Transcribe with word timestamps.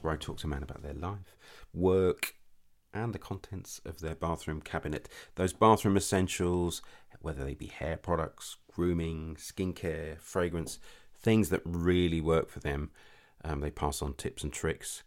podcast, 0.00 0.04
where 0.04 0.12
I 0.12 0.16
talk 0.16 0.38
to 0.38 0.46
men 0.46 0.62
about 0.62 0.82
their 0.82 0.94
life, 0.94 1.36
work, 1.72 2.34
and 2.92 3.12
the 3.12 3.18
contents 3.18 3.80
of 3.84 4.00
their 4.00 4.14
bathroom 4.14 4.60
cabinet. 4.60 5.08
Those 5.36 5.52
bathroom 5.52 5.96
essentials, 5.96 6.82
whether 7.20 7.44
they 7.44 7.54
be 7.54 7.66
hair 7.66 7.96
products, 7.96 8.56
grooming, 8.72 9.36
skincare, 9.36 10.20
fragrance, 10.20 10.78
things 11.14 11.50
that 11.50 11.62
really 11.64 12.20
work 12.20 12.48
for 12.48 12.60
them. 12.60 12.90
Um, 13.44 13.60
they 13.60 13.70
pass 13.70 14.02
on 14.02 14.14
tips 14.14 14.42
and 14.42 14.52
tricks 14.52 15.02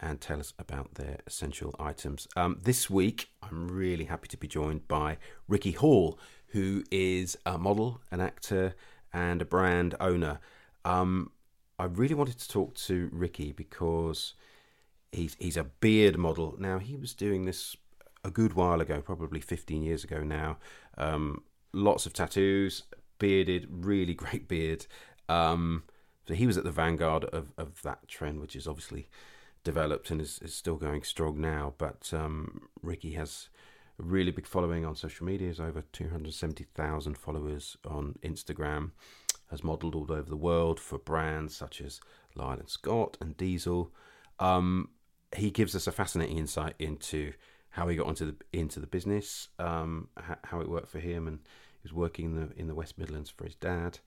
and 0.00 0.20
tell 0.20 0.38
us 0.38 0.52
about 0.58 0.94
their 0.94 1.18
essential 1.26 1.74
items. 1.78 2.28
Um, 2.36 2.60
this 2.62 2.88
week, 2.88 3.30
I'm 3.42 3.68
really 3.68 4.04
happy 4.04 4.28
to 4.28 4.36
be 4.36 4.46
joined 4.46 4.86
by 4.86 5.18
Ricki 5.48 5.72
Hall, 5.72 6.18
who 6.48 6.84
is 6.90 7.36
a 7.44 7.58
model, 7.58 8.00
an 8.10 8.20
actor, 8.20 8.74
and 9.12 9.42
a 9.42 9.44
brand 9.44 9.94
owner. 10.00 10.40
Um, 10.84 11.32
I 11.78 11.84
really 11.84 12.14
wanted 12.14 12.38
to 12.38 12.48
talk 12.48 12.74
to 12.74 13.08
Ricki 13.12 13.52
because 13.52 14.34
he's 15.12 15.36
he's 15.38 15.56
a 15.56 15.64
beard 15.64 16.18
model. 16.18 16.56
Now 16.58 16.78
he 16.78 16.96
was 16.96 17.14
doing 17.14 17.44
this 17.44 17.76
a 18.24 18.30
good 18.30 18.54
while 18.54 18.80
ago, 18.80 19.00
probably 19.00 19.40
15 19.40 19.82
years 19.82 20.04
ago 20.04 20.22
now. 20.22 20.58
Um, 20.96 21.42
lots 21.72 22.06
of 22.06 22.12
tattoos, 22.12 22.82
bearded, 23.18 23.68
really 23.70 24.14
great 24.24 24.48
beard. 24.48 24.86
Um, 25.28 25.84
so 26.26 26.34
he 26.34 26.46
was 26.46 26.58
at 26.58 26.64
the 26.64 26.70
vanguard 26.70 27.24
of, 27.24 27.52
of 27.56 27.80
that 27.82 28.06
trend, 28.08 28.40
which 28.40 28.56
is 28.56 28.66
obviously 28.66 29.08
developed 29.64 30.10
and 30.10 30.20
is, 30.20 30.38
is 30.42 30.54
still 30.54 30.76
going 30.76 31.02
strong 31.02 31.40
now. 31.40 31.74
But 31.78 32.10
um, 32.12 32.68
Ricki 32.82 33.12
has 33.12 33.48
a 33.98 34.02
really 34.02 34.30
big 34.30 34.46
following 34.46 34.84
on 34.84 34.94
social 34.94 35.26
media. 35.26 35.48
He's 35.48 35.60
over 35.60 35.82
270,000 35.92 37.16
followers 37.16 37.76
on 37.86 38.16
Instagram. 38.22 38.90
Has 39.50 39.64
modelled 39.64 39.94
all 39.94 40.12
over 40.12 40.28
the 40.28 40.36
world 40.36 40.78
for 40.78 40.98
brands 40.98 41.56
such 41.56 41.80
as 41.80 42.00
Lyle 42.34 42.58
and 42.58 42.68
Scott 42.68 43.16
and 43.20 43.36
Diesel. 43.36 43.92
Um, 44.38 44.90
he 45.36 45.50
gives 45.50 45.74
us 45.74 45.86
a 45.86 45.92
fascinating 45.92 46.38
insight 46.38 46.74
into 46.78 47.32
how 47.70 47.88
he 47.88 47.96
got 47.96 48.08
into 48.08 48.24
the 48.26 48.36
into 48.52 48.80
the 48.80 48.86
business, 48.86 49.48
um, 49.58 50.08
how 50.44 50.60
it 50.60 50.68
worked 50.68 50.88
for 50.88 51.00
him, 51.00 51.26
and 51.28 51.38
he 51.74 51.80
was 51.82 51.92
working 51.92 52.26
in 52.26 52.34
the 52.34 52.48
in 52.56 52.66
the 52.66 52.74
West 52.74 52.98
Midlands 52.98 53.30
for 53.30 53.44
his 53.44 53.54
dad, 53.54 53.98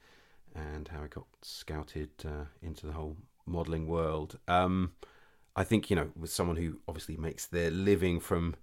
and 0.56 0.88
how 0.88 1.04
he 1.04 1.08
got 1.08 1.28
scouted 1.42 2.10
uh, 2.26 2.46
into 2.62 2.88
the 2.88 2.94
whole 2.94 3.18
modelling 3.46 3.88
world. 3.88 4.40
Um, 4.48 4.94
I 5.56 5.64
think 5.64 5.90
you 5.90 5.96
know, 5.96 6.10
with 6.16 6.32
someone 6.32 6.58
who 6.58 6.80
obviously 6.88 7.18
makes 7.18 7.46
their 7.46 7.72
living 7.72 8.20
from, 8.20 8.56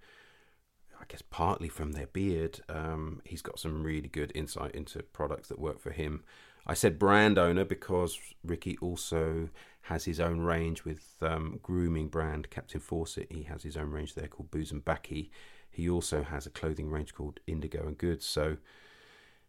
I 1.01 1.05
guess, 1.07 1.23
partly 1.23 1.69
from 1.69 1.93
their 1.93 2.07
beard, 2.07 2.61
um, 2.69 3.21
he's 3.25 3.43
got 3.43 3.59
some 3.59 3.83
really 3.83 4.09
good 4.09 4.33
insight 4.35 4.73
into 4.75 5.03
products 5.03 5.49
that 5.49 5.59
work 5.59 5.81
for 5.81 5.91
him. 5.91 6.25
I 6.69 6.75
said 6.75 6.99
brand 6.99 7.39
owner 7.39 7.65
because 7.65 8.19
Ricki 8.45 8.77
also 8.79 9.49
has 9.83 10.05
his 10.05 10.21
own 10.21 10.41
range 10.41 10.85
with 10.85 11.17
um, 11.23 11.59
grooming 11.63 12.09
brand 12.09 12.51
Captain 12.51 12.81
Fawcett. 12.81 13.33
He 13.33 13.45
has 13.45 13.63
his 13.63 13.77
own 13.77 13.91
range 13.91 14.15
there 14.15 14.29
called 14.29 14.51
Booze 14.51 14.71
and 14.71 14.85
Baccy. 14.85 15.31
He 15.71 15.89
also 15.89 16.23
has 16.23 16.45
a 16.45 16.51
clothing 16.51 16.91
range 16.91 17.15
called 17.15 17.41
Indigo 17.47 17.87
and 17.87 17.97
Goods. 17.97 18.27
So 18.27 18.59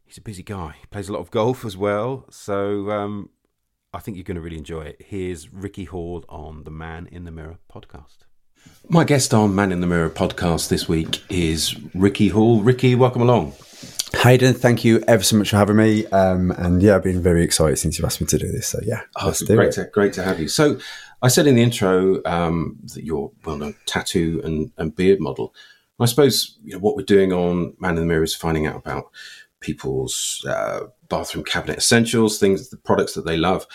he's 0.06 0.18
a 0.18 0.22
busy 0.22 0.44
guy. 0.44 0.76
He 0.80 0.86
plays 0.88 1.10
a 1.10 1.14
lot 1.14 1.20
of 1.20 1.30
golf 1.30 1.66
as 1.66 1.76
well. 1.76 2.26
So 2.30 2.90
um, 2.90 3.32
I 3.94 4.00
think 4.00 4.16
you're 4.16 4.24
going 4.24 4.36
to 4.36 4.42
really 4.42 4.58
enjoy 4.58 4.84
it. 4.84 5.02
Here's 5.06 5.52
Ricki 5.52 5.86
Hall 5.86 6.24
on 6.30 6.64
the 6.64 6.72
Man 6.72 7.10
in 7.12 7.26
the 7.26 7.32
Mirror 7.32 7.58
podcast. 7.70 8.20
My 8.88 9.04
guest 9.04 9.34
on 9.34 9.54
Man 9.54 9.74
in 9.74 9.82
the 9.82 9.88
Mirror 9.88 10.12
podcast 10.12 10.70
this 10.70 10.88
week 10.88 11.22
is 11.30 11.76
Ricki 11.94 12.30
Hall. 12.30 12.62
Ricki, 12.62 12.96
welcome 12.96 13.22
along. 13.22 13.54
Hayden, 14.16 14.54
thank 14.54 14.84
you 14.84 15.04
ever 15.08 15.24
so 15.24 15.38
much 15.38 15.52
for 15.52 15.58
having 15.58 15.78
me. 15.78 16.06
Um, 16.08 16.52
and 16.52 16.82
yeah, 16.82 16.96
I've 16.96 17.04
been 17.04 17.22
very 17.22 17.44
excited 17.44 17.78
since 17.78 17.98
you've 17.98 18.06
asked 18.06 18.22
me 18.22 18.28
to 18.28 18.38
do 18.38 18.52
this. 18.52 18.68
So 18.68 18.80
yeah, 18.84 19.02
oh, 19.18 19.34
great. 19.46 19.74
To, 19.74 19.86
great 19.86 20.14
to 20.14 20.24
have 20.24 20.40
you. 20.40 20.48
So 20.48 20.80
I 21.22 21.28
said 21.28 21.48
in 21.48 21.56
the 21.56 21.62
intro 21.62 22.22
um, 22.26 22.80
that 22.94 23.04
you're 23.04 23.32
well-known 23.46 23.76
tattoo 23.86 24.42
and, 24.44 24.72
and 24.78 24.96
beard 24.96 25.20
model. 25.20 25.54
I 26.00 26.06
suppose 26.06 26.58
you 26.64 26.74
know, 26.74 26.80
what 26.80 26.96
we're 26.96 27.04
doing 27.04 27.34
on 27.34 27.76
Man 27.80 27.96
in 27.96 28.02
the 28.02 28.06
Mirror 28.06 28.24
is 28.24 28.36
finding 28.36 28.66
out 28.66 28.78
about 28.78 29.12
people's 29.60 30.46
uh, 30.48 30.88
bathroom 31.10 31.44
cabinet 31.44 31.78
essentials, 31.78 32.40
things, 32.40 32.70
the 32.70 32.78
products 32.78 33.14
that 33.14 33.26
they 33.26 33.36
love. 33.36 33.68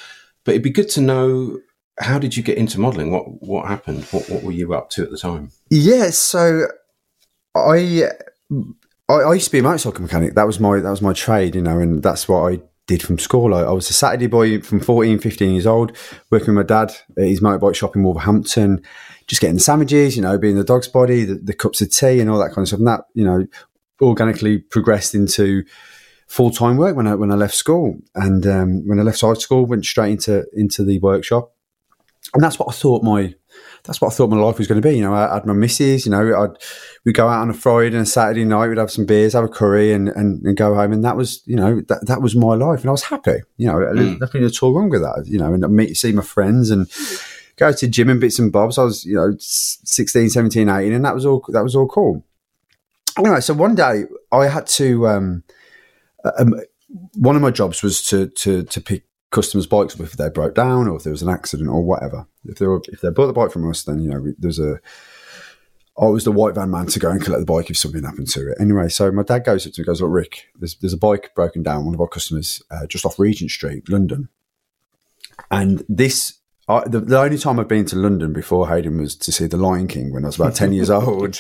But 0.45 0.53
it'd 0.53 0.63
be 0.63 0.71
good 0.71 0.89
to 0.91 1.01
know 1.01 1.61
how 1.99 2.19
did 2.19 2.37
you 2.37 2.43
get 2.43 2.59
into 2.59 2.81
modelling? 2.81 3.11
What 3.11 3.43
what 3.43 3.69
happened? 3.69 4.05
What 4.05 4.29
what 4.29 4.43
were 4.43 4.53
you 4.53 4.75
up 4.75 4.91
to 4.91 5.03
at 5.03 5.11
the 5.11 5.19
time? 5.19 5.51
Yeah, 5.71 6.11
so 6.11 6.67
I 7.55 8.09
I, 9.09 9.15
I, 9.15 9.35
used 9.35 9.47
to 9.47 9.53
be 9.53 9.59
a 9.59 9.63
motorcycle 9.63 10.03
mechanic. 10.03 10.35
That 10.35 10.47
was 10.47 10.61
my 10.61 10.81
that 10.81 10.91
was 10.91 11.03
my 11.03 11.13
trade, 11.13 11.55
you 11.55 11.63
know, 11.63 11.79
and 11.79 12.03
that's 12.03 12.29
what 12.29 12.53
I 12.53 12.61
did 12.87 13.03
from 13.03 13.19
school. 13.19 13.55
I, 13.55 13.63
I, 13.63 13.73
was 13.73 13.89
a 13.91 13.93
Saturday 13.93 14.27
boy 14.27 14.61
from 14.61 14.81
14, 14.81 15.19
15 15.19 15.53
years 15.53 15.67
old, 15.67 15.97
working 16.31 16.55
with 16.55 16.57
my 16.57 16.63
dad 16.63 16.95
at 17.17 17.25
his 17.25 17.41
motorbike 17.41 17.75
shop 17.75 17.97
in 17.97 18.03
Wolverhampton, 18.03 18.83
just 19.27 19.41
getting 19.41 19.59
sandwiches, 19.59 20.17
you 20.17 20.23
know, 20.23 20.39
being 20.39 20.57
the 20.57 20.65
dog's 20.65 20.89
body, 20.89 21.25
the, 21.25 21.35
the 21.35 21.55
cups 21.55 21.81
of 21.81 21.91
tea, 21.91 22.21
and 22.21 22.31
all 22.31 22.39
that 22.39 22.51
kind 22.51 22.61
of 22.61 22.69
stuff. 22.69 22.79
And 22.79 22.89
that, 22.89 23.03
you 23.15 23.25
know, 23.25 23.47
organically 24.01 24.59
progressed 24.59 25.15
into 25.15 25.65
full 26.27 26.51
time 26.51 26.77
work 26.77 26.97
when 26.97 27.07
I 27.07 27.15
when 27.15 27.31
I 27.31 27.37
left 27.37 27.55
school. 27.55 27.99
And 28.15 28.47
um, 28.47 28.89
when 28.89 28.99
I 28.99 29.03
left 29.03 29.21
high 29.21 29.35
school, 29.35 29.67
went 29.67 29.85
straight 29.85 30.13
into 30.13 30.45
into 30.55 30.85
the 30.85 30.99
workshop, 31.01 31.53
and 32.33 32.43
that's 32.43 32.59
what 32.59 32.69
I 32.69 32.73
thought 32.73 33.03
my 33.03 33.35
that's 33.85 34.01
what 34.01 34.13
I 34.13 34.17
thought 34.17 34.31
my 34.31 34.39
life 34.39 34.59
was 34.59 34.67
going 34.67 34.81
to 34.81 34.89
be. 34.89 34.97
You 34.97 35.03
know, 35.03 35.15
I 35.15 35.35
had 35.35 35.45
my 35.45 35.53
missus, 35.53 36.07
you 36.07 36.11
know, 36.11 36.43
I'd, 36.43 36.57
we'd 37.05 37.15
go 37.15 37.29
out 37.29 37.43
on 37.43 37.51
a 37.51 37.55
Friday 37.55 37.97
and 37.97 38.07
a 38.07 38.07
Saturday 38.07 38.45
night, 38.45 38.69
we'd 38.69 38.79
have 38.79 38.91
some 38.91 39.05
beers, 39.05 39.35
have 39.35 39.45
a 39.45 39.49
curry 39.49 39.93
and, 39.93 40.09
and, 40.09 40.43
and 40.43 40.57
go 40.57 40.75
home. 40.75 40.93
And 40.93 41.05
that 41.05 41.17
was, 41.17 41.43
you 41.47 41.57
know, 41.57 41.83
that, 41.89 42.07
that 42.07 42.23
was 42.23 42.35
my 42.35 42.55
life. 42.55 42.81
And 42.81 42.89
I 42.89 42.93
was 42.93 43.05
happy, 43.05 43.43
you 43.59 43.67
know, 43.67 43.75
mm. 43.75 44.19
nothing 44.21 44.43
at 44.43 44.63
all 44.63 44.73
wrong 44.73 44.89
with 44.89 45.03
that, 45.03 45.25
you 45.27 45.39
know, 45.39 45.53
and 45.53 45.69
meet, 45.77 45.97
see 45.97 46.13
my 46.13 46.23
friends 46.23 46.71
and 46.71 46.91
go 47.57 47.73
to 47.73 47.89
gym 47.89 48.09
and 48.09 48.21
bits 48.21 48.39
and 48.39 48.51
bobs. 48.51 48.79
I 48.79 48.85
was, 48.85 49.05
you 49.05 49.17
know, 49.17 49.37
16, 49.39 50.31
17, 50.31 50.69
18, 50.69 50.93
and 50.93 51.05
that 51.05 51.15
was 51.15 51.27
all, 51.27 51.45
that 51.49 51.63
was 51.63 51.77
all 51.77 51.87
cool. 51.87 52.25
Anyway, 53.19 53.41
so 53.41 53.53
one 53.53 53.75
day 53.75 54.05
I 54.33 54.47
had 54.47 54.67
to, 54.69 55.09
um, 55.09 55.45
um 56.39 56.55
one 57.15 57.37
of 57.37 57.43
my 57.43 57.51
jobs 57.51 57.83
was 57.83 58.03
to, 58.07 58.29
to, 58.29 58.63
to 58.63 58.81
pick 58.81 59.05
customers' 59.35 59.67
bikes 59.67 59.99
if 59.99 60.13
they 60.13 60.31
broke 60.31 60.55
down 60.55 60.87
or 60.89 60.97
if 60.97 61.03
there 61.03 61.11
was 61.11 61.23
an 61.23 61.29
accident 61.29 61.69
or 61.69 61.83
whatever. 61.83 62.27
If 62.45 62.59
they 62.59 62.67
were, 62.67 62.81
if 62.89 63.01
they 63.01 63.11
bought 63.11 63.27
the 63.27 63.33
bike 63.33 63.51
from 63.51 63.69
us, 63.69 63.83
then 63.83 64.01
you 64.01 64.09
know 64.09 64.33
there's 64.39 64.61
a 64.61 64.81
I 66.01 66.07
was 66.07 66.25
the 66.25 66.33
white 66.33 66.55
van 66.55 66.71
man 66.71 66.87
to 66.87 66.99
go 66.99 67.11
and 67.11 67.23
collect 67.23 67.41
the 67.41 67.53
bike 67.53 67.71
if 67.71 67.77
something 67.77 68.03
happened 68.03 68.29
to 68.29 68.51
it. 68.51 68.57
Anyway, 68.61 68.89
so 68.89 69.11
my 69.13 69.23
dad 69.23 69.45
goes 69.45 69.67
up 69.67 69.73
to 69.75 69.81
me, 69.81 69.85
goes, 69.85 70.01
"Look, 70.01 70.11
Rick, 70.11 70.47
there's 70.59 70.77
there's 70.77 70.93
a 70.93 70.99
bike 70.99 71.33
broken 71.35 71.63
down. 71.63 71.85
One 71.85 71.95
of 71.95 72.01
our 72.01 72.09
customers 72.09 72.63
uh, 72.71 72.87
just 72.87 73.05
off 73.05 73.19
Regent 73.19 73.51
Street, 73.51 73.89
London, 73.89 74.29
and 75.51 75.85
this." 75.89 76.39
I, 76.67 76.83
the, 76.89 77.01
the, 77.01 77.21
only 77.21 77.37
time 77.37 77.61
I've 77.61 77.69
been 77.69 77.85
to 77.85 77.97
London 77.97 78.33
before 78.33 78.67
Hayden 78.71 78.99
was 78.99 79.17
to 79.17 79.31
see 79.31 79.47
The 79.47 79.59
Lion 79.59 79.87
King 79.87 80.15
when 80.15 80.25
I 80.25 80.29
was 80.29 80.37
about 80.37 80.55
10 80.55 80.73
years 80.73 80.89
old 80.99 81.39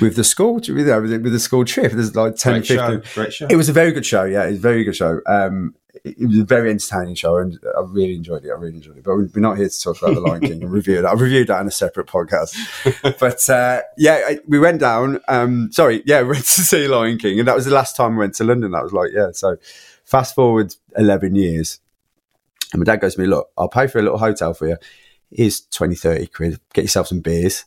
with 0.00 0.14
the 0.14 0.22
school, 0.22 0.54
with, 0.54 0.68
with 0.68 1.32
the 1.32 1.40
school 1.40 1.64
trip. 1.64 1.90
There's 1.90 2.14
like 2.14 2.36
10, 2.36 2.52
Great 2.52 2.66
15. 2.68 2.76
Show. 2.76 3.14
Great 3.14 3.32
show. 3.32 3.46
It 3.50 3.56
was 3.56 3.68
a 3.68 3.72
very 3.72 3.90
good 3.90 4.06
show. 4.06 4.22
Yeah, 4.22 4.44
it 4.44 4.50
was 4.50 4.58
a 4.58 4.60
very 4.60 4.84
good 4.84 4.94
show. 4.94 5.22
Um, 5.26 5.74
it 6.04 6.18
was 6.18 6.38
a 6.38 6.44
very 6.44 6.70
entertaining 6.70 7.14
show, 7.14 7.38
and 7.38 7.58
I 7.76 7.80
really 7.80 8.14
enjoyed 8.14 8.44
it. 8.44 8.50
I 8.50 8.54
really 8.54 8.76
enjoyed 8.76 8.98
it. 8.98 9.04
But 9.04 9.16
we're 9.16 9.30
not 9.36 9.56
here 9.56 9.68
to 9.68 9.80
talk 9.80 10.00
about 10.00 10.14
the 10.14 10.20
Lion 10.20 10.40
King 10.40 10.62
and 10.62 10.72
review 10.72 10.98
it. 10.98 11.04
I 11.04 11.12
reviewed 11.12 11.48
that 11.48 11.60
in 11.60 11.66
a 11.66 11.72
separate 11.72 12.06
podcast. 12.06 12.54
but 13.20 13.48
uh, 13.48 13.82
yeah, 13.96 14.36
we 14.46 14.58
went 14.58 14.80
down. 14.80 15.20
Um, 15.28 15.70
sorry, 15.72 16.02
yeah, 16.06 16.22
we 16.22 16.28
went 16.30 16.44
to 16.44 16.62
see 16.62 16.88
Lion 16.88 17.18
King, 17.18 17.38
and 17.38 17.48
that 17.48 17.56
was 17.56 17.64
the 17.64 17.74
last 17.74 17.96
time 17.96 18.12
we 18.12 18.20
went 18.20 18.34
to 18.36 18.44
London. 18.44 18.70
That 18.72 18.82
was 18.82 18.92
like, 18.92 19.10
yeah. 19.12 19.30
So 19.32 19.56
fast 20.04 20.34
forward 20.34 20.74
eleven 20.96 21.34
years, 21.34 21.80
and 22.72 22.80
my 22.80 22.84
dad 22.84 23.00
goes 23.00 23.14
to 23.14 23.20
me, 23.20 23.26
"Look, 23.26 23.50
I'll 23.58 23.68
pay 23.68 23.86
for 23.86 23.98
a 23.98 24.02
little 24.02 24.18
hotel 24.18 24.54
for 24.54 24.68
you. 24.68 24.76
Here's 25.32 25.60
20, 25.60 25.94
30 25.94 26.26
quid. 26.26 26.60
Get 26.72 26.82
yourself 26.82 27.06
some 27.06 27.20
beers. 27.20 27.64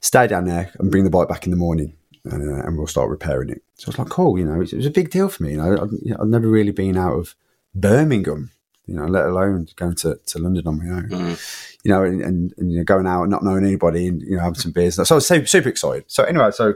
Stay 0.00 0.26
down 0.26 0.44
there 0.44 0.70
and 0.78 0.90
bring 0.90 1.04
the 1.04 1.10
bike 1.10 1.28
back 1.28 1.44
in 1.44 1.50
the 1.50 1.56
morning." 1.56 1.94
And, 2.22 2.50
uh, 2.50 2.66
and, 2.66 2.76
we'll 2.76 2.86
start 2.86 3.08
repairing 3.08 3.48
it. 3.48 3.62
So 3.76 3.86
I 3.86 3.88
was 3.88 3.98
like, 3.98 4.10
cool, 4.10 4.38
you 4.38 4.44
know, 4.44 4.60
it 4.60 4.74
was 4.74 4.84
a 4.84 4.90
big 4.90 5.08
deal 5.08 5.30
for 5.30 5.42
me. 5.42 5.52
You 5.52 5.56
know, 5.56 5.74
know, 5.74 6.16
I've 6.20 6.28
never 6.28 6.46
really 6.46 6.70
been 6.70 6.98
out 6.98 7.14
of 7.14 7.34
Birmingham, 7.74 8.50
you 8.86 8.94
know, 8.94 9.06
let 9.06 9.26
alone 9.26 9.68
going 9.76 9.94
to, 9.96 10.18
to 10.26 10.38
London 10.38 10.66
on 10.66 10.78
my 10.78 10.96
own, 10.96 11.08
mm. 11.08 11.76
you 11.84 11.90
know, 11.90 12.02
and, 12.02 12.20
and, 12.20 12.54
and, 12.58 12.72
you 12.72 12.78
know, 12.78 12.84
going 12.84 13.06
out 13.06 13.22
and 13.22 13.30
not 13.30 13.44
knowing 13.44 13.64
anybody 13.64 14.08
and, 14.08 14.20
you 14.22 14.36
know, 14.36 14.42
having 14.42 14.56
some 14.56 14.72
beers. 14.72 14.96
So 14.96 15.14
I 15.14 15.16
was 15.16 15.26
super, 15.26 15.46
super 15.46 15.68
excited. 15.68 16.04
So 16.08 16.24
anyway, 16.24 16.50
so 16.50 16.74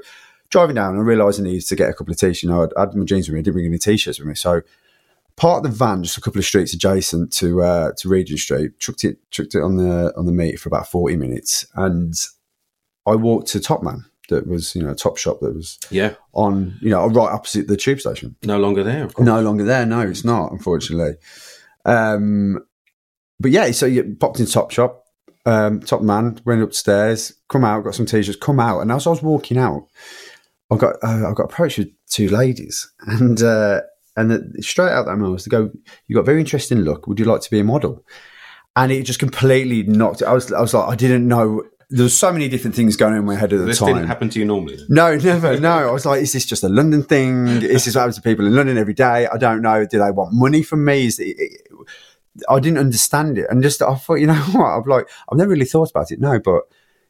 driving 0.50 0.76
down, 0.76 0.96
I 0.96 1.00
realised 1.00 1.40
I 1.40 1.44
needed 1.44 1.66
to 1.66 1.76
get 1.76 1.90
a 1.90 1.92
couple 1.92 2.12
of 2.12 2.18
t-shirts. 2.18 2.42
You 2.42 2.50
know, 2.50 2.68
I 2.76 2.80
had 2.80 2.94
my 2.94 3.04
jeans 3.04 3.28
with 3.28 3.34
me, 3.34 3.40
I 3.40 3.42
didn't 3.42 3.54
bring 3.54 3.66
any 3.66 3.78
t-shirts 3.78 4.18
with 4.18 4.28
me. 4.28 4.34
So 4.34 4.62
part 5.36 5.58
of 5.58 5.70
the 5.70 5.76
van, 5.76 6.04
just 6.04 6.16
a 6.16 6.20
couple 6.20 6.38
of 6.38 6.44
streets 6.44 6.72
adjacent 6.72 7.32
to, 7.34 7.62
uh, 7.62 7.92
to 7.98 8.08
Regent 8.08 8.38
Street, 8.38 8.78
chucked 8.78 9.04
it, 9.04 9.18
chucked 9.30 9.54
it 9.56 9.62
on 9.62 9.76
the, 9.76 10.12
on 10.16 10.26
the 10.26 10.32
meter 10.32 10.58
for 10.58 10.68
about 10.68 10.88
40 10.88 11.16
minutes. 11.16 11.66
And 11.74 12.14
I 13.06 13.16
walked 13.16 13.48
to 13.48 13.58
Topman 13.58 14.04
that 14.28 14.46
was 14.46 14.74
you 14.74 14.82
know 14.82 14.90
a 14.90 14.94
top 14.94 15.16
shop 15.16 15.40
that 15.40 15.54
was 15.54 15.78
yeah 15.90 16.14
on 16.32 16.76
you 16.80 16.90
know 16.90 17.06
right 17.08 17.32
opposite 17.32 17.68
the 17.68 17.76
tube 17.76 18.00
station. 18.00 18.36
No 18.42 18.58
longer 18.58 18.82
there. 18.82 19.08
No 19.18 19.40
longer 19.40 19.64
there. 19.64 19.86
No, 19.86 20.00
it's 20.00 20.24
not. 20.24 20.52
Unfortunately. 20.52 21.14
Um, 21.84 22.64
but 23.40 23.50
yeah, 23.50 23.70
so 23.72 23.86
you 23.86 24.16
popped 24.18 24.40
in 24.40 24.46
Top 24.46 24.70
Shop. 24.70 25.04
Um, 25.46 25.80
top 25.80 26.00
man 26.00 26.40
went 26.46 26.62
upstairs, 26.62 27.34
come 27.48 27.64
out, 27.64 27.84
got 27.84 27.94
some 27.94 28.06
t-shirts, 28.06 28.38
come 28.38 28.58
out, 28.58 28.80
and 28.80 28.90
as 28.90 29.06
I 29.06 29.10
was 29.10 29.22
walking 29.22 29.58
out, 29.58 29.88
I 30.70 30.76
got 30.76 30.96
uh, 31.02 31.28
I 31.28 31.34
got 31.34 31.52
approached 31.52 31.76
with 31.78 31.88
two 32.08 32.28
ladies, 32.28 32.90
and 33.06 33.42
uh, 33.42 33.82
And 34.16 34.30
the, 34.30 34.62
straight 34.62 34.92
out 34.92 35.06
that 35.06 35.16
moment 35.16 35.32
was 35.32 35.44
to 35.44 35.50
go, 35.50 35.70
you 36.06 36.14
got 36.14 36.22
a 36.22 36.24
very 36.24 36.40
interesting 36.40 36.78
look. 36.80 37.06
Would 37.06 37.18
you 37.18 37.24
like 37.24 37.40
to 37.42 37.50
be 37.50 37.58
a 37.60 37.64
model? 37.64 38.04
And 38.76 38.90
it 38.90 39.02
just 39.04 39.18
completely 39.18 39.82
knocked. 39.82 40.22
I 40.22 40.32
was, 40.32 40.52
I 40.52 40.60
was 40.60 40.74
like, 40.74 40.88
I 40.88 40.96
didn't 40.96 41.26
know. 41.28 41.64
There 41.90 42.02
was 42.04 42.16
so 42.16 42.32
many 42.32 42.48
different 42.48 42.74
things 42.74 42.96
going 42.96 43.12
on 43.12 43.18
in 43.20 43.24
my 43.24 43.34
head 43.36 43.52
at 43.52 43.58
the 43.58 43.64
This 43.66 43.78
time. 43.78 43.94
didn't 43.94 44.06
happen 44.08 44.28
to 44.30 44.38
you 44.38 44.44
normally. 44.44 44.78
No, 44.88 45.14
never. 45.30 45.58
No, 45.60 45.88
I 45.88 45.90
was 45.92 46.06
like, 46.06 46.22
is 46.22 46.32
this 46.32 46.44
just 46.46 46.64
a 46.64 46.68
London 46.68 47.02
thing? 47.02 47.46
Is 47.48 47.84
this 47.84 47.94
what 47.94 48.00
happens 48.02 48.16
to 48.16 48.22
people 48.22 48.46
in 48.46 48.54
London 48.56 48.78
every 48.78 48.94
day? 48.94 49.26
I 49.26 49.36
don't 49.36 49.62
know. 49.62 49.84
Do 49.86 49.98
they 49.98 50.10
want 50.10 50.32
money 50.32 50.62
from 50.62 50.84
me? 50.84 51.06
Is 51.06 51.18
it, 51.18 51.36
it- 51.38 51.60
I 52.48 52.58
didn't 52.58 52.78
understand 52.78 53.38
it, 53.38 53.46
and 53.48 53.62
just 53.62 53.80
I 53.80 53.94
thought, 53.94 54.16
you 54.16 54.26
know 54.26 54.34
what? 54.52 54.64
I'm 54.66 54.82
like, 54.88 55.08
I've 55.30 55.38
never 55.38 55.50
really 55.50 55.64
thought 55.64 55.90
about 55.90 56.10
it. 56.10 56.18
No, 56.20 56.40
but 56.40 56.62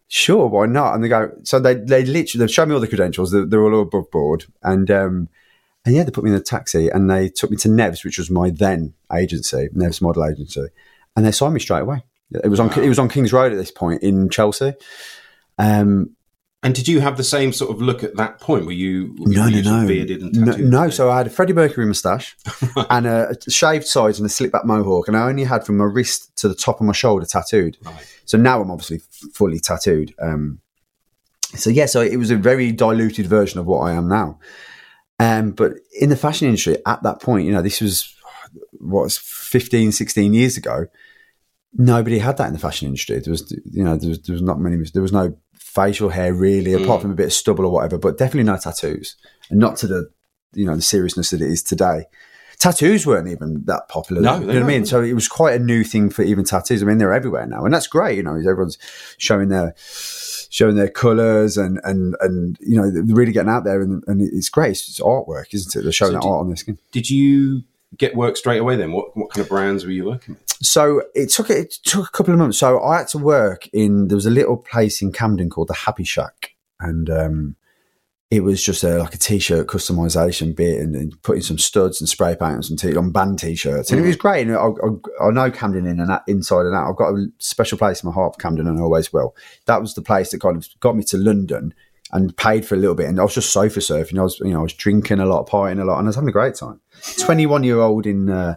sure, 0.06 0.48
why 0.48 0.66
not? 0.66 0.94
And 0.94 1.02
they 1.02 1.08
go, 1.08 1.30
so 1.44 1.58
they 1.58 1.74
they 1.74 2.04
literally 2.04 2.44
they 2.46 2.52
showed 2.52 2.68
me 2.68 2.74
all 2.74 2.80
the 2.80 2.86
credentials. 2.88 3.30
They're, 3.32 3.46
they're 3.46 3.62
all 3.62 3.80
above 3.80 4.10
board, 4.10 4.44
and 4.62 4.90
um, 4.90 5.28
and 5.86 5.94
yeah, 5.94 6.02
they 6.02 6.10
put 6.10 6.24
me 6.24 6.30
in 6.30 6.36
a 6.36 6.40
taxi 6.40 6.90
and 6.90 7.08
they 7.10 7.30
took 7.30 7.50
me 7.50 7.56
to 7.58 7.68
Nevs, 7.68 8.04
which 8.04 8.18
was 8.18 8.30
my 8.30 8.50
then 8.50 8.92
agency, 9.14 9.68
Nevs 9.74 10.02
Model 10.02 10.26
Agency, 10.26 10.66
and 11.16 11.24
they 11.24 11.32
signed 11.32 11.54
me 11.54 11.60
straight 11.60 11.80
away. 11.82 12.04
It 12.42 12.48
was 12.48 12.60
on 12.60 12.72
it 12.82 12.88
was 12.88 12.98
on 12.98 13.08
Kings 13.08 13.32
Road 13.32 13.52
at 13.52 13.56
this 13.58 13.70
point 13.70 14.02
in 14.02 14.28
Chelsea. 14.30 14.72
Um, 15.58 16.16
And 16.62 16.74
did 16.74 16.88
you 16.88 17.00
have 17.00 17.16
the 17.18 17.24
same 17.24 17.52
sort 17.52 17.70
of 17.70 17.82
look 17.82 18.02
at 18.02 18.16
that 18.16 18.40
point? 18.40 18.64
Were 18.64 18.72
you 18.72 19.14
No, 19.18 19.46
you 19.46 19.62
no, 19.62 19.82
no. 19.82 19.86
bearded 19.86 20.22
and 20.22 20.32
No, 20.34 20.52
tattooed? 20.52 20.70
no, 20.70 20.90
so 20.90 21.10
I 21.10 21.18
had 21.18 21.26
a 21.26 21.30
Freddie 21.30 21.52
Mercury 21.52 21.86
moustache 21.86 22.36
and 22.90 23.06
a 23.06 23.36
shaved 23.48 23.86
sides 23.86 24.18
and 24.18 24.24
a 24.26 24.30
slick 24.30 24.50
back 24.50 24.64
mohawk, 24.64 25.06
and 25.08 25.16
I 25.16 25.28
only 25.28 25.44
had 25.44 25.64
from 25.66 25.76
my 25.76 25.84
wrist 25.84 26.34
to 26.38 26.48
the 26.48 26.54
top 26.54 26.80
of 26.80 26.86
my 26.86 26.92
shoulder 26.94 27.26
tattooed. 27.26 27.76
Right. 27.84 28.20
So 28.24 28.38
now 28.38 28.60
I'm 28.62 28.70
obviously 28.70 29.00
fully 29.34 29.60
tattooed. 29.60 30.14
Um, 30.18 30.60
so 31.54 31.68
yeah, 31.70 31.86
so 31.86 32.00
it 32.00 32.16
was 32.16 32.30
a 32.30 32.36
very 32.36 32.72
diluted 32.72 33.26
version 33.26 33.60
of 33.60 33.66
what 33.66 33.80
I 33.80 33.92
am 33.92 34.08
now. 34.08 34.38
Um, 35.20 35.52
but 35.52 35.74
in 36.00 36.08
the 36.08 36.16
fashion 36.16 36.48
industry 36.48 36.78
at 36.86 37.02
that 37.04 37.20
point, 37.20 37.46
you 37.46 37.52
know, 37.52 37.62
this 37.62 37.80
was 37.80 38.12
what 38.80 39.02
was 39.02 39.18
15, 39.18 39.92
16 39.92 40.34
years 40.34 40.56
ago. 40.56 40.86
Nobody 41.76 42.18
had 42.18 42.36
that 42.36 42.46
in 42.46 42.52
the 42.52 42.58
fashion 42.58 42.86
industry. 42.86 43.18
There 43.18 43.30
was, 43.32 43.50
you 43.70 43.82
know, 43.82 43.96
there 43.96 44.10
was, 44.10 44.20
there 44.22 44.32
was 44.32 44.42
not 44.42 44.60
many. 44.60 44.76
There 44.92 45.02
was 45.02 45.12
no 45.12 45.36
facial 45.54 46.08
hair 46.08 46.32
really, 46.32 46.72
hmm. 46.72 46.84
apart 46.84 47.02
from 47.02 47.10
a 47.10 47.14
bit 47.14 47.26
of 47.26 47.32
stubble 47.32 47.66
or 47.66 47.72
whatever. 47.72 47.98
But 47.98 48.18
definitely 48.18 48.44
no 48.44 48.56
tattoos, 48.56 49.16
and 49.50 49.58
not 49.58 49.76
to 49.78 49.86
the, 49.86 50.10
you 50.52 50.66
know, 50.66 50.76
the 50.76 50.82
seriousness 50.82 51.30
that 51.30 51.40
it 51.40 51.50
is 51.50 51.62
today. 51.62 52.04
Tattoos 52.58 53.04
weren't 53.04 53.28
even 53.28 53.64
that 53.64 53.88
popular. 53.88 54.22
No, 54.22 54.34
you 54.34 54.46
know 54.46 54.54
what 54.54 54.62
I 54.62 54.66
mean. 54.66 54.86
So 54.86 55.02
it 55.02 55.12
was 55.12 55.26
quite 55.26 55.60
a 55.60 55.62
new 55.62 55.82
thing 55.82 56.08
for 56.08 56.22
even 56.22 56.44
tattoos. 56.44 56.82
I 56.82 56.86
mean, 56.86 56.98
they're 56.98 57.12
everywhere 57.12 57.46
now, 57.46 57.64
and 57.64 57.74
that's 57.74 57.88
great. 57.88 58.16
You 58.16 58.22
know, 58.22 58.36
everyone's 58.36 58.78
showing 59.18 59.48
their 59.48 59.74
showing 59.76 60.76
their 60.76 60.88
colours 60.88 61.58
and 61.58 61.80
and 61.82 62.14
and 62.20 62.56
you 62.60 62.80
know 62.80 62.90
they're 62.90 63.02
really 63.02 63.32
getting 63.32 63.50
out 63.50 63.64
there, 63.64 63.82
and, 63.82 64.04
and 64.06 64.22
it's 64.22 64.48
great. 64.48 64.70
It's, 64.70 65.00
artwork, 65.00 65.52
isn't 65.52 65.74
it? 65.74 65.82
They're 65.82 65.92
showing 65.92 66.12
So 66.12 66.14
that 66.14 66.22
do- 66.22 66.28
art 66.28 66.40
on 66.40 66.48
their 66.48 66.56
skin. 66.56 66.78
Did 66.92 67.10
you 67.10 67.64
get 67.98 68.14
work 68.14 68.36
straight 68.36 68.58
away 68.58 68.76
then? 68.76 68.92
What 68.92 69.16
what 69.16 69.30
kind 69.30 69.42
of 69.42 69.48
brands 69.48 69.84
were 69.84 69.90
you 69.90 70.04
working 70.04 70.34
with? 70.34 70.43
So 70.64 71.02
it 71.14 71.30
took 71.30 71.50
it 71.50 71.72
took 71.84 72.08
a 72.08 72.10
couple 72.10 72.32
of 72.32 72.38
months. 72.38 72.58
So 72.58 72.82
I 72.82 72.98
had 72.98 73.08
to 73.08 73.18
work 73.18 73.68
in 73.72 74.08
there 74.08 74.16
was 74.16 74.26
a 74.26 74.30
little 74.30 74.56
place 74.56 75.02
in 75.02 75.12
Camden 75.12 75.50
called 75.50 75.68
the 75.68 75.74
Happy 75.74 76.04
Shack, 76.04 76.54
and 76.80 77.10
um, 77.10 77.56
it 78.30 78.42
was 78.42 78.62
just 78.62 78.82
a, 78.82 78.98
like 78.98 79.14
a 79.14 79.18
t-shirt 79.18 79.66
customization 79.66 80.56
bit 80.56 80.80
and, 80.80 80.96
and 80.96 81.22
putting 81.22 81.42
some 81.42 81.58
studs 81.58 82.00
and 82.00 82.08
spray 82.08 82.34
paint 82.34 82.56
on 82.56 82.62
some 82.62 82.76
t- 82.76 82.96
on 82.96 83.10
band 83.10 83.38
t-shirts, 83.38 83.90
and 83.90 84.00
it 84.00 84.06
was 84.06 84.16
great. 84.16 84.46
And 84.46 84.56
I, 84.56 84.66
I, 84.66 85.28
I 85.28 85.30
know 85.30 85.50
Camden 85.50 85.86
in 85.86 86.00
and 86.00 86.10
out, 86.10 86.22
inside 86.26 86.66
and 86.66 86.74
out. 86.74 86.88
I've 86.88 86.96
got 86.96 87.14
a 87.14 87.26
special 87.38 87.78
place 87.78 88.02
in 88.02 88.08
my 88.08 88.14
heart 88.14 88.34
for 88.34 88.40
Camden, 88.40 88.66
and 88.66 88.78
I 88.78 88.82
always 88.82 89.12
will. 89.12 89.36
That 89.66 89.80
was 89.80 89.94
the 89.94 90.02
place 90.02 90.30
that 90.30 90.40
kind 90.40 90.56
of 90.56 90.68
got 90.80 90.96
me 90.96 91.04
to 91.04 91.18
London 91.18 91.74
and 92.12 92.36
paid 92.36 92.64
for 92.66 92.74
a 92.74 92.78
little 92.78 92.94
bit. 92.94 93.08
And 93.08 93.20
I 93.20 93.22
was 93.22 93.34
just 93.34 93.52
sofa 93.52 93.80
surfing. 93.80 94.18
I 94.18 94.22
was 94.22 94.40
you 94.40 94.52
know 94.52 94.60
I 94.60 94.62
was 94.62 94.72
drinking 94.72 95.20
a 95.20 95.26
lot, 95.26 95.48
partying 95.48 95.80
a 95.80 95.84
lot, 95.84 95.98
and 95.98 96.06
I 96.06 96.08
was 96.08 96.16
having 96.16 96.28
a 96.28 96.32
great 96.32 96.54
time. 96.54 96.80
Twenty 97.18 97.46
one 97.46 97.64
year 97.64 97.80
old 97.80 98.06
in. 98.06 98.30
Uh, 98.30 98.56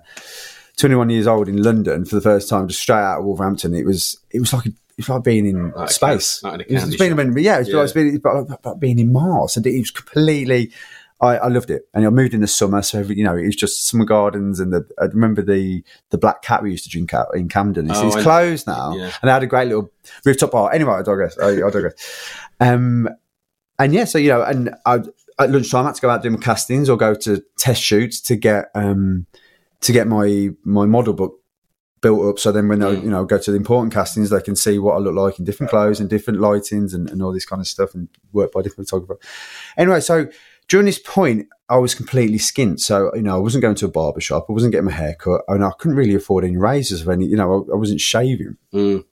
21 0.77 1.09
years 1.09 1.27
old 1.27 1.47
in 1.49 1.61
London 1.61 2.05
for 2.05 2.15
the 2.15 2.21
first 2.21 2.49
time, 2.49 2.67
just 2.67 2.81
straight 2.81 2.97
out 2.97 3.19
of 3.19 3.25
Wolverhampton. 3.25 3.73
It 3.73 3.85
was 3.85 4.17
it 4.31 4.39
was 4.39 4.53
like 4.53 4.65
a, 4.65 4.69
it 4.69 4.75
was 4.97 5.09
like 5.09 5.23
being 5.23 5.45
in 5.45 5.71
Like 5.71 5.91
space. 5.91 6.39
can- 6.39 6.51
like 6.51 6.61
in 6.61 6.61
a 6.61 6.63
It 6.69 6.73
was- 6.73 6.81
candy 6.81 6.95
it's 6.95 7.15
been, 7.15 7.27
shop. 7.33 7.37
yeah, 7.39 7.59
it's 7.59 7.69
Yeah. 7.69 7.77
like 7.77 7.93
being, 7.93 8.21
like, 8.23 8.65
like 8.65 8.79
being 8.79 8.99
in 8.99 9.11
Mars, 9.11 9.57
and 9.57 9.65
it 9.67 9.79
was 9.79 9.91
completely. 9.91 10.71
I, 11.19 11.37
I 11.37 11.47
loved 11.47 11.71
it, 11.71 11.87
and 11.95 12.05
I 12.05 12.11
moved 12.11 12.35
in 12.35 12.41
the 12.41 12.47
summer, 12.47 12.83
so 12.83 12.99
every, 12.99 13.15
you 13.17 13.23
know 13.23 13.35
it 13.35 13.47
was 13.47 13.55
just 13.55 13.87
summer 13.87 14.05
gardens, 14.05 14.59
and 14.59 14.71
the, 14.71 14.87
I 15.01 15.05
remember 15.05 15.41
the 15.41 15.83
the 16.11 16.17
Black 16.19 16.43
Cat 16.43 16.61
we 16.61 16.69
used 16.69 16.83
to 16.83 16.91
drink 16.91 17.11
out 17.11 17.29
in 17.35 17.49
Camden. 17.49 17.89
It's, 17.89 17.97
Oh, 17.97 18.05
it's 18.07 18.21
closed 18.21 18.67
now, 18.67 18.93
yeah. 18.95 19.05
and 19.05 19.27
they 19.27 19.31
had 19.31 19.41
a 19.41 19.47
great 19.47 19.67
little 19.67 19.91
rooftop 20.23 20.51
bar. 20.51 20.71
Anyway, 20.71 20.93
I 20.93 21.01
digress. 21.01 21.35
I, 21.39 21.53
I 21.53 21.69
digress. 21.71 21.95
Um, 22.59 23.09
and 23.79 23.93
yeah, 23.95 24.03
so 24.05 24.19
you 24.19 24.29
know, 24.29 24.43
and 24.43 24.75
I, 24.85 24.99
at 25.39 25.49
lunchtime 25.51 25.85
I 25.85 25.87
had 25.87 25.95
to 25.95 26.01
go 26.01 26.09
out 26.11 26.21
doing 26.21 26.35
my 26.35 26.39
castings 26.39 26.87
or 26.87 26.97
go 26.97 27.15
to 27.15 27.43
test 27.57 27.81
shoots 27.81 28.21
to 28.21 28.35
get 28.35 28.69
um 28.75 29.25
to 29.81 29.91
get 29.91 30.07
my 30.07 30.49
my 30.63 30.85
model 30.85 31.13
book 31.13 31.39
built 32.01 32.23
up. 32.29 32.39
So 32.39 32.51
then 32.51 32.67
when 32.67 32.79
they 32.79 32.95
Mm. 32.95 33.03
you 33.03 33.09
know 33.09 33.25
go 33.25 33.37
to 33.37 33.51
the 33.51 33.57
important 33.57 33.93
castings, 33.93 34.29
they 34.29 34.41
can 34.41 34.55
see 34.55 34.77
what 34.79 34.95
I 34.95 34.99
look 34.99 35.15
like 35.15 35.39
in 35.39 35.45
different 35.45 35.69
clothes 35.69 35.99
and 35.99 36.09
different 36.09 36.39
lightings 36.39 36.93
and, 36.93 37.09
and 37.09 37.21
all 37.21 37.33
this 37.33 37.45
kind 37.45 37.59
of 37.59 37.67
stuff 37.67 37.93
and 37.95 38.07
work 38.33 38.51
by 38.51 38.61
different 38.61 38.89
photographers. 38.89 39.25
Anyway, 39.77 39.99
so 39.99 40.27
during 40.67 40.85
this 40.85 40.99
point, 40.99 41.47
I 41.69 41.77
was 41.77 41.95
completely 41.95 42.37
skint. 42.37 42.79
So 42.81 43.11
you 43.15 43.21
know, 43.21 43.35
I 43.35 43.39
wasn't 43.39 43.61
going 43.61 43.75
to 43.75 43.85
a 43.85 43.89
barber 43.91 44.21
shop. 44.21 44.45
I 44.49 44.53
wasn't 44.53 44.73
getting 44.73 44.85
my 44.85 44.91
hair 44.91 45.15
cut, 45.15 45.41
and 45.47 45.63
I 45.63 45.71
couldn't 45.79 45.97
really 45.97 46.15
afford 46.15 46.43
any 46.43 46.57
razors 46.57 47.01
of 47.01 47.09
any. 47.09 47.25
You 47.25 47.37
know, 47.37 47.65
I, 47.69 47.73
I 47.73 47.75
wasn't 47.75 48.01
shaving. 48.01 48.57
Mm. 48.73 49.05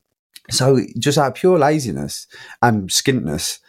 So 0.52 0.80
just 1.00 1.18
out 1.18 1.30
of 1.30 1.34
pure 1.36 1.58
laziness 1.58 2.28
and 2.62 2.90
skintness, 2.90 3.60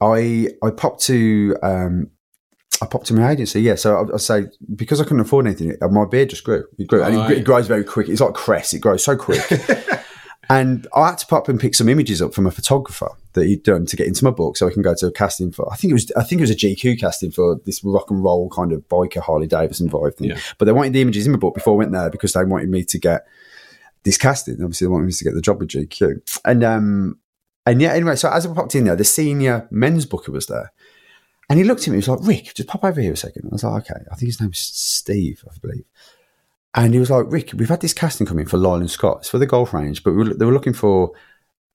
I 0.00 0.48
I 0.62 0.70
popped 0.70 1.02
to 1.04 1.56
um, 1.62 2.10
I 2.80 2.86
popped 2.86 3.06
to 3.06 3.14
my 3.14 3.30
agency. 3.30 3.60
Yeah, 3.60 3.74
so 3.74 3.96
I, 3.96 4.14
I 4.14 4.16
say 4.18 4.46
because 4.74 5.00
I 5.00 5.04
couldn't 5.04 5.20
afford 5.20 5.46
anything, 5.46 5.76
uh, 5.80 5.88
my 5.88 6.04
beard 6.04 6.30
just 6.30 6.44
grew. 6.44 6.64
It 6.78 6.86
grew, 6.86 7.02
and 7.02 7.30
it, 7.30 7.38
it 7.38 7.44
grows 7.44 7.66
very 7.66 7.84
quick. 7.84 8.08
It's 8.08 8.20
like 8.20 8.34
cress; 8.34 8.72
it 8.72 8.80
grows 8.80 9.04
so 9.04 9.16
quick. 9.16 9.42
and 10.50 10.86
I 10.94 11.08
had 11.08 11.18
to 11.18 11.26
pop 11.26 11.48
and 11.48 11.60
pick 11.60 11.74
some 11.74 11.88
images 11.88 12.22
up 12.22 12.34
from 12.34 12.46
a 12.46 12.50
photographer 12.50 13.10
that 13.32 13.46
he'd 13.46 13.62
done 13.62 13.86
to 13.86 13.96
get 13.96 14.06
into 14.06 14.24
my 14.24 14.30
book, 14.30 14.56
so 14.56 14.66
I 14.66 14.72
can 14.72 14.82
go 14.82 14.94
to 14.94 15.06
a 15.06 15.12
casting 15.12 15.52
for. 15.52 15.70
I 15.72 15.76
think 15.76 15.90
it 15.90 15.94
was 15.94 16.12
I 16.16 16.22
think 16.22 16.40
it 16.40 16.42
was 16.42 16.50
a 16.50 16.56
GQ 16.56 17.00
casting 17.00 17.30
for 17.30 17.60
this 17.64 17.82
rock 17.82 18.10
and 18.10 18.22
roll 18.22 18.48
kind 18.50 18.72
of 18.72 18.88
biker 18.88 19.20
Harley 19.20 19.46
Davidson 19.46 19.90
vibe 19.90 20.16
thing. 20.16 20.30
Yeah. 20.30 20.38
But 20.58 20.66
they 20.66 20.72
wanted 20.72 20.92
the 20.92 21.02
images 21.02 21.26
in 21.26 21.32
my 21.32 21.38
book 21.38 21.54
before 21.54 21.74
I 21.74 21.78
went 21.78 21.92
there 21.92 22.10
because 22.10 22.32
they 22.32 22.44
wanted 22.44 22.68
me 22.68 22.84
to 22.84 22.98
get 22.98 23.26
this 24.04 24.16
casting. 24.16 24.54
Obviously, 24.62 24.86
they 24.86 24.90
wanted 24.90 25.06
me 25.06 25.12
to 25.12 25.24
get 25.24 25.34
the 25.34 25.40
job 25.40 25.60
with 25.60 25.68
GQ. 25.68 26.40
And 26.44 26.64
um, 26.64 27.18
and 27.66 27.82
yeah, 27.82 27.92
anyway, 27.92 28.16
so 28.16 28.30
as 28.30 28.46
I 28.46 28.54
popped 28.54 28.74
in 28.74 28.84
there, 28.84 28.96
the 28.96 29.04
senior 29.04 29.68
men's 29.70 30.06
booker 30.06 30.32
was 30.32 30.46
there. 30.46 30.72
And 31.50 31.58
he 31.58 31.64
looked 31.64 31.82
at 31.82 31.88
me, 31.88 31.94
he 31.94 31.96
was 31.96 32.08
like, 32.08 32.18
Rick, 32.22 32.54
just 32.54 32.68
pop 32.68 32.84
over 32.84 33.00
here 33.00 33.12
a 33.12 33.16
second. 33.16 33.46
I 33.46 33.54
was 33.54 33.64
like, 33.64 33.90
okay. 33.90 34.00
I 34.10 34.14
think 34.16 34.28
his 34.28 34.40
name's 34.40 34.58
Steve, 34.58 35.42
I 35.50 35.56
believe. 35.60 35.84
And 36.74 36.92
he 36.92 37.00
was 37.00 37.10
like, 37.10 37.24
Rick, 37.28 37.52
we've 37.54 37.68
had 37.68 37.80
this 37.80 37.94
casting 37.94 38.26
coming 38.26 38.46
for 38.46 38.58
Lyle 38.58 38.74
and 38.74 38.90
Scott. 38.90 39.18
It's 39.20 39.30
for 39.30 39.38
the 39.38 39.46
golf 39.46 39.72
range, 39.72 40.04
but 40.04 40.12
we 40.12 40.18
were, 40.18 40.34
they 40.34 40.44
were 40.44 40.52
looking 40.52 40.74
for 40.74 41.12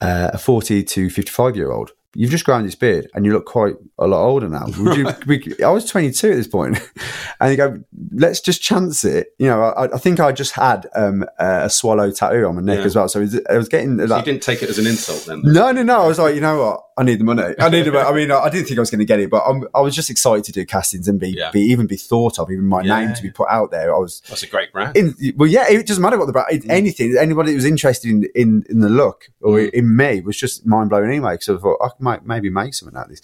uh, 0.02 0.30
a 0.34 0.38
40 0.38 0.84
to 0.84 1.10
55 1.10 1.56
year 1.56 1.72
old. 1.72 1.92
You've 2.16 2.30
just 2.30 2.46
grown 2.46 2.64
this 2.64 2.76
beard 2.76 3.10
and 3.16 3.26
you 3.26 3.34
look 3.34 3.48
quite 3.48 3.74
a 3.98 4.06
lot 4.06 4.24
older 4.24 4.48
now. 4.48 4.68
Would 4.78 4.98
you, 4.98 5.08
we, 5.26 5.56
I 5.64 5.70
was 5.70 5.86
22 5.90 6.30
at 6.30 6.36
this 6.36 6.48
point. 6.48 6.78
And 7.42 7.52
you 7.52 7.58
go, 7.58 7.84
let's 8.14 8.40
just 8.40 8.62
chance 8.62 9.04
it. 9.04 9.34
You 9.38 9.48
know, 9.48 9.62
I, 9.64 9.96
I 9.96 9.98
think 9.98 10.22
I 10.22 10.32
just 10.32 10.54
had 10.54 10.88
um, 10.96 11.26
a 11.38 11.70
swallow 11.70 12.10
tattoo 12.10 12.46
on 12.46 12.56
my 12.56 12.62
neck 12.62 12.80
Yeah. 12.80 12.86
as 12.86 12.96
well. 12.96 13.10
So 13.10 13.20
it 13.20 13.24
was- 13.24 13.42
I 13.50 13.58
was 13.58 13.68
getting 13.68 13.98
So 14.08 14.16
you 14.16 14.24
didn't 14.24 14.44
take 14.44 14.64
it 14.64 14.70
as 14.70 14.80
an 14.80 14.88
insult 14.88 15.26
then? 15.26 15.42
no, 15.44 15.72
no, 15.74 15.84
no. 15.84 16.04
I 16.04 16.08
was 16.08 16.20
like, 16.20 16.36
you 16.36 16.42
know 16.42 16.58
what? 16.64 16.84
I 16.98 17.04
need 17.04 17.20
the 17.20 17.24
money. 17.24 17.42
I 17.60 17.70
need. 17.70 17.88
I 17.88 18.12
mean, 18.14 18.32
I 18.32 18.50
didn't 18.50 18.68
think 18.68 18.78
I 18.78 18.82
was 18.82 18.92
going 18.92 19.00
to 19.00 19.06
get 19.06 19.20
it, 19.20 19.30
but 19.30 19.44
I'm, 19.48 19.68
I 19.74 19.82
was 19.82 19.96
just 19.96 20.10
excited 20.10 20.44
to 20.46 20.52
do 20.52 20.66
castings 20.66 21.08
and 21.08 21.20
be, 21.20 21.30
Yeah. 21.32 21.50
be 21.52 21.62
even 21.62 21.88
be 21.88 21.96
thought 21.98 22.38
of, 22.38 22.52
even 22.52 22.66
my 22.66 22.82
Yeah. 22.84 23.00
name 23.00 23.16
to 23.16 23.22
be 23.24 23.32
put 23.32 23.48
out 23.50 23.72
there. 23.72 23.94
I 23.96 23.98
was 23.98 24.22
That's 24.30 24.44
a 24.44 24.48
great 24.48 24.72
brand. 24.72 24.96
in. 24.96 25.16
Well, 25.36 25.50
yeah, 25.50 25.66
it 25.70 25.88
doesn't 25.88 26.02
matter 26.02 26.18
what 26.20 26.28
the 26.28 26.34
brand. 26.34 26.62
Mm. 26.64 26.70
Anything, 26.70 27.16
anybody 27.18 27.52
that 27.52 27.56
was 27.56 27.66
interested 27.66 28.10
in 28.12 28.26
in, 28.36 28.64
in 28.70 28.80
the 28.80 28.90
look 28.90 29.30
or 29.42 29.58
Mm. 29.58 29.70
in 29.72 29.96
me 29.96 30.22
was 30.22 30.38
just 30.38 30.66
mind 30.66 30.90
blowing 30.90 31.10
anyway. 31.10 31.34
Because 31.34 31.50
I 31.50 31.58
thought 31.58 31.78
I 31.82 31.90
might 32.00 32.26
maybe 32.26 32.50
make 32.50 32.74
something 32.76 32.98
out 32.98 33.06
of 33.06 33.10
this. 33.12 33.22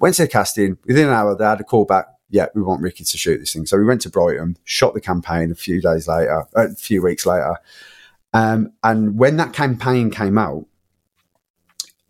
Went 0.00 0.16
to 0.16 0.22
the 0.22 0.28
casting 0.28 0.78
within 0.86 1.06
an 1.08 1.14
hour. 1.14 1.36
They 1.36 1.44
had 1.44 1.60
a 1.60 1.64
call 1.64 1.84
back. 1.84 2.06
Yeah, 2.30 2.46
we 2.54 2.62
want 2.62 2.82
Ricki 2.82 3.04
to 3.04 3.16
shoot 3.18 3.38
this 3.38 3.52
thing. 3.52 3.64
So 3.66 3.76
we 3.78 3.84
went 3.84 4.00
to 4.00 4.10
Brighton, 4.10 4.56
shot 4.64 4.92
the 4.94 5.00
campaign 5.00 5.52
a 5.52 5.54
few 5.54 5.80
days 5.80 6.08
later, 6.08 6.46
a 6.56 6.74
few 6.74 7.00
weeks 7.00 7.26
later. 7.26 7.58
Um, 8.32 8.72
and 8.82 9.16
when 9.16 9.36
that 9.36 9.52
campaign 9.52 10.10
came 10.10 10.36
out, 10.36 10.66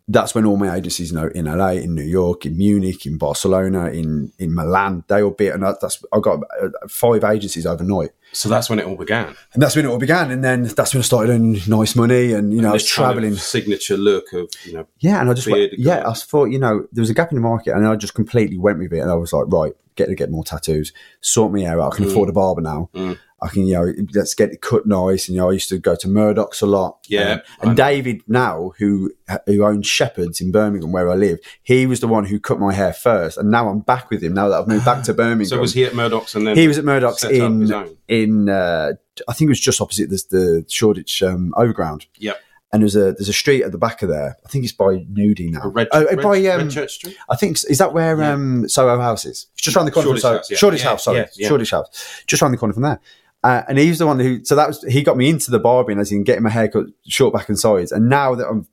that's 0.07 0.35
when 0.35 0.45
all 0.45 0.55
my 0.57 0.75
agencies 0.75 1.11
know 1.11 1.27
in 1.33 1.45
LA, 1.45 1.69
in 1.71 1.95
New 1.95 2.03
York, 2.03 2.45
in 2.45 2.57
Munich, 2.57 3.05
in 3.07 3.17
Barcelona, 3.17 3.87
in 3.89 4.31
in 4.37 4.53
Milan, 4.53 5.03
they 5.07 5.23
all 5.23 5.31
bit, 5.31 5.53
and 5.55 5.63
that's 5.63 6.03
I 6.13 6.19
got 6.19 6.41
uh, 6.61 6.69
five 6.87 7.23
agencies 7.23 7.65
overnight, 7.65 8.11
So 8.31 8.47
that's 8.47 8.69
when 8.69 8.77
it 8.79 8.85
all 8.85 8.97
began. 8.97 9.35
and 9.53 9.63
that's 9.63 9.75
when 9.75 9.85
it 9.85 9.89
all 9.89 9.97
began. 9.97 10.29
And 10.29 10.43
then 10.43 10.63
that's 10.63 10.93
when 10.93 10.99
I 10.99 11.03
started 11.03 11.31
earning 11.33 11.59
nice 11.67 11.95
money, 11.95 12.33
and 12.33 12.53
you 12.53 12.61
know, 12.61 12.69
I 12.69 12.73
was 12.73 12.83
This 12.83 12.95
kind 12.95 13.09
of 13.09 13.13
traveling. 13.15 13.35
signature 13.37 13.97
look 13.97 14.31
of 14.33 14.49
you 14.63 14.73
know. 14.73 14.85
Yeah, 14.99 15.21
and 15.21 15.29
I 15.29 15.33
just 15.33 15.47
went, 15.47 15.73
yeah. 15.79 16.07
I 16.07 16.13
thought 16.13 16.45
you 16.51 16.59
know 16.59 16.87
there 16.91 17.01
was 17.01 17.09
a 17.09 17.15
gap 17.15 17.31
in 17.31 17.35
the 17.35 17.41
market, 17.41 17.73
and 17.73 17.87
I 17.87 17.95
just 17.95 18.13
completely 18.13 18.57
went 18.59 18.77
with 18.77 18.93
it, 18.93 18.99
and 18.99 19.09
I 19.09 19.15
was 19.15 19.33
like, 19.33 19.45
right, 19.47 19.73
get 19.95 20.07
to 20.07 20.15
get 20.15 20.31
more 20.31 20.43
tattoos, 20.43 20.93
sort 21.21 21.51
me 21.51 21.65
out. 21.65 21.79
I 21.79 21.95
can 21.95 22.05
afford 22.05 22.29
a 22.29 22.33
barber 22.33 22.61
now. 22.61 22.89
Mm. 22.93 23.17
I 23.41 23.49
can, 23.49 23.67
you 23.67 23.73
know, 23.75 23.93
let's 24.13 24.33
get 24.33 24.51
it 24.51 24.61
cut 24.61 24.85
nice. 24.85 25.27
And, 25.27 25.35
you 25.35 25.41
know, 25.41 25.49
I 25.49 25.53
used 25.53 25.69
to 25.69 25.77
go 25.77 25.95
to 25.95 26.07
Murdock's 26.07 26.61
a 26.61 26.65
lot. 26.65 27.05
Yeah, 27.07 27.41
Um, 27.59 27.69
and 27.69 27.77
David 27.77 28.21
now, 28.27 28.71
who 28.77 29.11
who 29.45 29.63
owns 29.63 29.85
Shepherds 29.85 30.39
in 30.39 30.51
Birmingham, 30.51 30.91
where 30.91 31.11
I 31.11 31.15
live, 31.15 31.39
he 31.61 31.85
was 31.85 31.99
the 31.99 32.07
one 32.07 32.25
who 32.25 32.39
cut 32.39 32.59
my 32.59 32.73
hair 32.73 32.93
first. 32.93 33.37
And 33.37 33.51
now 33.51 33.67
I'm 33.67 33.81
back 33.81 34.09
with 34.09 34.23
him 34.23 34.33
now 34.33 34.49
that 34.49 34.61
I've 34.61 34.67
moved 34.67 34.85
back 34.85 35.03
to 35.03 35.13
Birmingham. 35.21 35.45
So 35.45 35.59
was 35.59 35.73
he 35.73 35.83
at 35.83 35.93
Murdock's 35.93 36.33
and 36.33 36.47
then 36.47 36.55
He 36.55 36.67
was 36.67 36.77
at 36.77 36.85
Murdock's 36.85 37.21
set 37.21 37.39
up 37.41 37.51
his 37.51 37.71
in 37.71 37.97
in 38.07 38.49
uh, 38.49 38.93
I 39.27 39.33
think 39.33 39.49
it 39.49 39.51
was 39.51 39.59
just 39.59 39.81
opposite 39.81 40.09
the, 40.09 40.23
the 40.29 40.65
Shoreditch 40.69 41.21
um, 41.21 41.53
Overground. 41.57 42.07
Yep. 42.17 42.39
And 42.75 42.83
there's 42.83 42.97
a 42.97 43.13
there's 43.13 43.29
a 43.29 43.33
street 43.33 43.63
at 43.63 43.71
the 43.71 43.77
back 43.77 44.01
of 44.01 44.09
there. 44.09 44.35
I 44.45 44.49
think 44.49 44.65
it's 44.65 44.73
by 44.73 44.97
Nudie 45.09 45.49
now. 45.49 45.69
Red, 45.69 45.87
oh, 45.93 46.03
Red, 46.03 46.21
by 46.21 46.45
um, 46.47 46.67
Red 46.67 46.89
Street? 46.91 47.15
I 47.29 47.37
think 47.37 47.55
is 47.69 47.77
that 47.77 47.93
where 47.93 48.19
Yeah. 48.19 48.33
um, 48.33 48.67
Soho 48.67 48.99
House 48.99 49.23
is? 49.23 49.47
It's 49.53 49.61
just 49.61 49.77
around 49.77 49.85
the 49.85 49.91
corner 49.93 50.07
Shoreditch 50.07 50.21
from 50.21 50.29
Soho. 50.29 50.37
House, 50.39 50.51
yeah. 50.51 50.57
Shoreditch 50.57 50.81
Yeah, 50.81 50.89
House, 50.89 51.03
sorry, 51.05 51.25
yeah. 51.35 51.47
Shoreditch 51.47 51.71
House, 51.71 52.23
just 52.27 52.41
around 52.41 52.51
the 52.51 52.57
corner 52.57 52.73
from 52.73 52.83
there. 52.83 52.99
Uh, 53.45 53.61
and 53.69 53.77
he's 53.77 53.99
the 53.99 54.07
one 54.07 54.19
who, 54.19 54.43
so 54.43 54.55
that 54.57 54.67
was 54.67 54.81
he 54.83 55.03
got 55.03 55.15
me 55.15 55.29
into 55.29 55.51
the 55.51 55.59
barbering 55.59 55.99
as 55.99 56.11
in 56.11 56.25
getting 56.25 56.43
my 56.43 56.49
hair 56.49 56.67
cut 56.67 56.87
short 57.07 57.33
back 57.33 57.47
and 57.47 57.57
sides. 57.57 57.93
And 57.93 58.09
now 58.09 58.35
that 58.35 58.45
I'm, 58.45 58.67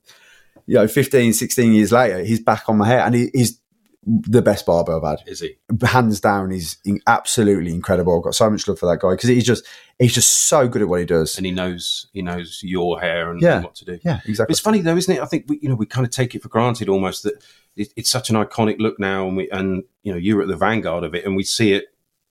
you 0.67 0.75
know, 0.75 0.89
15, 0.89 1.33
16 1.33 1.73
years 1.73 1.93
later, 1.93 2.25
he's 2.25 2.41
back 2.41 2.69
on 2.69 2.79
my 2.79 2.89
hair, 2.89 3.01
and 3.01 3.15
he, 3.15 3.31
he's 3.33 3.61
the 4.05 4.43
best 4.43 4.67
barber 4.67 4.97
I've 4.97 5.05
had 5.19 5.29
Is 5.29 5.41
he? 5.41 5.57
hands 5.87 6.21
down, 6.21 6.51
he's 6.51 6.77
absolutely 7.07 7.73
incredible. 7.73 8.17
I've 8.17 8.25
got 8.25 8.35
so 8.35 8.51
much 8.51 8.67
love 8.67 8.79
for 8.79 8.87
that 8.87 9.01
guy 9.01 9.11
because 9.13 9.29
he's 9.29 9.45
just 9.45 9.65
he's 9.99 10.13
just 10.15 10.49
so 10.49 10.67
good 10.67 10.83
at 10.83 10.89
what 10.89 10.99
he 11.01 11.07
does. 11.07 11.37
And 11.37 11.47
he 11.47 11.53
knows 11.53 12.09
he 12.13 12.21
knows 12.23 12.61
your 12.65 13.01
hair 13.01 13.31
and, 13.31 13.41
Yeah. 13.41 13.57
and 13.57 13.65
what 13.65 13.75
to 13.77 13.85
do. 13.85 13.99
Yeah, 14.05 14.21
exactly. 14.27 14.53
It's 14.53 14.61
funny 14.61 14.81
though, 14.81 14.97
isn't 14.97 15.15
it? 15.17 15.21
I 15.23 15.27
think 15.27 15.45
we, 15.49 15.59
you 15.63 15.69
know 15.69 15.77
we 15.77 15.87
kind 15.87 16.05
of 16.05 16.11
take 16.11 16.35
it 16.35 16.43
for 16.43 16.49
granted 16.49 16.89
almost 16.89 17.23
that 17.23 17.35
it, 17.77 17.93
it's 17.97 18.11
such 18.11 18.29
an 18.29 18.37
iconic 18.37 18.81
look 18.81 18.99
now, 18.99 19.29
and 19.29 19.37
we 19.37 19.49
and 19.51 19.85
you 20.03 20.13
know 20.13 20.19
you're 20.19 20.43
at 20.43 20.49
the 20.49 20.57
vanguard 20.57 21.05
of 21.05 21.15
it, 21.15 21.25
and 21.25 21.37
we 21.37 21.45
see 21.45 21.73
it, 21.73 21.85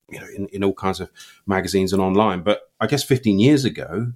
you 0.10 0.20
know, 0.20 0.28
in, 0.36 0.48
in 0.48 0.64
all 0.66 0.74
kinds 0.74 1.00
of 1.00 1.10
magazines 1.48 1.94
and 1.94 2.02
online. 2.02 2.44
But 2.44 2.70
I 2.82 2.88
guess 2.88 3.04
15 3.04 3.40
years 3.40 3.64
ago, 3.64 4.12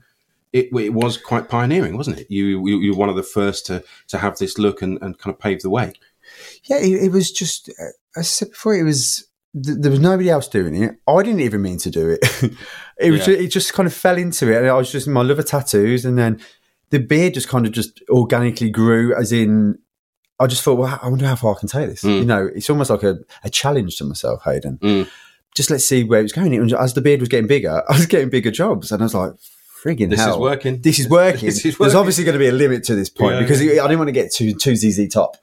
it, 0.51 0.67
it 0.77 0.93
was 0.93 1.17
quite 1.17 1.47
pioneering, 1.49 1.95
wasn't 1.95 2.19
it? 2.19 2.29
You, 2.29 2.67
you 2.67 2.79
you're 2.79 2.95
one 2.97 3.09
of 3.09 3.15
the 3.15 3.23
first 3.23 3.65
to 3.67 3.81
to 4.09 4.17
have 4.17 4.37
this 4.39 4.57
look 4.57 4.81
and, 4.81 5.01
and 5.01 5.17
kind 5.17 5.33
of 5.33 5.39
pave 5.39 5.61
the 5.61 5.69
way. 5.69 5.93
Yeah, 6.65 6.77
it, 6.77 7.05
it 7.05 7.11
was 7.11 7.31
just 7.31 7.69
uh, 7.69 7.91
as 8.15 8.19
I 8.19 8.21
said 8.23 8.49
before, 8.51 8.75
it 8.75 8.83
was 8.83 9.27
th- 9.53 9.77
there 9.79 9.91
was 9.91 9.99
nobody 9.99 10.29
else 10.29 10.47
doing 10.47 10.81
it. 10.81 10.95
I 11.07 11.23
didn't 11.23 11.41
even 11.41 11.61
mean 11.61 11.77
to 11.79 11.89
do 11.89 12.09
it. 12.09 12.19
it 12.99 13.11
was, 13.11 13.27
yeah. 13.27 13.35
it 13.35 13.47
just 13.47 13.73
kind 13.73 13.87
of 13.87 13.93
fell 13.93 14.17
into 14.17 14.51
it, 14.51 14.57
and 14.57 14.67
I 14.67 14.73
was 14.73 14.91
just 14.91 15.07
my 15.07 15.21
love 15.21 15.39
of 15.39 15.45
tattoos, 15.45 16.05
and 16.05 16.17
then 16.17 16.41
the 16.89 16.99
beard 16.99 17.33
just 17.33 17.49
kind 17.49 17.65
of 17.65 17.71
just 17.71 18.01
organically 18.09 18.69
grew. 18.69 19.15
As 19.15 19.31
in, 19.31 19.79
I 20.39 20.47
just 20.47 20.63
thought, 20.63 20.77
well, 20.77 20.99
I 21.01 21.09
wonder 21.09 21.25
how 21.25 21.35
far 21.35 21.55
I 21.55 21.59
can 21.59 21.69
take 21.69 21.89
this. 21.89 22.03
Mm. 22.03 22.19
You 22.19 22.25
know, 22.25 22.49
it's 22.53 22.69
almost 22.69 22.89
like 22.89 23.03
a, 23.03 23.17
a 23.43 23.49
challenge 23.49 23.97
to 23.97 24.05
myself, 24.05 24.43
Hayden. 24.43 24.77
Mm. 24.79 25.09
Just 25.55 25.69
let's 25.69 25.85
see 25.85 26.03
where 26.03 26.19
it 26.19 26.23
was 26.23 26.33
going. 26.33 26.53
It 26.53 26.59
was, 26.59 26.73
as 26.73 26.93
the 26.93 27.01
beard 27.01 27.21
was 27.21 27.29
getting 27.29 27.47
bigger, 27.47 27.83
I 27.89 27.93
was 27.93 28.05
getting 28.05 28.29
bigger 28.29 28.51
jobs, 28.51 28.91
and 28.91 29.01
I 29.01 29.05
was 29.05 29.13
like, 29.13 29.33
frigging 29.85 30.09
This 30.09 30.19
hell. 30.19 30.33
is 30.35 30.39
working. 30.39 30.81
This 30.81 30.99
is 30.99 31.07
working. 31.09 31.45
This 31.45 31.57
is 31.57 31.63
There's 31.63 31.79
working. 31.79 31.95
obviously 31.97 32.23
going 32.23 32.33
to 32.33 32.39
be 32.39 32.47
a 32.47 32.51
limit 32.51 32.83
to 32.85 32.95
this 32.95 33.09
point 33.09 33.35
Yeah, 33.35 33.41
because 33.41 33.61
I 33.61 33.65
didn't 33.65 33.97
want 33.99 34.07
to 34.07 34.11
get 34.13 34.33
too 34.33 34.53
too 34.53 34.75
ZZ 34.75 35.07
top, 35.13 35.37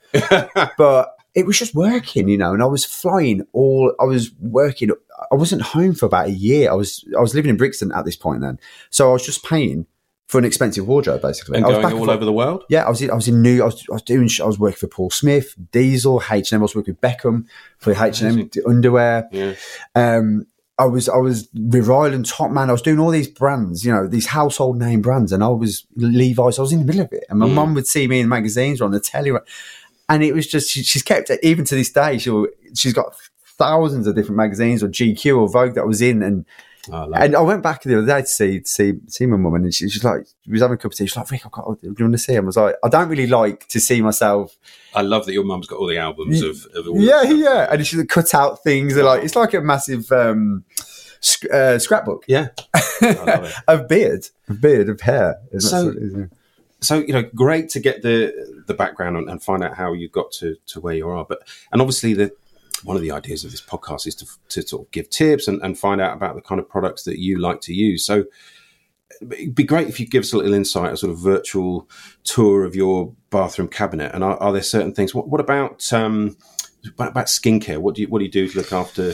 but 0.77 1.17
it 1.35 1.47
was 1.47 1.59
just 1.59 1.75
working, 1.75 2.29
you 2.29 2.37
know. 2.39 2.53
And 2.53 2.63
I 2.63 2.67
was 2.67 2.85
flying 2.85 3.47
all. 3.53 3.95
I 4.01 4.05
was 4.05 4.33
working. 4.41 4.91
I 5.31 5.35
wasn't 5.35 5.63
home 5.63 5.95
for 5.95 6.07
about 6.07 6.27
a 6.27 6.33
year. 6.33 6.71
I 6.71 6.75
was 6.75 7.05
I 7.17 7.21
was 7.21 7.35
living 7.35 7.49
in 7.51 7.57
Brixton 7.57 7.93
at 7.93 8.05
this 8.05 8.17
point 8.17 8.41
then, 8.43 8.59
so 8.91 9.09
I 9.11 9.13
was 9.13 9.25
just 9.25 9.45
paying 9.45 9.87
for 10.29 10.39
an 10.39 10.45
expensive 10.47 10.87
wardrobe 10.89 11.21
basically. 11.21 11.57
and 11.59 11.67
I 11.67 11.69
was 11.69 11.77
going 11.79 11.83
back 11.93 11.95
all 12.01 12.11
over 12.11 12.25
the 12.25 12.33
world. 12.33 12.65
yeah, 12.71 12.85
I 12.85 12.89
was 12.89 13.03
in, 13.03 13.11
I 13.11 13.15
was 13.15 13.29
in 13.29 13.43
New. 13.43 13.63
I 13.63 13.67
was, 13.67 13.85
I 13.91 13.93
was 13.95 14.03
doing. 14.03 14.29
I 14.41 14.45
was 14.45 14.59
working 14.59 14.79
for 14.79 14.87
Paul 14.89 15.11
Smith, 15.11 15.55
Diesel, 15.73 16.23
H 16.31 16.53
and 16.53 16.59
M. 16.59 16.63
I 16.63 16.65
was 16.65 16.75
working 16.75 16.95
with 16.95 17.01
Beckham 17.03 17.47
for 17.79 17.93
H 17.93 18.21
and 18.23 18.41
M 18.57 18.63
underwear. 18.67 19.29
Yeah, 19.33 19.55
Um, 19.95 20.47
I 20.79 20.87
was 20.87 21.09
I 21.09 21.17
was 21.17 21.49
Ryland 21.55 22.27
Top 22.27 22.51
Man. 22.51 22.69
I 22.69 22.73
was 22.73 22.83
doing 22.83 22.99
all 22.99 23.11
these 23.11 23.29
brands, 23.29 23.85
you 23.85 23.93
know, 23.93 24.07
these 24.07 24.27
household 24.27 24.79
name 24.79 25.03
brands, 25.03 25.31
and 25.33 25.45
I 25.45 25.49
was 25.49 25.87
Levi's. 25.97 26.59
I 26.59 26.63
was 26.63 26.73
in 26.73 26.81
the 26.81 26.85
middle 26.87 27.03
of 27.03 27.13
it, 27.13 27.25
and 27.29 27.39
my 27.39 27.47
Mm. 27.47 27.55
mum 27.55 27.75
would 27.75 27.87
see 27.87 28.09
me 28.09 28.21
in 28.21 28.29
magazines 28.29 28.81
or 28.81 28.87
on 28.87 28.91
the 28.91 29.01
telly, 29.01 29.33
and 30.09 30.23
it 30.25 30.35
was 30.35 30.47
just 30.47 30.71
she, 30.71 30.83
she's 30.83 31.03
kept 31.03 31.31
it 31.31 31.41
even 31.43 31.65
to 31.67 31.75
this 31.75 31.91
day. 31.91 32.19
She 32.19 32.47
she's 32.75 32.95
got 32.95 33.15
thousands 33.59 34.07
of 34.07 34.15
different 34.15 34.37
magazines 34.39 34.83
or 34.83 34.89
GQ 34.89 35.39
or 35.41 35.49
Vogue 35.49 35.75
that 35.75 35.83
I 35.83 35.85
was 35.85 36.03
in, 36.03 36.23
and 36.23 36.47
Oh, 36.91 37.13
and 37.13 37.37
I 37.37 37.41
went 37.43 37.63
back 37.63 37.83
the 37.85 37.97
other 37.97 38.07
day 38.07 38.23
to 38.23 38.27
see 38.27 38.61
to 38.61 38.67
see 38.69 38.95
see 39.07 39.27
my 39.27 39.37
mum, 39.37 39.55
and 39.55 39.73
she, 39.73 39.89
she's 39.89 40.03
like, 40.03 40.27
she 40.45 40.51
was 40.51 40.63
having 40.63 40.75
a 40.75 40.79
cup 40.79 40.91
of 40.91 40.99
tea. 40.99 41.07
She's 41.07 41.17
like, 41.17 41.31
Rick, 41.31 41.47
I've 41.47 41.53
got. 41.53 41.81
Do 41.81 41.95
you 41.97 42.05
want 42.05 42.13
to 42.15 42.19
see 42.19 42.33
him? 42.35 42.45
I 42.45 42.47
was 42.47 42.57
like, 42.57 42.75
I 42.83 42.89
don't 42.89 43.09
really 43.09 43.29
like 43.29 43.69
to 43.69 43.79
see 43.79 44.03
myself. 44.03 44.57
I 44.95 45.03
love 45.03 45.27
that 45.27 45.33
your 45.33 45.45
mum's 45.45 45.69
got 45.69 45.79
all 45.79 45.87
the 45.87 45.99
albums 45.99 46.43
of, 46.43 46.67
of 46.75 46.89
all 46.89 47.01
Yeah, 47.01 47.23
yeah, 47.23 47.69
and 47.71 47.87
she 47.87 48.05
cut 48.07 48.35
out 48.35 48.65
things. 48.65 48.97
Like 48.97 49.23
it's 49.23 49.37
like 49.37 49.55
a 49.55 49.61
massive 49.61 50.11
um, 50.11 50.65
sc- 51.21 51.51
uh, 51.53 51.79
scrapbook. 51.79 52.25
yeah. 52.27 52.49
love 53.01 53.45
it. 53.45 53.55
of 53.69 53.87
beard, 53.89 54.27
of 54.49 54.61
beard, 54.61 54.89
of 54.89 55.01
hair. 55.03 55.37
So- 55.59 55.87
what 55.87 55.97
it 55.97 56.03
is, 56.03 56.15
yeah. 56.17 56.25
so 56.81 56.99
you 56.99 57.13
know 57.13 57.23
great 57.35 57.69
to 57.71 57.81
get 57.81 58.03
the 58.03 58.63
the 58.67 58.75
background 58.75 59.17
and, 59.17 59.31
and 59.31 59.41
find 59.41 59.63
out 59.63 59.75
how 59.77 59.93
you 59.93 60.09
got 60.09 60.33
to 60.33 60.57
to 60.67 60.81
where 60.81 60.95
you 60.95 61.09
are 61.09 61.25
but 61.25 61.41
and 61.71 61.81
obviously 61.81 62.13
the 62.15 62.33
one 62.85 62.97
of 62.97 63.03
the 63.03 63.11
ideas 63.11 63.45
of 63.45 63.51
this 63.51 63.61
podcast 63.61 64.07
is 64.07 64.15
to, 64.15 64.27
to 64.49 64.63
sort 64.67 64.83
of 64.87 64.91
give 64.91 65.09
tips 65.11 65.49
and, 65.49 65.61
and 65.63 65.79
find 65.79 66.01
out 66.01 66.17
about 66.17 66.35
the 66.35 66.41
kind 66.43 66.61
of 66.61 66.69
products 66.69 67.05
that 67.05 67.19
you 67.19 67.39
like 67.39 67.61
to 67.61 67.73
use 67.75 68.05
so 68.05 68.25
it'd 69.31 69.55
be 69.55 69.65
great 69.65 69.89
if 69.89 70.01
you 70.01 70.07
give 70.07 70.23
us 70.23 70.33
a 70.33 70.37
little 70.37 70.55
insight 70.55 70.93
a 70.93 70.97
sort 70.97 71.13
of 71.13 71.19
virtual 71.19 71.89
tour 72.25 72.65
of 72.65 72.75
your 72.75 73.13
bathroom 73.31 73.69
cabinet 73.69 74.11
and 74.15 74.25
are, 74.25 74.37
are 74.39 74.53
there 74.53 74.63
certain 74.63 74.93
things 74.93 75.15
what, 75.15 75.29
what 75.29 75.41
about 75.41 75.93
um 75.93 76.37
what 76.97 77.09
about 77.09 77.27
skincare 77.27 77.79
what 77.79 77.95
do 77.95 78.03
you 78.03 78.09
what 78.09 78.19
do 78.19 78.25
you 78.25 78.31
do 78.31 78.49
to 78.49 78.57
look 78.59 78.73
after 78.73 79.13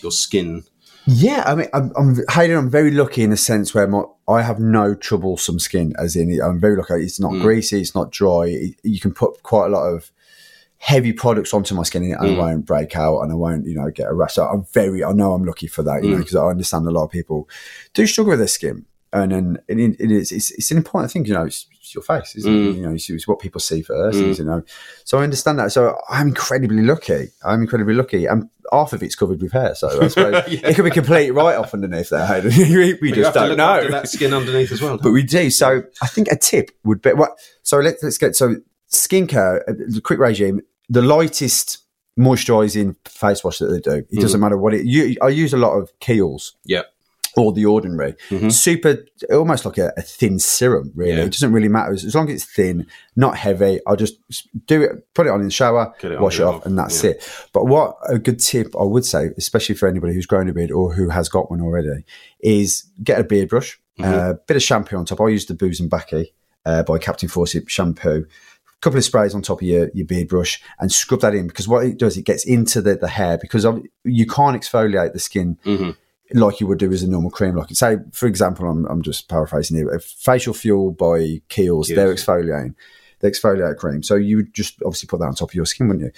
your 0.00 0.10
skin 0.12 0.64
Yeah, 1.06 1.42
I 1.46 1.54
mean, 1.56 1.66
I'm, 1.74 1.92
I'm 1.96 2.16
Hayden. 2.30 2.56
I'm 2.56 2.70
very 2.70 2.92
lucky 2.92 3.24
in 3.24 3.30
the 3.30 3.36
sense 3.36 3.74
where 3.74 3.88
my, 3.88 4.02
I 4.28 4.40
have 4.42 4.60
no 4.60 4.94
troublesome 4.94 5.58
skin. 5.58 5.92
As 5.98 6.14
in, 6.14 6.40
I'm 6.40 6.60
very 6.60 6.76
lucky. 6.76 6.94
It's 7.02 7.18
not 7.18 7.32
Mm. 7.32 7.42
greasy. 7.42 7.80
It's 7.80 7.92
not 7.94 8.12
dry. 8.12 8.44
It- 8.46 8.76
you 8.84 9.00
can 9.00 9.12
put 9.12 9.42
quite 9.42 9.66
a 9.66 9.70
lot 9.70 9.82
of 9.88 10.12
heavy 10.84 11.12
products 11.12 11.54
onto 11.54 11.76
my 11.76 11.84
skin, 11.84 12.02
and 12.02 12.14
Mm. 12.20 12.34
I 12.34 12.38
won't 12.38 12.66
break 12.66 12.96
out, 12.96 13.20
and 13.20 13.30
I 13.30 13.36
won't, 13.36 13.66
you 13.66 13.76
know, 13.76 13.88
get 13.90 14.08
a 14.10 14.14
rash. 14.14 14.34
So 14.34 14.44
I'm 14.44 14.64
very. 14.74 15.04
I 15.04 15.12
know 15.12 15.32
I'm 15.32 15.44
lucky 15.44 15.68
for 15.68 15.84
that, 15.84 16.02
you 16.02 16.10
know, 16.10 16.16
Mm. 16.16 16.20
because 16.20 16.34
I 16.34 16.44
understand 16.46 16.86
a 16.88 16.90
lot 16.90 17.04
of 17.04 17.10
people 17.10 17.48
do 17.94 18.04
struggle 18.06 18.30
with 18.30 18.40
their 18.40 18.48
skin, 18.48 18.84
and 19.12 19.30
then 19.30 19.58
it, 19.68 19.78
it 20.00 20.10
is. 20.10 20.32
It's, 20.32 20.50
it's 20.50 20.70
an 20.72 20.78
important 20.78 21.12
thing, 21.12 21.24
you 21.24 21.34
know. 21.34 21.44
It's, 21.44 21.66
it's 21.80 21.94
your 21.94 22.02
face, 22.02 22.34
isn't 22.34 22.52
Mm. 22.52 22.70
it? 22.70 22.76
You 22.78 22.82
know, 22.82 22.92
it's, 22.94 23.08
it's 23.10 23.28
what 23.28 23.38
people 23.38 23.60
see 23.60 23.82
first, 23.82 24.18
Mm. 24.18 24.36
you 24.38 24.44
know. 24.44 24.62
So 25.04 25.18
I 25.18 25.22
understand 25.22 25.60
that. 25.60 25.70
So 25.70 25.96
I'm 26.10 26.28
incredibly 26.28 26.82
lucky. 26.82 27.28
I'm 27.44 27.60
incredibly 27.60 27.94
lucky, 27.94 28.26
and 28.26 28.48
half 28.72 28.92
of 28.92 29.04
it's 29.04 29.14
covered 29.14 29.40
with 29.40 29.52
hair. 29.52 29.76
So 29.76 29.86
I 30.02 30.08
suppose 30.08 30.32
Yeah. 30.48 30.68
it 30.68 30.74
could 30.74 30.84
be 30.84 30.90
complete 30.90 31.30
right 31.30 31.56
off 31.56 31.74
underneath 31.74 32.08
there. 32.10 32.42
We 32.42 32.94
But 33.10 33.14
just 33.14 33.34
don't 33.34 33.56
know. 33.56 33.88
that 33.88 34.08
skin 34.08 34.34
underneath 34.34 34.72
as 34.72 34.82
well 34.82 34.98
But 34.98 35.12
we 35.12 35.22
do. 35.22 35.48
So 35.50 35.84
I 36.02 36.06
think 36.08 36.26
a 36.32 36.36
tip 36.36 36.70
would 36.82 37.02
be 37.02 37.10
what. 37.10 37.38
So 37.62 37.78
let's 37.78 38.02
let's 38.02 38.18
get 38.18 38.34
so 38.34 38.56
skincare. 38.90 39.60
uh, 39.68 39.72
The 39.88 40.00
quick 40.02 40.18
regime. 40.18 40.60
The 40.92 41.02
lightest 41.02 41.78
moisturising 42.18 42.96
face 43.08 43.42
wash 43.42 43.58
that 43.58 43.66
they 43.66 43.80
do. 43.80 44.04
It 44.10 44.20
doesn't 44.20 44.40
matter 44.40 44.56
what 44.58 44.74
it. 44.74 44.84
You, 44.84 45.16
I 45.22 45.28
use 45.28 45.52
a 45.52 45.56
lot 45.58 45.72
of 45.72 45.90
Kiehl's. 46.00 46.54
Yeah. 46.64 46.82
Or 47.34 47.50
the 47.54 47.64
ordinary, 47.64 48.14
Mhm. 48.28 48.52
super, 48.52 49.06
almost 49.30 49.64
like 49.64 49.78
a, 49.78 49.90
a 49.96 50.02
thin 50.02 50.38
serum. 50.38 50.92
Really, 50.94 51.12
Yeah. 51.16 51.24
it 51.24 51.32
doesn't 51.32 51.54
really 51.54 51.68
matter 51.68 51.94
as, 51.94 52.04
as 52.04 52.14
long 52.14 52.28
as 52.28 52.34
it's 52.34 52.44
thin, 52.44 52.86
not 53.16 53.38
heavy. 53.38 53.80
I'll 53.86 53.96
just 53.96 54.16
do 54.66 54.82
it, 54.82 54.90
put 55.14 55.26
it 55.26 55.30
on 55.30 55.40
in 55.40 55.46
the 55.46 55.50
shower, 55.50 55.94
it 56.02 56.20
wash 56.20 56.38
it 56.38 56.42
off, 56.42 56.56
off, 56.56 56.66
and 56.66 56.78
that's 56.78 57.02
yeah. 57.02 57.12
it. 57.12 57.26
But 57.54 57.64
what 57.68 57.96
a 58.06 58.18
good 58.18 58.38
tip 58.38 58.74
I 58.78 58.84
would 58.84 59.06
say, 59.06 59.30
especially 59.38 59.76
for 59.76 59.88
anybody 59.88 60.12
who's 60.12 60.26
grown 60.26 60.50
a 60.50 60.52
beard 60.52 60.70
or 60.70 60.92
who 60.92 61.08
has 61.08 61.30
got 61.30 61.50
one 61.50 61.62
already, 61.62 62.04
is 62.40 62.84
get 63.02 63.18
a 63.18 63.24
beard 63.24 63.48
brush, 63.48 63.80
a 63.98 64.02
Mhm. 64.02 64.38
bit 64.46 64.56
of 64.58 64.62
shampoo 64.62 64.98
on 64.98 65.06
top. 65.06 65.22
I 65.22 65.28
use 65.28 65.46
the 65.46 65.54
Booze 65.54 65.80
and 65.80 65.88
Baccy 65.90 66.34
uh, 66.66 66.82
by 66.82 66.98
Captain 66.98 67.30
Fawcett 67.30 67.70
shampoo. 67.70 68.26
A 68.82 68.84
couple 68.84 68.98
of 68.98 69.04
sprays 69.04 69.32
on 69.32 69.42
top 69.42 69.62
of 69.62 69.66
your, 69.68 69.90
your 69.94 70.04
beard 70.06 70.26
brush 70.26 70.60
and 70.80 70.90
scrub 70.90 71.20
that 71.20 71.36
in 71.36 71.46
because 71.46 71.68
what 71.68 71.86
it 71.86 71.98
does, 71.98 72.16
it 72.16 72.24
gets 72.24 72.44
into 72.44 72.80
the, 72.82 72.96
the 72.96 73.06
hair 73.06 73.38
because 73.38 73.64
you 74.02 74.26
can't 74.26 74.60
exfoliate 74.60 75.12
the 75.12 75.20
skin 75.20 75.56
Mhm. 75.64 75.96
like 76.34 76.58
you 76.58 76.66
would 76.66 76.78
do 76.78 76.90
as 76.92 77.04
a 77.04 77.08
normal 77.08 77.30
cream. 77.30 77.54
Like 77.54 77.68
say, 77.70 77.98
for 78.12 78.26
example, 78.26 78.68
I'm, 78.68 78.84
I'm 78.86 79.02
just 79.02 79.28
paraphrasing 79.28 79.76
here. 79.76 80.00
Facial 80.00 80.52
Fuel 80.54 80.90
by 80.90 81.40
Kiehl's, 81.48 81.88
Kiehl's. 81.88 81.88
they're 81.94 82.12
exfoliating, 82.12 82.74
they 83.20 83.30
exfoliate 83.30 83.76
cream. 83.76 84.02
So 84.02 84.16
you 84.16 84.38
would 84.38 84.52
just 84.52 84.82
obviously 84.84 85.06
put 85.06 85.20
that 85.20 85.26
on 85.26 85.34
top 85.36 85.50
of 85.50 85.54
your 85.54 85.64
skin, 85.66 85.86
wouldn't 85.86 86.04
you? 86.06 86.12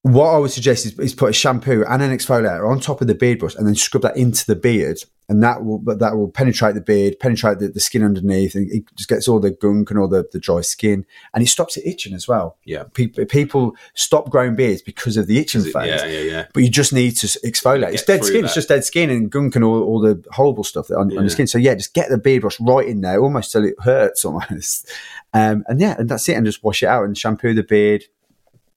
What 0.00 0.28
I 0.34 0.38
would 0.38 0.52
suggest 0.52 0.86
is, 0.86 0.98
is 0.98 1.14
put 1.14 1.28
a 1.30 1.32
shampoo 1.34 1.84
and 1.86 2.00
an 2.02 2.16
exfoliator 2.16 2.66
on 2.66 2.80
top 2.80 3.00
of 3.02 3.06
the 3.06 3.14
beard 3.14 3.40
brush, 3.40 3.54
and 3.56 3.66
then 3.66 3.74
scrub 3.74 4.02
that 4.02 4.16
into 4.16 4.46
the 4.46 4.56
beard, 4.56 4.98
and 5.28 5.42
that 5.42 5.64
will 5.64 5.78
but 5.78 5.98
that 5.98 6.16
will 6.16 6.28
penetrate 6.28 6.74
the 6.74 6.80
beard, 6.80 7.18
penetrate 7.18 7.58
the, 7.58 7.68
the 7.68 7.80
skin 7.80 8.02
underneath, 8.04 8.54
and 8.54 8.70
it 8.70 8.84
just 8.94 9.08
gets 9.08 9.26
all 9.26 9.40
the 9.40 9.50
gunk 9.50 9.90
and 9.90 9.98
all 9.98 10.06
the, 10.08 10.24
the 10.32 10.38
dry 10.38 10.60
skin, 10.60 11.04
and 11.34 11.42
it 11.42 11.48
stops 11.48 11.76
it 11.76 11.84
itching 11.86 12.14
as 12.14 12.28
well. 12.28 12.56
Yeah. 12.64 12.84
people 12.94 13.24
people 13.26 13.76
stop 13.94 14.30
growing 14.30 14.54
beards 14.54 14.82
because 14.82 15.16
of 15.16 15.26
the 15.26 15.38
itching 15.38 15.62
phase 15.62 15.74
yeah 15.74 16.04
yeah 16.06 16.20
yeah 16.20 16.46
but 16.54 16.62
you 16.62 16.70
just 16.70 16.92
need 16.92 17.16
to 17.16 17.26
exfoliate. 17.26 17.92
It's 17.94 18.04
dead 18.04 18.24
skin. 18.24 18.42
that. 18.42 18.46
It's 18.46 18.54
just 18.54 18.68
dead 18.68 18.84
skin 18.84 19.10
and 19.10 19.28
gunk 19.30 19.56
and 19.56 19.64
all, 19.64 19.82
all 19.82 20.00
the 20.00 20.22
horrible 20.32 20.64
stuff 20.64 20.86
that 20.88 20.94
on, 20.96 21.06
on 21.08 21.10
Yeah. 21.10 21.20
your 21.22 21.30
skin. 21.30 21.46
So 21.46 21.58
yeah, 21.58 21.74
just 21.74 21.92
get 21.94 22.08
the 22.08 22.18
beard 22.18 22.42
brush 22.42 22.60
right 22.60 22.86
in 22.86 23.00
there, 23.00 23.20
almost 23.20 23.52
till 23.52 23.64
it 23.64 23.74
hurts 23.82 24.24
almost. 24.24 24.90
Um, 25.34 25.64
and 25.68 25.78
yeah, 25.78 25.96
and 25.98 26.08
that's 26.08 26.26
it. 26.30 26.32
And 26.34 26.46
just 26.46 26.64
wash 26.64 26.82
it 26.82 26.86
out 26.86 27.04
and 27.04 27.18
shampoo 27.18 27.52
the 27.52 27.62
beard. 27.62 28.04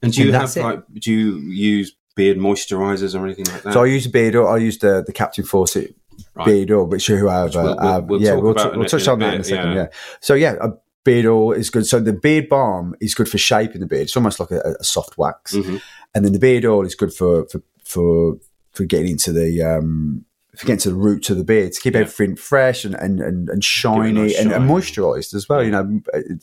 And 0.02 0.12
do 0.12 0.22
you 0.22 0.28
And 0.34 0.36
have 0.36 0.56
like 0.58 0.84
do 0.96 1.10
you 1.14 1.38
use 1.38 1.96
beard 2.16 2.38
moisturizers 2.38 3.18
or 3.18 3.24
anything 3.24 3.46
like 3.46 3.62
that? 3.62 3.74
So 3.74 3.84
I 3.84 3.86
use 3.86 4.06
a 4.08 4.10
beard. 4.10 4.36
I 4.36 4.58
use 4.58 4.78
the 4.80 5.02
the 5.06 5.14
Captain 5.14 5.46
Fawcett 5.46 5.96
Right. 6.36 6.46
beard 6.46 6.72
oil, 6.72 6.86
which 6.86 7.08
who 7.08 7.28
have, 7.28 7.46
Which 7.50 7.56
we'll- 7.56 7.80
uh, 7.80 8.00
we'll- 8.00 8.08
we'll 8.08 8.22
yeah, 8.22 8.32
talk 8.36 8.44
we'll, 8.44 8.54
t- 8.56 8.78
we'll 8.78 8.86
touch 8.90 9.08
on 9.08 9.20
that 9.20 9.34
in 9.36 9.42
a 9.42 9.44
second. 9.44 9.72
yeah. 9.72 9.76
Yeah. 9.76 9.88
So 10.22 10.34
yeah, 10.34 10.56
a 10.62 10.70
beard 11.04 11.26
oil 11.26 11.52
is 11.54 11.70
good. 11.70 11.86
So 11.86 12.00
the 12.00 12.14
beard 12.14 12.50
balm 12.50 12.96
is 13.02 13.14
good 13.16 13.30
for 13.30 13.38
shaping 13.38 13.82
the 13.82 13.88
beard. 13.88 14.04
It's 14.04 14.18
almost 14.18 14.40
like 14.40 14.52
a, 14.52 14.76
a 14.80 14.84
soft 14.84 15.18
wax, 15.18 15.54
Mhm. 15.56 15.82
and 16.14 16.26
then 16.26 16.34
the 16.34 16.40
beard 16.40 16.66
oil 16.66 16.86
is 16.86 16.96
good 16.96 17.14
for 17.14 17.46
for 17.48 17.62
for, 17.86 18.38
for 18.74 18.86
getting 18.86 19.12
into 19.12 19.32
the 19.32 19.62
um, 19.64 20.26
for 20.56 20.66
getting 20.68 20.80
to 20.80 20.90
the 20.90 20.96
roots 20.96 21.30
of 21.30 21.38
the 21.38 21.44
beard 21.44 21.72
to 21.72 21.80
keep 21.80 21.94
Yeah. 21.94 22.02
everything 22.02 22.36
fresh 22.36 22.84
and 22.86 22.94
and 22.96 23.20
and, 23.22 23.50
and 23.50 23.64
shiny 23.64 24.12
nice 24.12 24.38
and, 24.38 24.52
and 24.52 24.70
moisturised 24.70 25.34
as 25.34 25.48
well. 25.48 25.64
You 25.64 25.72
know, 25.72 26.02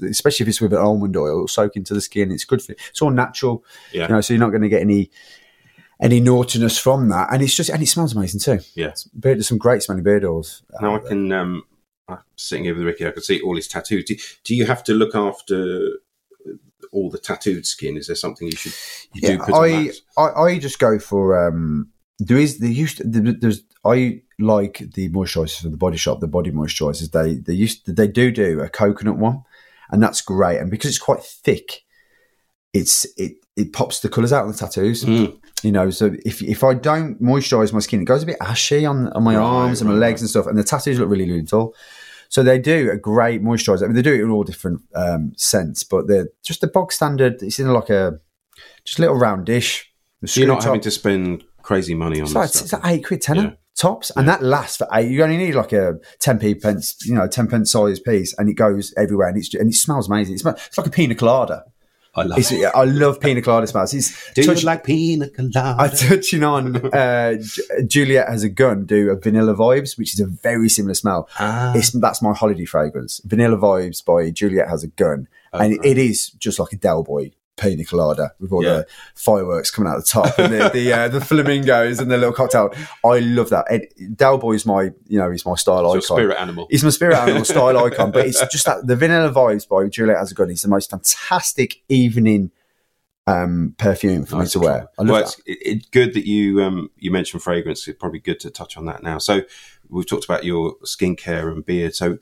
especially 0.08 0.44
if 0.44 0.48
it's 0.48 0.60
with 0.60 0.72
an 0.72 0.78
almond 0.78 1.16
oil, 1.16 1.28
it'll 1.28 1.48
soak 1.48 1.76
into 1.76 1.92
the 1.94 2.00
skin. 2.00 2.32
It's 2.32 2.44
good 2.44 2.62
for 2.62 2.72
it's 2.72 3.02
all 3.02 3.10
natural. 3.10 3.62
Yeah. 3.92 4.04
You 4.08 4.14
know, 4.14 4.20
so 4.22 4.32
you're 4.32 4.40
not 4.40 4.50
going 4.50 4.62
to 4.62 4.68
get 4.70 4.80
any 4.80 5.10
any 6.00 6.20
naughtiness 6.20 6.78
from 6.78 7.08
that, 7.08 7.32
and 7.32 7.42
it's 7.42 7.54
just 7.54 7.70
and 7.70 7.82
it 7.82 7.86
smells 7.86 8.14
amazing 8.14 8.40
too. 8.40 8.58
Yeah. 8.74 8.92
Beard, 9.18 9.38
there's 9.38 9.48
some 9.48 9.58
great 9.58 9.82
smelling 9.82 10.02
beard 10.04 10.24
oils. 10.24 10.62
Now 10.80 10.96
I 10.96 10.98
can. 10.98 11.32
Um, 11.32 11.62
I'm 12.08 12.18
sitting 12.36 12.64
here 12.64 12.74
with 12.74 12.84
Ricki. 12.84 13.06
I 13.06 13.10
can 13.10 13.22
see 13.22 13.40
all 13.40 13.56
his 13.56 13.66
tattoos. 13.68 14.04
Do, 14.04 14.16
do 14.44 14.54
you 14.54 14.66
have 14.66 14.84
to 14.84 14.94
look 14.94 15.14
after 15.14 15.98
all 16.92 17.10
the 17.10 17.18
tattooed 17.18 17.66
skin? 17.66 17.96
Is 17.96 18.06
there 18.06 18.16
something 18.16 18.46
you 18.46 18.56
should 18.56 18.74
you 19.12 19.20
do 19.22 19.32
Yeah, 19.34 19.38
on 19.40 19.64
I? 19.64 19.90
I 20.16 20.42
I 20.44 20.58
just 20.58 20.78
go 20.78 20.98
for 20.98 21.46
um. 21.48 21.90
There 22.18 22.38
is 22.38 22.58
there 22.58 22.70
used 22.70 22.98
to, 22.98 23.04
there- 23.04 23.32
there's 23.32 23.62
I 23.84 24.22
like 24.38 24.78
the 24.94 25.08
moisturisers 25.10 25.60
from 25.62 25.70
the 25.70 25.76
Body 25.76 25.96
Shop, 25.96 26.20
the 26.20 26.26
body 26.26 26.50
moisturisers. 26.50 27.10
They 27.10 27.34
they 27.34 27.52
used 27.54 27.94
they 27.94 28.08
do 28.08 28.30
do 28.30 28.60
a 28.60 28.68
coconut 28.68 29.16
one, 29.18 29.42
and 29.90 30.02
that's 30.02 30.20
great. 30.22 30.58
And 30.58 30.70
because 30.70 30.90
it's 30.90 30.98
quite 30.98 31.22
thick, 31.22 31.82
it's 32.72 33.06
it 33.16 33.36
it 33.56 33.72
pops 33.72 34.00
the 34.00 34.08
colours 34.08 34.32
out 34.32 34.44
on 34.44 34.52
the 34.52 34.56
tattoos. 34.58 35.04
Mm. 35.04 35.38
You 35.62 35.72
know, 35.72 35.90
so 35.90 36.14
if 36.24 36.42
if 36.42 36.62
I 36.62 36.74
don't 36.74 37.20
moisturise 37.20 37.72
my 37.72 37.78
skin, 37.80 38.00
it 38.02 38.04
goes 38.04 38.22
a 38.22 38.26
bit 38.26 38.36
ashy 38.40 38.84
on 38.84 39.08
on 39.08 39.22
my 39.24 39.36
Right, 39.36 39.42
arms 39.44 39.80
and 39.80 39.88
my 39.88 39.94
right, 39.94 40.00
legs 40.00 40.20
and 40.20 40.28
stuff, 40.30 40.46
and 40.46 40.56
the 40.58 40.62
tattoos 40.62 40.98
look 41.00 41.08
really 41.08 41.26
little. 41.26 41.74
So 42.28 42.42
they 42.42 42.58
do 42.58 42.90
a 42.90 42.96
great 42.96 43.42
moisturiser. 43.42 43.84
I 43.84 43.86
mean, 43.86 43.94
they 43.96 44.02
do 44.02 44.12
it 44.12 44.20
in 44.20 44.30
all 44.30 44.44
different 44.44 44.82
um, 44.94 45.32
scents, 45.36 45.82
but 45.84 46.08
they're 46.08 46.28
just 46.44 46.60
the 46.60 46.66
bog 46.66 46.92
standard. 46.92 47.42
It's 47.42 47.58
in 47.58 47.72
like 47.72 47.88
a 47.88 48.20
just 48.84 48.98
a 48.98 49.02
little 49.02 49.16
round 49.16 49.46
dish. 49.46 49.92
So 50.24 50.40
you're 50.40 50.48
not 50.48 50.60
screw 50.60 50.70
having 50.70 50.80
to 50.82 50.90
spend 50.90 51.44
crazy 51.62 51.94
money 51.94 52.20
on 52.20 52.24
It's 52.26 52.34
like, 52.34 52.48
stuff. 52.50 52.62
it's 52.62 52.72
like 52.72 52.82
eight 52.86 53.06
quid, 53.06 53.22
tenner 53.22 53.42
Yeah. 53.42 53.50
tops, 53.76 54.10
and 54.16 54.28
that 54.28 54.42
lasts 54.42 54.76
for 54.76 54.88
eight. 54.92 55.10
You 55.10 55.22
only 55.22 55.36
need 55.36 55.54
like 55.54 55.72
a 55.72 55.98
ten 56.18 56.38
p 56.38 56.54
pence, 56.54 56.96
you 57.06 57.14
know, 57.14 57.26
ten 57.28 57.46
pence 57.46 57.70
size 57.72 57.98
piece, 58.00 58.34
and 58.38 58.48
it 58.48 58.54
goes 58.54 58.92
everywhere, 58.96 59.28
and 59.28 59.38
it's 59.38 59.54
and 59.54 59.70
it 59.70 59.74
smells 59.74 60.08
amazing. 60.08 60.34
It 60.34 60.40
smells, 60.40 60.60
it's 60.66 60.76
like 60.78 60.86
a 60.86 60.90
pina 60.90 61.14
colada. 61.14 61.64
I 62.16 62.22
love 62.22 62.38
It's, 62.38 62.52
I 62.52 62.84
love 62.84 63.20
pina 63.20 63.42
colada 63.42 63.66
smells. 63.66 63.92
It's 63.94 64.32
Do 64.32 64.42
touch- 64.42 64.62
you 64.62 64.66
like 64.66 64.84
pina 64.84 65.28
colada? 65.28 65.76
I 65.78 65.88
touching 65.88 66.42
on 66.44 66.76
uh, 66.94 67.34
Juliette 67.86 68.28
has 68.28 68.42
a 68.42 68.48
gun. 68.48 68.86
Do 68.86 69.10
a 69.10 69.16
vanilla 69.16 69.54
vibes, 69.54 69.98
which 69.98 70.14
is 70.14 70.20
a 70.20 70.26
very 70.26 70.68
similar 70.68 70.94
smell. 70.94 71.28
Ah. 71.38 71.72
It's 71.74 71.90
that's 71.90 72.22
my 72.22 72.32
holiday 72.32 72.64
fragrance. 72.64 73.20
Vanilla 73.24 73.56
vibes 73.56 74.04
by 74.04 74.30
Juliette 74.30 74.68
has 74.68 74.82
a 74.82 74.88
gun, 74.88 75.28
and 75.52 75.74
it, 75.74 75.80
it 75.84 75.98
is 75.98 76.30
just 76.30 76.58
like 76.58 76.72
a 76.72 76.76
Del 76.76 77.02
Boy 77.02 77.32
pina 77.56 77.84
colada 77.84 78.32
with 78.38 78.52
all 78.52 78.62
Yeah. 78.62 78.70
the 78.78 78.86
fireworks 79.14 79.70
coming 79.70 79.90
out 79.90 79.96
the 79.96 80.02
top 80.04 80.38
and 80.38 80.52
the 80.52 80.68
the, 80.68 80.92
uh, 80.92 81.08
the 81.08 81.20
flamingos 81.24 82.00
and 82.00 82.10
the 82.10 82.16
little 82.16 82.34
cocktail. 82.34 82.72
I 83.04 83.20
love 83.20 83.50
that. 83.50 83.64
Ed, 83.70 83.86
Del 84.14 84.38
Boy 84.38 84.52
is 84.52 84.66
my 84.66 84.90
you 85.06 85.18
know 85.18 85.30
he's 85.30 85.46
my 85.46 85.54
style 85.54 85.92
It's 85.94 86.06
icon. 86.06 86.16
spirit 86.18 86.38
animal. 86.40 86.66
He's 86.70 86.84
my 86.84 86.90
spirit 86.90 87.16
animal 87.16 87.44
style 87.54 87.78
icon, 87.78 88.10
but 88.10 88.26
it's 88.26 88.40
just 88.48 88.66
that 88.66 88.86
the 88.86 88.96
vanilla 88.96 89.32
vibes 89.32 89.68
by 89.68 89.88
Juliette 89.88 90.18
has 90.18 90.32
a 90.32 90.34
gun. 90.34 90.50
It's 90.50 90.62
the 90.62 90.68
most 90.68 90.90
fantastic 90.90 91.82
evening 91.88 92.50
um, 93.26 93.74
perfume 93.78 94.24
for 94.24 94.36
me 94.36 94.46
to 94.46 94.58
wear. 94.60 94.88
I 94.98 95.02
love 95.02 95.08
well, 95.10 95.20
that. 95.22 95.24
it's 95.24 95.38
it, 95.46 95.58
it's 95.62 95.86
good 95.86 96.14
that 96.14 96.26
you 96.26 96.62
um, 96.62 96.90
you 96.98 97.10
mentioned 97.10 97.42
fragrance. 97.42 97.86
It's 97.88 97.98
probably 97.98 98.20
good 98.20 98.38
to 98.40 98.50
touch 98.50 98.76
on 98.76 98.84
that 98.86 99.02
now. 99.02 99.18
So 99.18 99.42
we've 99.88 100.06
talked 100.06 100.24
about 100.24 100.44
your 100.44 100.76
skincare 100.84 101.50
and 101.50 101.64
beard. 101.64 101.94
So 101.94 102.18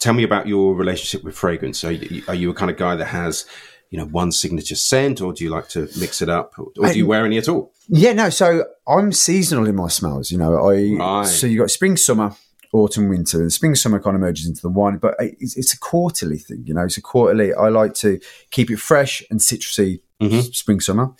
tell 0.00 0.12
me 0.12 0.24
about 0.24 0.48
your 0.48 0.74
relationship 0.74 1.22
with 1.24 1.36
fragrance. 1.36 1.78
So 1.78 1.88
are 2.28 2.34
you 2.34 2.50
a 2.50 2.54
kind 2.54 2.70
of 2.70 2.76
guy 2.76 2.96
that 2.96 3.06
has 3.06 3.46
you 3.90 3.98
know 3.98 4.06
one 4.06 4.32
signature 4.32 4.74
scent, 4.74 5.20
or 5.20 5.32
do 5.32 5.44
you 5.44 5.50
like 5.50 5.68
to 5.70 5.88
mix 5.98 6.20
it 6.22 6.28
up, 6.28 6.52
or, 6.58 6.66
or 6.78 6.92
do 6.92 6.98
you 6.98 7.06
wear 7.06 7.24
any 7.24 7.38
at 7.38 7.48
all? 7.48 7.72
Yeah, 7.88 8.12
no. 8.12 8.30
So 8.30 8.64
I'm 8.88 9.12
seasonal 9.12 9.66
in 9.66 9.76
my 9.76 9.88
smells. 9.88 10.30
You 10.30 10.38
know, 10.38 10.56
I 10.68 10.96
Right. 10.98 11.26
so 11.26 11.46
you 11.46 11.58
got 11.58 11.70
spring, 11.70 11.96
summer, 11.96 12.34
autumn, 12.72 13.08
winter, 13.08 13.40
and 13.40 13.52
spring, 13.52 13.74
summer 13.74 14.00
kind 14.00 14.16
of 14.16 14.20
merges 14.20 14.46
into 14.48 14.62
the 14.62 14.68
wine. 14.70 14.96
But 14.98 15.14
it's, 15.20 15.56
it's 15.56 15.72
a 15.74 15.78
quarterly 15.78 16.38
thing. 16.38 16.64
You 16.66 16.74
know, 16.74 16.84
it's 16.84 16.96
a 16.96 17.02
quarterly. 17.02 17.52
I 17.54 17.68
like 17.68 17.94
to 17.96 18.18
keep 18.50 18.70
it 18.70 18.78
fresh 18.78 19.22
and 19.30 19.40
citrusy. 19.40 20.00
Mhm. 20.22 20.54
Spring, 20.54 20.80
summer, 20.80 21.12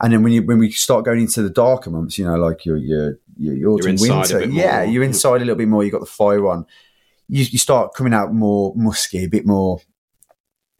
and 0.00 0.12
then 0.12 0.22
when 0.22 0.32
you 0.32 0.42
when 0.42 0.58
we 0.58 0.70
start 0.72 1.04
going 1.04 1.20
into 1.20 1.40
the 1.42 1.50
darker 1.50 1.90
months, 1.90 2.18
you 2.18 2.24
know, 2.24 2.36
like 2.36 2.64
your 2.66 2.76
your 2.76 3.18
your, 3.36 3.54
your 3.54 3.70
autumn, 3.70 3.96
winter, 3.98 4.44
yeah, 4.44 4.82
you're 4.82 5.04
inside 5.04 5.36
a 5.36 5.44
little 5.46 5.54
bit 5.56 5.68
more. 5.68 5.82
You 5.84 5.90
got 5.90 6.00
the 6.00 6.06
fire 6.06 6.46
on. 6.48 6.66
You, 7.28 7.44
you 7.44 7.58
start 7.58 7.94
coming 7.94 8.12
out 8.12 8.34
more 8.34 8.72
musky, 8.76 9.22
a 9.24 9.28
bit 9.28 9.46
more 9.46 9.80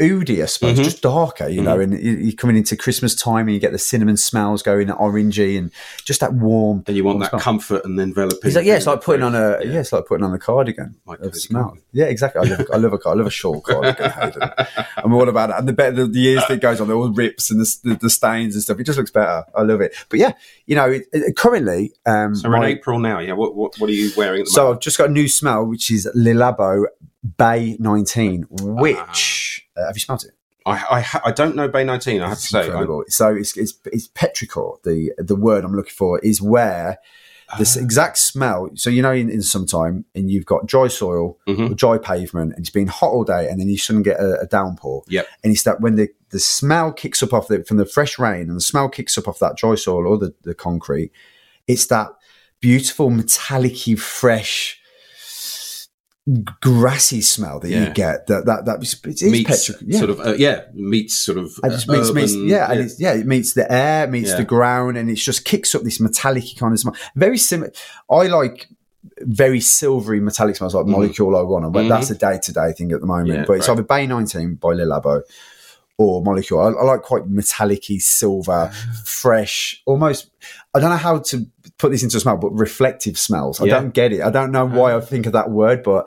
oody, 0.01 0.43
I 0.43 0.47
suppose, 0.47 0.79
Mhm. 0.79 0.85
just 0.85 1.03
darker, 1.03 1.49
you 1.49 1.63
know. 1.63 1.79
And 1.81 1.93
you- 1.93 2.13
you're 2.17 2.33
coming 2.33 2.57
into 2.57 2.77
Christmas 2.77 3.15
time, 3.15 3.47
and 3.49 3.55
you 3.55 3.61
get 3.61 3.73
the 3.73 3.79
cinnamon 3.79 4.17
smells 4.17 4.63
going, 4.63 4.89
orangey, 4.89 5.59
and 5.59 5.71
just 6.05 6.21
that 6.21 6.33
warm. 6.35 6.83
And 6.87 6.97
you 6.97 7.05
want 7.05 7.21
that 7.21 7.31
smell. 7.31 7.41
comfort 7.41 7.85
and 7.85 7.99
enveloping. 8.01 8.41
It's 8.45 8.57
like 8.57 8.65
yeah, 8.67 8.77
it's 8.77 8.87
like 8.87 9.03
putting 9.03 9.23
on 9.23 9.35
a 9.35 9.59
Yeah. 9.63 9.73
yeah, 9.73 9.81
it's 9.81 9.93
like 9.93 10.07
putting 10.07 10.25
on 10.25 10.33
a 10.35 10.39
cardigan 10.39 10.97
Like 11.07 11.19
smell. 11.35 11.77
Yeah, 11.93 12.07
exactly. 12.07 12.41
I 12.49 12.51
love, 12.57 12.67
I 12.73 12.77
love 12.77 12.93
a 12.93 12.99
car. 12.99 13.13
I 13.13 13.17
love 13.17 13.27
a 13.27 13.31
shawl 13.31 13.61
cardigan. 13.61 14.13
I'm 14.97 15.13
all 15.13 15.29
about 15.29 15.51
it. 15.51 15.57
And 15.59 15.69
the 15.69 15.73
better 15.73 15.93
the, 15.93 16.07
the 16.07 16.21
years 16.21 16.43
that 16.49 16.55
it 16.55 16.61
goes 16.61 16.81
on, 16.81 16.89
there 16.89 16.97
all 16.97 17.11
rips 17.11 17.51
and 17.51 17.61
the, 17.61 17.77
the, 17.85 17.95
the 17.97 18.11
stains 18.11 18.55
and 18.55 18.63
stuff. 18.63 18.79
It 18.81 18.85
just 18.85 18.99
looks 18.99 19.11
better. 19.11 19.45
I 19.55 19.63
love 19.63 19.81
it. 19.81 19.95
But 20.09 20.19
yeah, 20.19 20.33
you 20.67 20.77
know, 20.77 20.91
it, 20.91 21.07
it- 21.13 21.37
currently, 21.37 21.93
um, 22.07 22.35
So 22.35 22.49
we're 22.49 22.57
in 22.57 22.63
April 22.65 22.99
now. 22.99 23.19
Yeah. 23.21 23.33
What 23.35 23.55
what, 23.55 23.75
what 23.79 23.91
are 23.91 23.93
you 23.93 24.11
wearing 24.17 24.41
at 24.41 24.47
the 24.47 24.51
so 24.51 24.63
moment? 24.63 24.77
I've 24.77 24.83
just 24.83 24.99
got 24.99 25.09
a 25.09 25.13
new 25.13 25.29
smell, 25.29 25.65
which 25.67 25.91
is 25.91 26.09
Lilabo 26.17 26.85
Bay 27.37 27.77
19, 27.79 28.47
which 28.51 29.60
uh, 29.81 29.87
have 29.87 29.97
you 29.97 30.01
smelled 30.01 30.25
it? 30.25 30.33
I 30.67 31.05
I, 31.15 31.21
I 31.27 31.33
don't 31.33 31.57
know 31.57 31.69
Baie 31.69 31.85
nineteen. 31.85 32.21
I 32.23 32.29
have 32.29 32.39
to 32.39 32.43
It's 32.43 32.51
say. 32.51 32.61
I, 32.61 32.65
incredible. 32.67 33.05
so 33.09 33.35
it's, 33.35 33.57
it's 33.57 33.75
it's 33.87 34.09
petrichor. 34.09 34.83
The 34.83 35.13
the 35.19 35.37
word 35.37 35.65
I'm 35.65 35.75
looking 35.75 35.93
for 35.93 36.19
is 36.21 36.41
where 36.43 36.99
this 37.59 37.77
Ah. 37.77 37.81
exact 37.81 38.19
smell. 38.19 38.71
So 38.77 38.91
you 38.91 39.03
know, 39.03 39.11
in, 39.13 39.29
in 39.31 39.43
summertime, 39.43 40.05
and 40.15 40.31
you've 40.31 40.47
got 40.47 40.67
dry 40.67 40.87
soil, 40.89 41.39
Mhm. 41.49 41.71
or 41.71 41.75
dry 41.75 41.99
pavement, 41.99 42.53
and 42.53 42.61
it's 42.61 42.71
been 42.71 42.87
hot 42.87 43.11
all 43.11 43.25
day, 43.25 43.49
and 43.49 43.59
then 43.61 43.69
you 43.69 43.77
suddenly 43.79 44.05
get 44.05 44.21
a, 44.21 44.41
a 44.41 44.47
downpour. 44.47 45.03
Yep. 45.09 45.27
And 45.43 45.53
it's 45.53 45.65
that 45.65 45.81
when 45.81 45.97
the 45.97 46.09
the 46.29 46.39
smell 46.39 46.93
kicks 46.93 47.23
up 47.25 47.33
off 47.33 47.49
the 47.49 47.65
from 47.65 47.79
the 47.79 47.87
fresh 47.87 48.19
rain, 48.19 48.43
and 48.49 48.57
the 48.57 48.61
smell 48.61 48.89
kicks 48.89 49.17
up 49.19 49.27
off 49.27 49.39
that 49.41 49.57
dry 49.57 49.75
soil 49.75 50.07
or 50.07 50.17
the, 50.19 50.33
the 50.43 50.55
concrete. 50.55 51.11
It's 51.67 51.87
that 51.87 52.09
beautiful 52.61 53.11
metallic-y, 53.11 53.95
fresh. 53.97 54.80
Grassy 56.61 57.23
smell 57.23 57.61
that 57.61 57.71
Yeah. 57.71 57.89
you 57.89 57.95
get 57.95 58.27
that 58.27 58.45
that 58.47 58.65
that 58.67 58.77
it 58.83 59.23
is 59.23 59.23
meets 59.33 59.51
petrichor. 59.71 59.83
Yeah, 59.87 59.99
sort 59.99 60.11
of 60.11 60.21
uh, 60.21 60.35
yeah 60.35 60.65
meets 60.75 61.19
sort 61.19 61.39
of 61.39 61.51
uh, 61.65 61.69
meets, 61.69 61.89
meets 61.89 62.11
urban- 62.11 62.47
yeah, 62.49 62.71
and 62.71 62.81
it's, 62.81 63.01
yeah, 63.01 63.15
it 63.15 63.27
meets 63.27 63.55
the 63.55 63.71
air, 63.73 64.07
meets 64.07 64.31
Yeah. 64.31 64.37
the 64.37 64.45
ground, 64.45 64.97
and 64.99 65.11
it 65.11 65.15
just 65.17 65.45
kicks 65.45 65.75
up 65.75 65.83
this 65.83 65.99
metallic 65.99 66.45
kind 66.59 66.73
of 66.75 66.79
smell. 66.79 66.95
Very 67.17 67.39
similar. 67.39 67.73
I 68.11 68.27
like 68.27 68.69
very 69.23 69.61
silvery 69.61 70.21
metallic 70.21 70.57
smells 70.57 70.75
like 70.75 70.85
Mhm. 70.85 70.91
Molecule 70.91 71.47
One, 71.49 71.73
but 71.73 71.85
Mhm. 71.87 71.89
that's 71.89 72.11
a 72.11 72.15
day 72.15 72.39
to 72.43 72.53
day 72.53 72.73
thing 72.77 72.93
at 72.93 73.01
the 73.01 73.07
moment. 73.07 73.29
Yeah, 73.31 73.45
but 73.47 73.55
it's 73.55 73.67
right. 73.69 73.75
either 73.75 73.83
Baie 73.83 74.07
19 74.07 74.55
by 74.57 74.75
Le 74.75 74.85
Labo 74.85 75.23
or 75.97 76.23
Molecule. 76.23 76.61
I, 76.61 76.69
I 76.69 76.85
like 76.85 77.03
quite 77.03 77.27
metallic 77.29 77.85
silver, 77.99 78.71
fresh, 79.05 79.83
almost. 79.87 80.31
I 80.75 80.81
don't 80.81 80.91
know 80.91 80.97
how 80.97 81.19
to 81.19 81.47
put 81.81 81.91
this 81.91 82.03
into 82.03 82.17
a 82.17 82.21
smell, 82.21 82.37
but 82.37 82.51
reflective 82.51 83.19
smells. 83.19 83.61
I 83.61 83.65
Yeah. 83.67 83.81
don't 83.81 83.95
get 83.95 84.13
it. 84.13 84.21
I 84.23 84.31
don't 84.31 84.53
know 84.53 84.67
why 84.67 84.95
I 84.95 85.01
think 85.01 85.27
of 85.27 85.33
that 85.33 85.51
word, 85.51 85.83
but 85.83 86.07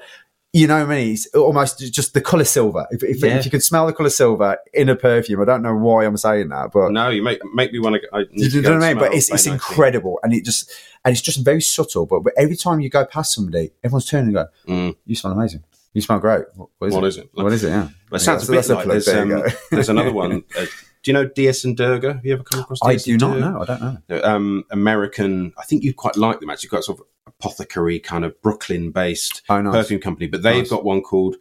you 0.56 0.68
know 0.68 0.76
what 0.86 0.92
I 0.92 0.96
mean? 0.96 1.14
It's 1.14 1.26
almost 1.34 1.80
just 1.80 2.14
the 2.14 2.22
color 2.22 2.44
silver. 2.44 2.86
If, 2.92 3.04
if, 3.04 3.24
Yeah. 3.24 3.38
if 3.40 3.46
you 3.46 3.50
could 3.50 3.64
smell 3.64 3.88
the 3.88 3.94
color 3.94 4.12
silver 4.12 4.58
in 4.72 4.88
a 4.88 4.96
perfume, 4.96 5.42
I 5.42 5.46
don't 5.46 5.64
know 5.64 5.76
why 5.76 6.06
I'm 6.06 6.16
saying 6.16 6.50
that, 6.50 6.72
but 6.72 6.92
No, 6.92 7.10
you 7.10 7.24
make 7.24 7.40
make 7.56 7.74
me 7.74 7.80
want 7.80 7.96
to. 8.02 8.02
I 8.16 8.26
you 8.32 8.62
know 8.62 8.74
what 8.76 8.84
I 8.84 8.94
mean? 8.94 9.00
But 9.00 9.14
it's, 9.16 9.32
it's 9.32 9.48
incredible, 9.48 10.20
and 10.22 10.32
it 10.32 10.46
just 10.46 10.72
and 11.04 11.12
it's 11.12 11.22
just 11.22 11.44
very 11.44 11.62
subtle. 11.62 12.06
But, 12.06 12.20
but 12.24 12.34
every 12.38 12.56
time 12.56 12.80
you 12.82 12.90
go 12.90 13.04
past 13.04 13.34
somebody, 13.34 13.72
everyone's 13.84 14.06
turning 14.06 14.28
and 14.28 14.36
go, 14.36 14.46
Mm. 14.72 14.96
"You 15.08 15.16
smell 15.16 15.34
amazing. 15.34 15.64
You 15.94 16.02
smell 16.02 16.20
great. 16.20 16.46
What, 16.56 16.70
what 16.80 16.88
is 16.88 16.94
What 16.96 17.04
it? 17.04 17.08
is 17.08 17.18
it? 17.18 17.30
What 17.34 17.54
is 17.54 17.64
it? 17.64 17.70
Yeah, 17.70 17.90
That 18.12 18.20
sounds 18.20 18.48
a 18.48 18.52
bit 18.52 18.68
like 18.70 18.88
there's, 18.88 19.08
um, 19.08 19.30
there 19.30 19.38
you 19.40 19.44
go. 19.46 19.50
there's 19.72 19.90
another 19.90 20.12
one. 20.24 20.44
Uh, 20.58 20.66
do 21.04 21.12
you 21.12 21.14
know 21.14 21.26
DS 21.26 21.66
and 21.66 21.76
Durga? 21.78 22.14
Have 22.14 22.26
you 22.26 22.34
ever 22.34 22.44
come 22.44 22.62
across? 22.62 22.80
I 22.84 22.96
do 22.96 23.18
not 23.18 23.38
know. 23.40 23.62
I 23.62 23.66
don't 23.66 24.10
know. 24.10 24.22
Um, 24.24 24.64
American. 24.72 25.54
I 25.58 25.64
think 25.66 25.84
you'd 25.84 25.98
quite 25.98 26.16
like 26.16 26.40
them 26.40 26.50
actually. 26.50 26.70
Quite 26.70 26.84
sort 26.86 27.00
of 27.00 27.06
apothecary 27.28 28.00
kind 28.00 28.24
of 28.26 28.42
Brooklyn-based 28.42 29.42
Oh, 29.50 29.62
nice. 29.62 29.74
perfume 29.74 30.00
company, 30.02 30.28
but 30.28 30.42
they've 30.44 30.60
Nice. 30.60 30.70
got 30.70 30.84
one 30.86 31.02
called 31.02 31.36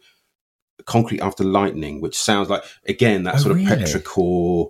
Concrete 0.85 1.21
After 1.21 1.43
Lightning, 1.45 2.01
which 2.01 2.17
sounds 2.17 2.49
like 2.49 2.63
again 2.87 3.23
that 3.23 3.35
Oh, 3.35 3.37
sort 3.39 3.51
of 3.51 3.57
really? 3.57 3.69
petrichor, 3.83 4.69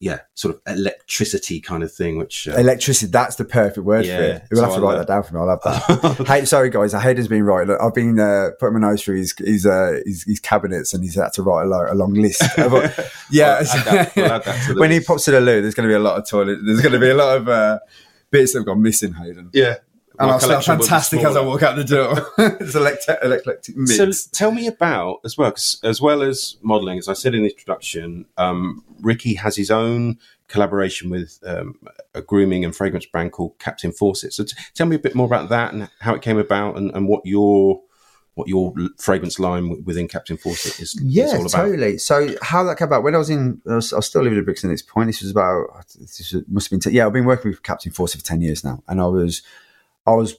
yeah, 0.00 0.20
sort 0.34 0.54
of 0.54 0.60
electricity 0.66 1.60
kind 1.60 1.82
of 1.82 1.92
thing. 1.92 2.18
Which 2.18 2.46
uh, 2.46 2.52
Electricity. 2.56 3.10
That's 3.10 3.36
the 3.36 3.44
perfect 3.44 3.84
word 3.84 4.04
for 4.04 4.10
it. 4.36 4.42
We'll 4.50 4.62
have 4.64 4.74
to 4.74 4.80
write 4.80 4.96
that 4.98 5.08
down 5.08 5.22
for 5.24 5.34
me. 5.34 5.40
I 5.40 5.44
love 5.44 5.60
that. 5.64 6.24
hey, 6.28 6.44
sorry 6.44 6.70
guys, 6.70 6.92
Hayden's 6.92 7.26
been 7.28 7.42
right. 7.42 7.66
Look, 7.66 7.80
I've 7.80 7.94
been 7.94 8.18
uh, 8.20 8.50
putting 8.60 8.80
my 8.80 8.88
nose 8.88 9.02
through 9.02 9.16
his 9.16 9.34
his, 9.38 9.66
uh, 9.66 10.00
his 10.06 10.22
his 10.24 10.38
cabinets, 10.40 10.94
and 10.94 11.02
he's 11.02 11.16
had 11.16 11.32
to 11.34 11.42
write 11.42 11.64
a, 11.64 11.68
lo- 11.68 11.86
a 11.90 11.94
long 11.94 12.14
list. 12.14 12.42
Yeah, 13.30 13.62
We'll 13.74 14.06
we'll 14.16 14.32
add 14.32 14.44
that 14.44 14.66
to 14.66 14.74
the 14.74 14.80
when 14.80 14.90
he 14.90 15.00
pops 15.00 15.24
to 15.24 15.32
the 15.32 15.40
loo, 15.40 15.60
there's 15.62 15.74
going 15.74 15.88
to 15.88 15.92
be 15.92 15.96
a 15.96 16.00
lot 16.02 16.16
of 16.18 16.28
toilet. 16.28 16.58
There's 16.64 16.80
going 16.80 16.92
to 16.92 16.98
be 17.00 17.10
a 17.10 17.14
lot 17.14 17.36
of 17.36 17.48
uh, 17.48 17.78
bits 18.30 18.52
that 18.52 18.60
have 18.60 18.66
gone 18.66 18.80
missing. 18.82 19.12
Hayden. 19.14 19.50
yeah. 19.52 19.76
And 20.20 20.30
I'll 20.30 20.40
smell 20.40 20.50
collection 20.62 20.78
fantastic 20.78 21.20
as 21.24 21.36
I 21.36 21.40
walk 21.42 21.62
out 21.62 21.76
the 21.76 21.84
door. 21.84 22.26
it's 22.60 22.74
electric, 22.74 23.18
electric 23.22 23.76
mix. 23.76 23.96
So 23.96 24.30
tell 24.32 24.50
me 24.50 24.66
about 24.66 25.20
as 25.24 25.38
well, 25.38 25.50
'cause 25.52 25.80
as 25.84 26.00
well 26.00 26.22
as 26.22 26.56
modelling, 26.62 26.98
as 26.98 27.08
I 27.08 27.12
said 27.12 27.34
in 27.34 27.42
the 27.44 27.50
introduction, 27.50 28.26
um, 28.36 28.84
Ricki 29.00 29.34
has 29.34 29.56
his 29.56 29.70
own 29.70 30.18
collaboration 30.48 31.10
with 31.10 31.38
um, 31.46 31.74
a 32.14 32.22
grooming 32.22 32.64
and 32.64 32.74
fragrance 32.74 33.06
brand 33.06 33.32
called 33.32 33.58
Captain 33.58 33.92
Fawcett. 33.92 34.32
So 34.32 34.44
t- 34.44 34.56
tell 34.74 34.86
me 34.86 34.96
a 34.96 34.98
bit 34.98 35.14
more 35.14 35.26
about 35.26 35.50
that 35.50 35.72
and 35.72 35.88
how 36.00 36.14
it 36.14 36.22
came 36.22 36.38
about, 36.38 36.76
and, 36.76 36.90
and 36.94 37.06
what 37.08 37.24
your 37.24 37.80
what 38.34 38.46
your 38.46 38.72
fragrance 38.98 39.40
line 39.40 39.82
within 39.84 40.06
Captain 40.06 40.36
Fawcett 40.36 40.78
is, 40.80 40.94
is 40.94 41.02
Yeah, 41.02 41.24
all 41.26 41.40
about. 41.40 41.50
totally. 41.50 41.98
So 41.98 42.36
how 42.40 42.62
that 42.64 42.78
came 42.78 42.86
about? 42.86 43.02
When 43.02 43.16
I 43.16 43.18
was 43.18 43.30
in, 43.30 43.60
I 43.68 43.74
was, 43.74 43.92
I 43.92 43.96
was 43.96 44.06
still 44.06 44.22
living 44.22 44.38
in 44.38 44.44
Brixton 44.44 44.70
at 44.70 44.74
this 44.74 44.82
point. 44.82 45.08
This 45.08 45.22
was 45.22 45.32
about, 45.32 45.66
this 45.98 46.32
was, 46.32 46.44
must 46.48 46.66
have 46.66 46.70
been, 46.70 46.78
t- 46.92 46.96
yeah, 46.96 47.04
I've 47.06 47.12
been 47.12 47.24
working 47.24 47.50
with 47.50 47.64
Captain 47.64 47.90
Fawcett 47.90 48.20
for 48.20 48.26
ten 48.26 48.40
years 48.40 48.62
now, 48.62 48.80
and 48.86 49.00
I 49.00 49.06
was, 49.06 49.42
I 50.08 50.14
was 50.14 50.36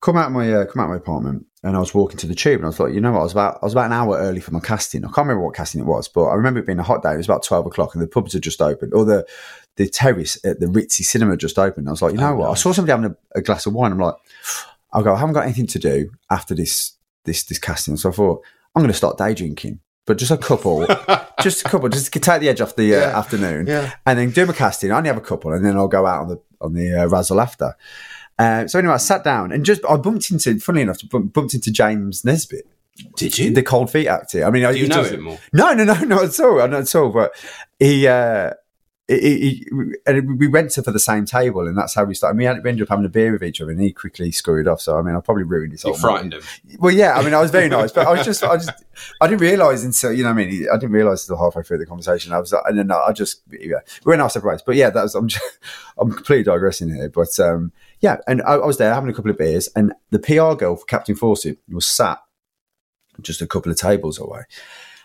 come 0.00 0.16
out 0.16 0.26
of 0.28 0.32
my 0.32 0.52
uh, 0.52 0.64
come 0.66 0.80
out 0.80 0.84
of 0.84 0.90
my 0.90 0.96
apartment, 0.96 1.46
and 1.62 1.76
I 1.76 1.80
was 1.80 1.94
walking 1.94 2.16
to 2.18 2.26
the 2.26 2.34
tube, 2.34 2.56
and 2.56 2.64
I 2.64 2.68
was 2.68 2.80
like, 2.80 2.92
you 2.94 3.00
know 3.00 3.12
what, 3.12 3.20
I 3.20 3.22
was 3.24 3.32
about, 3.32 3.58
I 3.62 3.66
was 3.66 3.72
about 3.74 3.86
an 3.86 3.92
hour 3.92 4.16
early 4.18 4.40
for 4.40 4.50
my 4.52 4.60
casting. 4.60 5.04
I 5.04 5.08
can't 5.08 5.18
remember 5.28 5.44
what 5.44 5.54
casting 5.54 5.80
it 5.80 5.86
was, 5.86 6.08
but 6.08 6.24
I 6.24 6.34
remember 6.34 6.60
it 6.60 6.66
being 6.66 6.78
a 6.78 6.82
hot 6.84 7.02
day. 7.02 7.12
It 7.14 7.16
was 7.18 7.26
about 7.26 7.42
twelve 7.44 7.66
o'clock, 7.66 7.94
and 7.94 8.02
the 8.02 8.08
pubs 8.08 8.32
had 8.32 8.42
just 8.42 8.60
opened, 8.62 8.94
or 8.94 9.04
the 9.04 9.26
the 9.76 9.88
terrace 9.88 10.38
at 10.44 10.60
the 10.60 10.66
Ritzy 10.66 11.04
Cinema 11.04 11.36
just 11.36 11.58
opened. 11.58 11.88
I 11.88 11.92
was 11.92 12.02
like, 12.02 12.12
you 12.12 12.18
know 12.18 12.32
Oh, 12.32 12.36
what, 12.36 12.50
I 12.50 12.54
saw 12.54 12.72
somebody 12.72 12.90
having 12.92 13.16
a, 13.34 13.38
a 13.38 13.42
glass 13.42 13.66
of 13.66 13.72
wine. 13.74 13.92
I'm 13.92 13.98
like, 13.98 14.14
I'll 14.92 15.02
go. 15.02 15.14
I 15.14 15.18
haven't 15.18 15.34
got 15.34 15.44
anything 15.44 15.66
to 15.68 15.78
do 15.78 16.10
after 16.30 16.54
this 16.54 16.92
this 17.24 17.44
this 17.44 17.58
casting, 17.58 17.96
so 17.96 18.08
I 18.08 18.12
thought 18.12 18.42
I'm 18.74 18.82
going 18.82 18.90
to 18.90 18.96
start 18.96 19.18
day 19.18 19.34
drinking, 19.34 19.80
but 20.06 20.16
just 20.18 20.30
a 20.30 20.36
couple, 20.38 20.86
just 21.42 21.64
a 21.64 21.68
couple, 21.68 21.88
just 21.90 22.12
to 22.12 22.18
take 22.20 22.40
the 22.40 22.48
edge 22.48 22.60
off 22.60 22.74
the 22.76 22.94
uh, 22.94 22.98
Yeah. 23.00 23.18
afternoon, 23.18 23.66
Yeah. 23.66 23.92
and 24.06 24.18
then 24.18 24.30
do 24.30 24.46
my 24.46 24.52
casting. 24.52 24.90
I 24.92 24.96
only 24.96 25.08
have 25.08 25.16
a 25.18 25.20
couple, 25.22 25.52
and 25.52 25.64
then 25.64 25.76
I'll 25.76 25.88
go 25.88 26.06
out 26.06 26.22
on 26.22 26.28
the 26.28 26.40
on 26.60 26.72
the 26.74 27.02
uh, 27.02 27.06
razzle 27.06 27.40
after. 27.40 27.76
Uh, 28.40 28.66
so 28.66 28.78
anyway, 28.78 28.94
I 28.94 28.98
sat 28.98 29.22
down 29.22 29.52
and 29.52 29.64
just 29.64 29.82
I 29.88 29.96
bumped 29.96 30.30
into, 30.30 30.58
funnily 30.60 30.82
enough, 30.82 30.98
bumped 31.10 31.52
into 31.54 31.70
James 31.70 32.24
Nesbitt, 32.24 32.66
Did 33.16 33.36
you? 33.38 33.50
the 33.52 33.62
Cold 33.62 33.90
Feet 33.90 34.06
actor. 34.08 34.44
I 34.44 34.50
mean, 34.50 34.62
Do 34.62 34.78
you 34.78 34.88
know 34.88 35.02
does- 35.02 35.12
him 35.12 35.22
more? 35.22 35.38
no, 35.52 35.72
no, 35.74 35.84
no, 35.84 35.94
not 36.04 36.24
at 36.24 36.40
all. 36.40 36.56
Not 36.56 36.72
at 36.72 36.94
all. 36.94 37.10
But 37.10 37.32
he, 37.78 38.06
uh, 38.08 38.52
he, 39.10 39.18
he, 39.18 39.70
and 40.06 40.38
we 40.38 40.46
went 40.46 40.70
to 40.72 40.82
for 40.84 40.92
the 40.92 41.00
same 41.00 41.24
table, 41.24 41.66
and 41.66 41.76
that's 41.76 41.94
how 41.94 42.04
we 42.04 42.14
started. 42.14 42.38
We, 42.38 42.46
ended 42.46 42.82
up 42.82 42.88
having 42.88 43.04
a 43.04 43.08
beer 43.08 43.32
with 43.32 43.42
each 43.42 43.60
other, 43.60 43.72
and 43.72 43.80
he 43.80 43.92
quickly 43.92 44.30
scurried 44.30 44.68
off. 44.68 44.80
So 44.80 44.96
I 44.96 45.02
mean, 45.02 45.16
I 45.16 45.20
probably 45.20 45.42
ruined 45.42 45.72
his 45.72 45.82
You 45.84 45.94
frightened 45.94 46.34
him. 46.34 46.42
well, 46.78 46.94
yeah, 46.94 47.14
I 47.14 47.24
mean, 47.24 47.34
I 47.34 47.40
was 47.40 47.50
very 47.50 47.68
nice, 47.68 47.90
but 47.90 48.06
I 48.06 48.12
was 48.12 48.24
just, 48.24 48.44
I 48.44 48.56
just, 48.56 48.70
I 49.20 49.26
didn't 49.26 49.40
realize 49.40 49.82
until 49.82 50.12
you 50.12 50.22
know, 50.22 50.32
what 50.32 50.42
I 50.42 50.46
mean, 50.46 50.68
I 50.72 50.76
didn't 50.76 50.92
realize 50.92 51.28
until 51.28 51.42
halfway 51.42 51.64
through 51.64 51.78
the 51.78 51.86
conversation. 51.86 52.32
I 52.32 52.38
was, 52.38 52.52
like, 52.52 52.62
and 52.66 52.78
then 52.78 52.92
I 52.92 53.10
just, 53.12 53.42
yeah, 53.50 53.78
we 54.04 54.10
went 54.10 54.22
our 54.22 54.30
separate 54.30 54.52
ways. 54.52 54.62
But 54.64 54.76
yeah, 54.76 54.90
that 54.90 55.02
was, 55.02 55.16
I'm, 55.16 55.26
just, 55.26 55.44
I'm 55.98 56.12
completely 56.12 56.44
digressing 56.44 56.94
here. 56.94 57.08
But 57.08 57.38
um, 57.40 57.72
yeah, 57.98 58.18
and 58.28 58.42
I, 58.42 58.54
I 58.54 58.66
was 58.66 58.78
there 58.78 58.94
having 58.94 59.10
a 59.10 59.14
couple 59.14 59.32
of 59.32 59.38
beers, 59.38 59.68
and 59.74 59.92
the 60.10 60.20
PR 60.20 60.54
girl 60.54 60.76
for 60.76 60.86
Captain 60.86 61.16
Fawcett 61.16 61.58
was 61.68 61.86
sat 61.86 62.20
just 63.20 63.42
a 63.42 63.46
couple 63.46 63.72
of 63.72 63.78
tables 63.78 64.18
away. 64.18 64.42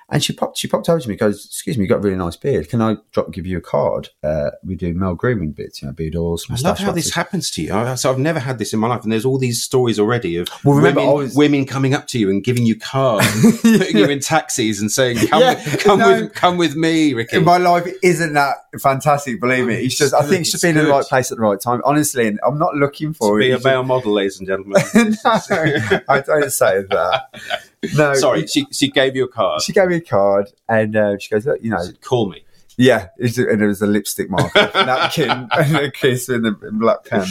And 0.08 0.24
she 0.24 0.34
popped, 0.34 0.60
she 0.60 0.68
popped 0.68 0.88
over 0.88 1.00
to 1.00 1.10
me, 1.10 1.16
goes, 1.16 1.46
"Excuse 1.46 1.78
me, 1.80 1.84
you 1.86 1.90
got 1.90 1.96
a 1.96 2.02
really 2.02 2.16
nice 2.16 2.36
beard. 2.36 2.70
Can 2.70 2.80
I 2.80 2.98
drop, 3.12 3.32
give 3.32 3.48
you 3.48 3.58
a 3.58 3.62
card? 3.62 4.10
Uh, 4.24 4.52
we 4.64 4.76
do 4.76 4.94
male 4.94 5.16
grooming 5.16 5.52
bits, 5.52 5.82
you 5.82 5.88
know, 5.88 5.94
beard 5.94 6.16
oils, 6.16 6.46
I 6.48 6.56
love 6.62 6.78
how 6.78 6.92
this 6.92 7.12
happens 7.16 7.50
to 7.52 7.64
you. 7.64 7.74
I, 7.74 7.96
so 7.96 8.12
I've 8.12 8.20
never 8.20 8.40
had 8.40 8.60
this 8.60 8.72
in 8.72 8.80
my 8.80 8.88
life, 8.88 9.02
and 9.02 9.12
there's 9.12 9.26
all 9.26 9.40
these 9.40 9.64
stories 9.64 10.00
already 10.00 10.38
of 10.38 10.48
Well, 10.64 10.78
remember, 10.78 11.02
women, 11.02 11.16
was- 11.16 11.36
women 11.36 11.66
coming 11.66 11.96
up 11.96 12.06
to 12.10 12.20
you 12.20 12.30
and 12.30 12.44
giving 12.44 12.68
you 12.68 12.76
cards, 12.78 13.26
putting 13.62 13.98
you 13.98 14.06
in 14.06 14.20
taxis, 14.20 14.80
and 14.80 14.92
saying, 14.92 15.18
"Come, 15.28 15.42
Yeah, 15.42 15.56
with, 15.56 15.80
come 15.84 16.00
no. 16.00 16.22
with, 16.22 16.34
come 16.34 16.58
with 16.58 16.76
me, 16.76 17.16
Ricki." 17.16 17.40
my 17.40 17.58
life 17.58 17.88
isn't 18.04 18.34
that 18.34 18.58
fantastic. 18.80 19.42
Believe 19.42 19.66
me, 19.66 19.86
it's 19.86 19.98
just 19.98 20.14
I 20.14 20.22
think 20.22 20.42
it's 20.42 20.52
just 20.52 20.64
being 20.64 20.78
in 20.78 20.86
the 20.86 20.92
right 20.92 21.06
place 21.06 21.32
at 21.32 21.38
the 21.38 21.44
right 21.44 21.60
time. 21.60 21.82
Honestly, 21.84 22.28
and 22.28 22.40
I'm 22.46 22.60
not 22.60 22.76
looking 22.76 23.14
for 23.14 23.28
to 23.28 23.34
for 23.34 23.40
be 23.40 23.52
a 23.52 23.60
male 23.60 23.84
model, 23.84 24.14
ladies 24.14 24.38
and 24.38 24.48
gentlemen. 24.48 24.84
no, 24.94 26.00
I 26.08 26.22
don't 26.22 26.52
say 26.52 26.84
that. 26.90 27.24
No, 27.96 28.14
Sorry, 28.16 28.48
she, 28.48 28.66
she 28.72 28.90
gave 28.90 29.16
you 29.16 29.26
a 29.26 29.28
card. 29.28 29.62
She 29.62 29.74
gave 29.74 29.88
me 29.88 29.98
a 29.98 30.02
card, 30.02 30.52
and 30.70 30.96
uh, 30.96 31.18
she 31.18 31.30
goes, 31.30 31.46
"Look, 31.46 31.62
you 31.62 31.70
know, 31.72 31.78
She 31.80 31.88
said, 31.88 32.02
Call 32.02 32.30
me. 32.30 32.44
yeah." 32.78 33.08
It's, 33.18 33.38
and 33.38 33.62
it 33.62 33.68
was 33.68 33.82
a 33.82 33.88
lipstick 33.88 34.30
mark, 34.30 34.52
a 34.56 34.72
napkin, 34.86 35.30
and 35.52 35.76
a 35.78 35.92
kiss 35.92 36.30
in 36.30 36.42
the 36.44 36.52
black 36.52 37.06
pen. 37.06 37.26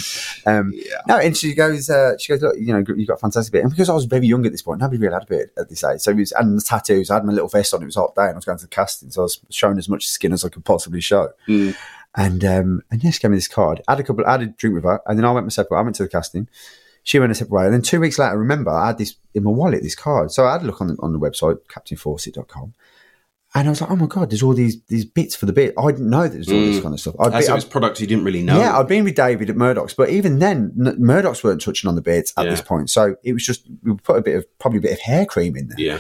Um, 0.47 0.73
Yeah. 0.75 0.97
no, 1.09 1.17
and 1.19 1.37
she 1.37 1.55
goes, 1.55 1.91
uh, 1.91 2.17
she 2.19 2.33
goes, 2.33 2.43
look, 2.43 2.57
you 2.59 2.73
know, 2.73 2.85
you've 2.97 3.09
got 3.09 3.15
a 3.15 3.19
fantastic 3.19 3.53
bit. 3.53 3.63
And 3.63 3.71
because 3.71 3.89
I 3.91 3.95
was 3.95 4.05
very 4.07 4.27
young 4.27 4.45
at 4.47 4.53
this 4.53 4.63
point, 4.63 4.81
nobody 4.81 4.99
really 4.99 5.15
had 5.15 5.25
a 5.25 5.27
bit 5.27 5.53
at 5.59 5.69
this 5.69 5.83
age. 5.85 6.01
So 6.01 6.11
it 6.13 6.17
was, 6.17 6.33
and 6.33 6.57
the 6.59 6.63
tattoos, 6.63 7.11
I 7.11 7.15
had 7.15 7.25
my 7.25 7.33
little 7.33 7.49
vest 7.49 7.75
on. 7.75 7.83
It 7.83 7.87
was 7.87 7.97
hot 7.97 8.15
day, 8.15 8.23
and 8.25 8.33
I 8.33 8.37
was 8.37 8.45
going 8.45 8.59
to 8.59 8.65
the 8.65 8.69
casting, 8.69 9.11
so 9.11 9.23
I 9.23 9.25
was 9.25 9.41
showing 9.51 9.79
as 9.79 9.89
much 9.89 10.07
skin 10.09 10.33
as 10.33 10.45
I 10.45 10.49
could 10.49 10.65
possibly 10.65 11.01
show. 11.01 11.31
Mm. 11.49 11.77
And 12.17 12.45
um, 12.45 12.83
and 12.93 13.03
yeah, 13.03 13.11
she 13.11 13.19
gave 13.19 13.33
me 13.33 13.37
this 13.37 13.49
card. 13.49 13.83
I 13.89 13.93
had 13.93 14.01
a 14.01 14.05
couple, 14.05 14.25
I 14.25 14.33
had 14.33 14.43
a 14.43 14.47
drink 14.47 14.75
with 14.77 14.85
her, 14.85 15.01
and 15.07 15.19
then 15.19 15.25
I 15.25 15.33
went 15.33 15.47
my 15.47 15.51
separate. 15.51 15.79
I 15.79 15.83
went 15.83 15.97
to 15.97 16.05
the 16.05 16.09
casting. 16.09 16.47
She 17.05 17.19
went 17.19 17.31
a 17.33 17.35
separate 17.35 17.53
way, 17.57 17.65
and 17.67 17.75
then 17.75 17.83
two 17.83 18.01
weeks 18.01 18.19
later, 18.19 18.31
I 18.33 18.35
remember 18.35 18.71
I 18.71 18.89
had 18.89 18.99
this 18.99 19.15
in 19.35 19.45
my 19.45 19.51
wallet, 19.51 19.83
this 19.83 19.95
card. 19.95 20.33
So 20.33 20.47
I 20.47 20.53
had 20.53 20.63
a 20.63 20.65
look 20.67 20.81
on 20.81 20.89
the, 20.89 20.97
on 21.01 21.13
the 21.13 21.19
website, 21.21 21.59
captainfawcett.com. 21.69 22.73
And 23.57 23.69
I 23.69 23.71
was 23.71 23.81
like, 23.81 23.91
oh 23.91 23.95
my 23.97 24.07
god, 24.07 24.31
there's 24.31 24.43
all 24.43 24.53
these 24.55 24.83
these 24.89 25.05
bits 25.05 25.37
for 25.37 25.47
the 25.47 25.53
bit. 25.53 25.75
I 25.79 25.91
didn't 25.93 26.11
know 26.11 26.23
that 26.25 26.31
there's 26.33 26.49
all 26.51 26.59
this 26.59 26.79
Mm. 26.79 26.83
kind 26.83 26.95
of 26.95 27.01
stuff. 27.01 27.15
I'd 27.21 27.35
As 27.35 27.47
be- 27.47 27.53
it 27.53 27.55
was 27.55 27.65
products 27.65 28.01
you 28.01 28.09
didn't 28.09 28.25
really 28.25 28.43
know. 28.43 28.59
yeah, 28.59 28.77
I'd 28.77 28.89
been 28.89 29.05
with 29.05 29.15
David 29.15 29.49
at 29.49 29.55
Murdock's, 29.57 29.95
but 29.95 30.09
even 30.11 30.41
then, 30.41 30.73
Murdock's 30.75 31.45
weren't 31.45 31.61
touching 31.61 31.87
on 31.89 31.95
the 31.95 32.01
bits 32.03 32.33
at 32.37 32.47
Yeah. 32.47 32.51
this 32.51 32.63
point. 32.63 32.91
So 32.91 33.15
it 33.23 33.33
was 33.33 33.45
just 33.47 33.65
we 33.85 33.95
put 33.95 34.17
a 34.17 34.23
bit 34.23 34.35
of 34.37 34.59
probably 34.59 34.79
a 34.79 34.83
bit 34.83 34.93
of 34.93 34.99
hair 35.01 35.25
cream 35.25 35.57
in 35.57 35.69
there. 35.69 35.79
yeah. 35.79 35.99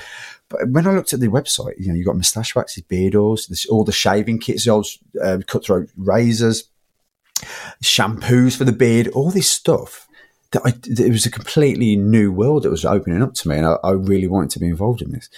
But 0.49 0.69
when 0.71 0.87
I 0.88 0.93
looked 0.95 1.12
at 1.12 1.21
the 1.21 1.29
website, 1.29 1.75
you 1.79 1.88
know, 1.88 1.95
you 1.95 2.05
got 2.05 2.17
moustache 2.17 2.57
waxes, 2.57 2.83
beard 2.83 3.14
oils, 3.14 3.47
this, 3.47 3.67
all 3.67 3.85
the 3.85 3.93
shaving 3.93 4.38
kits, 4.40 4.64
the 4.64 4.71
old 4.73 4.87
uh, 5.23 5.38
cutthroat 5.47 5.90
razors, 5.97 6.64
shampoos 7.83 8.57
for 8.57 8.64
the 8.64 8.73
beard, 8.73 9.09
all 9.09 9.31
this 9.31 9.49
stuff. 9.49 10.09
That 10.55 10.62
I, 10.64 10.73
it 10.85 11.11
was 11.12 11.27
a 11.27 11.31
completely 11.31 11.95
new 11.97 12.33
world 12.33 12.62
that 12.62 12.71
was 12.71 12.85
opening 12.85 13.23
up 13.23 13.35
to 13.35 13.49
me, 13.49 13.57
and 13.59 13.67
I, 13.67 13.77
I 13.85 13.90
really 13.90 14.27
wanted 14.29 14.51
to 14.53 14.59
be 14.59 14.67
involved 14.69 15.03
in 15.03 15.12
this. 15.12 15.29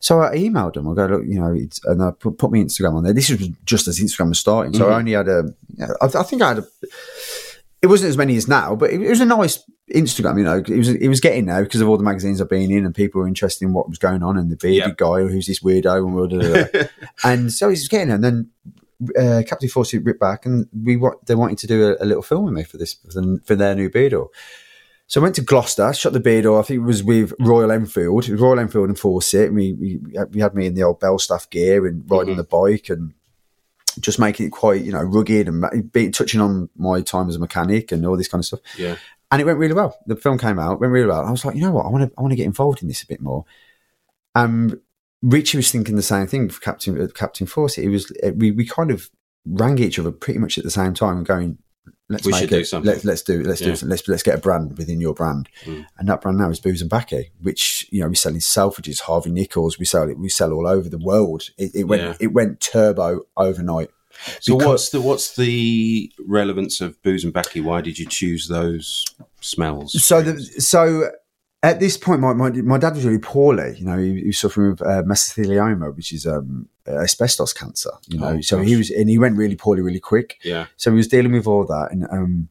So 0.00 0.20
I 0.20 0.34
emailed 0.36 0.74
them. 0.74 0.88
I 0.88 0.94
go, 0.94 1.06
look, 1.06 1.22
you 1.26 1.38
know, 1.40 1.52
it's, 1.52 1.82
and 1.84 2.02
I 2.02 2.10
put, 2.10 2.38
put 2.38 2.50
my 2.50 2.58
Instagram 2.58 2.94
on 2.94 3.04
there. 3.04 3.12
This 3.12 3.30
was 3.30 3.48
just 3.64 3.86
as 3.86 4.00
Instagram 4.00 4.30
was 4.30 4.38
starting, 4.40 4.74
so 4.74 4.88
I 4.88 4.98
only 4.98 5.12
had 5.12 5.28
a. 5.28 5.54
I, 6.00 6.06
I 6.06 6.22
think 6.24 6.42
I 6.42 6.48
had 6.48 6.58
a. 6.58 6.64
It 7.82 7.88
wasn't 7.88 8.10
as 8.10 8.16
many 8.16 8.36
as 8.36 8.46
now, 8.46 8.76
but 8.76 8.90
it, 8.92 9.02
it 9.02 9.08
was 9.10 9.20
a 9.20 9.24
nice 9.26 9.62
Instagram. 9.92 10.38
You 10.38 10.44
know, 10.44 10.58
it 10.58 10.68
was 10.70 10.88
it 10.88 11.08
was 11.08 11.20
getting 11.20 11.46
there 11.46 11.64
because 11.64 11.80
of 11.80 11.88
all 11.88 11.96
the 11.96 12.04
magazines 12.04 12.40
I've 12.40 12.48
been 12.48 12.70
in, 12.70 12.84
and 12.86 12.94
people 12.94 13.20
were 13.20 13.26
interested 13.28 13.64
in 13.64 13.72
what 13.72 13.88
was 13.88 13.98
going 13.98 14.22
on, 14.22 14.38
and 14.38 14.50
the 14.50 14.56
bearded 14.56 14.78
Yeah. 14.88 14.94
guy 14.96 15.22
who's 15.22 15.46
this 15.48 15.60
weirdo, 15.62 16.32
and 16.74 16.88
and 17.24 17.52
so 17.52 17.68
he's 17.68 17.88
getting 17.88 18.08
there. 18.08 18.16
And 18.16 18.24
then 18.24 18.50
uh, 19.18 19.42
Captain 19.48 19.68
Fawcett 19.68 20.04
ripped 20.04 20.20
back, 20.20 20.46
and 20.46 20.68
we 20.84 20.96
wa- 20.96 21.16
they 21.26 21.34
wanted 21.34 21.58
to 21.58 21.66
do 21.66 21.88
a, 21.98 22.04
a 22.04 22.06
little 22.06 22.22
film 22.22 22.44
with 22.44 22.54
me 22.54 22.62
for 22.62 22.76
this 22.78 22.94
for, 22.94 23.20
the, 23.20 23.40
for 23.44 23.56
their 23.56 23.74
new 23.74 23.90
Beardor. 23.90 24.28
So 25.12 25.20
I 25.20 25.24
went 25.24 25.34
to 25.34 25.42
Gloucester, 25.42 25.92
shot 25.92 26.14
the 26.14 26.20
Beardor. 26.20 26.58
I 26.58 26.62
think 26.62 26.78
it 26.78 26.86
was 26.86 27.04
with 27.04 27.34
Royal 27.38 27.70
Enfield, 27.70 28.26
Royal 28.30 28.58
Enfield 28.58 28.88
and 28.88 28.98
Fawcett. 28.98 29.48
And 29.48 29.56
we, 29.56 29.74
we 29.74 30.00
we 30.30 30.40
had 30.40 30.54
me 30.54 30.64
in 30.64 30.72
the 30.72 30.84
old 30.84 31.00
Belstaff 31.00 31.50
gear 31.50 31.86
and 31.86 32.10
riding 32.10 32.32
Mhm. 32.32 32.38
the 32.38 32.44
bike 32.44 32.88
and 32.88 33.12
just 34.00 34.18
making 34.18 34.46
it 34.46 34.52
quite 34.52 34.82
you 34.82 34.90
know 34.90 35.02
rugged 35.02 35.48
and 35.48 35.92
be, 35.92 36.08
touching 36.08 36.40
on 36.40 36.70
my 36.78 37.02
time 37.02 37.28
as 37.28 37.36
a 37.36 37.38
mechanic 37.38 37.92
and 37.92 38.06
all 38.06 38.16
this 38.16 38.28
kind 38.28 38.40
of 38.40 38.46
stuff. 38.46 38.60
Yeah. 38.78 38.96
And 39.30 39.42
it 39.42 39.44
went 39.44 39.58
really 39.58 39.74
well. 39.74 39.98
The 40.06 40.16
film 40.16 40.38
came 40.38 40.58
out, 40.58 40.80
went 40.80 40.94
really 40.94 41.08
well. 41.08 41.26
I 41.26 41.30
was 41.30 41.44
like, 41.44 41.56
you 41.56 41.60
know 41.60 41.72
what, 41.72 41.84
I 41.84 41.90
want 41.90 42.08
to 42.10 42.14
I 42.16 42.22
want 42.22 42.32
to 42.32 42.36
get 42.36 42.46
involved 42.46 42.80
in 42.80 42.88
this 42.88 43.02
a 43.02 43.06
bit 43.06 43.20
more. 43.20 43.44
Um, 44.34 44.80
Richie 45.20 45.58
was 45.58 45.70
thinking 45.70 45.96
the 45.96 46.02
same 46.02 46.26
thing 46.26 46.48
for 46.48 46.62
Captain 46.62 46.98
uh, 46.98 47.08
Captain 47.14 47.46
Fawcett. 47.46 47.84
It 47.84 47.90
was 47.90 48.10
uh, 48.24 48.32
we 48.34 48.50
we 48.50 48.64
kind 48.66 48.90
of 48.90 49.10
rang 49.44 49.78
each 49.78 49.98
other 49.98 50.10
pretty 50.10 50.38
much 50.40 50.56
at 50.56 50.64
the 50.64 50.70
same 50.70 50.94
time 50.94 51.22
going, 51.22 51.58
let's 52.12 52.24
We 52.26 52.32
make 52.32 52.40
should 52.42 52.52
it, 52.52 52.56
do 52.58 52.64
something. 52.64 52.90
Let's 52.92 53.04
let's 53.04 53.22
do 53.22 53.42
let's 53.42 53.60
Yeah. 53.60 53.74
do 53.74 53.86
let's 53.86 54.06
let's 54.08 54.22
get 54.22 54.36
a 54.36 54.40
brand 54.40 54.78
within 54.78 55.00
your 55.00 55.14
brand, 55.14 55.48
Mm. 55.64 55.86
and 55.98 56.08
that 56.08 56.20
brand 56.20 56.38
now 56.38 56.50
is 56.50 56.60
Booze 56.60 56.80
and 56.82 56.90
Baccy, 56.90 57.30
which 57.40 57.86
you 57.90 58.00
know 58.00 58.08
we 58.08 58.14
sell 58.16 58.32
in 58.32 58.38
Selfridges, 58.40 59.00
Harvey 59.00 59.30
Nichols, 59.30 59.78
we 59.78 59.84
sell 59.84 60.08
it, 60.08 60.18
we 60.18 60.28
sell 60.28 60.52
all 60.52 60.66
over 60.66 60.88
the 60.88 60.98
world. 60.98 61.50
It, 61.58 61.72
it 61.74 61.84
went 61.84 62.02
Yeah. 62.02 62.14
it 62.20 62.32
went 62.32 62.60
turbo 62.60 63.22
overnight. 63.36 63.90
So 64.40 64.56
Because- 64.58 64.66
what's 64.68 64.88
the 64.90 65.00
what's 65.00 65.36
the 65.36 66.12
relevance 66.26 66.80
of 66.80 67.02
booze 67.02 67.24
and 67.24 67.32
Baccy? 67.32 67.60
Why 67.62 67.80
did 67.80 67.98
you 67.98 68.06
choose 68.06 68.46
those 68.48 69.04
smells? 69.40 70.00
So 70.04 70.22
the 70.22 70.40
so 70.60 71.10
at 71.64 71.78
this 71.80 71.96
point, 71.96 72.20
my, 72.20 72.32
my 72.34 72.50
my 72.50 72.76
dad 72.78 72.94
was 72.94 73.04
really 73.04 73.18
poorly. 73.18 73.76
You 73.78 73.84
know, 73.86 73.96
he, 73.98 74.20
he 74.20 74.26
was 74.26 74.38
suffering 74.38 74.70
with 74.72 74.82
uh, 74.82 75.02
mesothelioma, 75.04 75.94
which 75.96 76.12
is 76.12 76.26
um, 76.26 76.68
asbestos 76.86 77.52
cancer. 77.52 77.90
You 78.08 78.18
know, 78.18 78.26
Oh, 78.28 78.40
so 78.40 78.58
gosh. 78.58 78.66
he 78.66 78.76
was 78.76 78.90
and 78.90 79.08
he 79.08 79.18
went 79.18 79.36
really 79.36 79.56
poorly 79.56 79.82
really 79.82 80.00
quick. 80.00 80.38
yeah, 80.44 80.66
So 80.76 80.90
he 80.90 80.96
was 80.96 81.08
dealing 81.08 81.32
with 81.32 81.46
all 81.46 81.64
that, 81.66 81.88
and 81.92 82.04
um, 82.10 82.48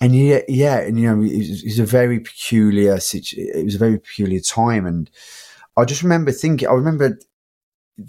and 0.00 0.14
yeah, 0.14 0.40
yeah, 0.48 0.78
and 0.80 0.98
you 1.00 1.06
know, 1.08 1.22
it 1.22 1.36
was, 1.38 1.62
it 1.62 1.66
was 1.66 1.78
a 1.80 1.84
very 1.84 2.20
peculiar 2.20 2.98
situ- 3.00 3.36
It 3.54 3.64
was 3.64 3.74
a 3.74 3.78
very 3.78 3.98
peculiar 3.98 4.40
time, 4.40 4.86
and 4.86 5.10
I 5.76 5.84
just 5.84 6.02
remember 6.02 6.32
thinking. 6.32 6.68
I 6.68 6.72
remember 6.72 7.18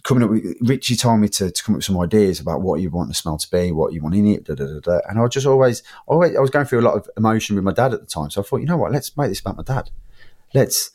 coming 0.04 0.24
up 0.24 0.30
with 0.30 0.44
Richie 0.62 0.96
told 0.96 1.20
me 1.20 1.28
to, 1.30 1.50
to 1.50 1.64
come 1.64 1.74
up 1.74 1.78
with 1.78 1.86
some 1.86 2.00
ideas 2.00 2.40
about 2.40 2.62
what 2.62 2.80
you 2.80 2.92
want 2.92 3.10
the 3.10 3.16
smell 3.16 3.40
to 3.40 3.50
be, 3.50 3.72
what 3.72 3.92
you 3.92 4.04
want 4.04 4.14
in 4.14 4.28
it, 4.28 4.44
da, 4.44 4.54
da, 4.54 4.66
da, 4.68 4.80
da. 4.80 5.00
and 5.10 5.20
I 5.20 5.28
just 5.28 5.48
always, 5.48 5.82
always, 6.06 6.36
I 6.36 6.40
was 6.40 6.52
going 6.52 6.68
through 6.68 6.82
a 6.82 6.88
lot 6.88 6.94
of 6.94 7.10
emotion 7.18 7.56
with 7.56 7.64
my 7.66 7.74
dad 7.74 7.96
at 7.96 8.00
the 8.02 8.06
time, 8.06 8.30
so 8.30 8.42
I 8.42 8.44
thought, 8.44 8.58
you 8.62 8.68
know 8.68 8.78
what, 8.78 8.92
let's 8.92 9.18
make 9.18 9.30
this 9.30 9.40
about 9.40 9.58
my 9.58 9.64
dad. 9.64 9.90
Let's, 10.54 10.92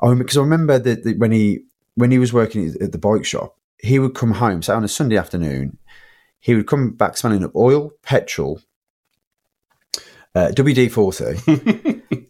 I 0.00 0.12
because 0.14 0.36
I 0.36 0.40
remember 0.40 0.80
that, 0.80 1.04
that 1.04 1.18
when 1.18 1.30
he 1.30 1.60
when 1.94 2.10
he 2.10 2.18
was 2.18 2.32
working 2.32 2.74
at 2.80 2.90
the 2.90 2.98
bike 2.98 3.24
shop, 3.24 3.56
he 3.84 3.98
would 3.98 4.14
come 4.14 4.32
home, 4.32 4.62
say 4.62 4.72
on 4.72 4.84
a 4.84 4.88
Sunday 4.88 5.16
afternoon, 5.16 5.78
he 6.40 6.54
would 6.54 6.66
come 6.66 6.92
back 6.92 7.16
smelling 7.16 7.42
of 7.42 7.54
oil, 7.54 7.92
petrol, 8.02 8.60
uh, 10.34 10.48
WD 10.54 10.90
forty. 10.90 12.04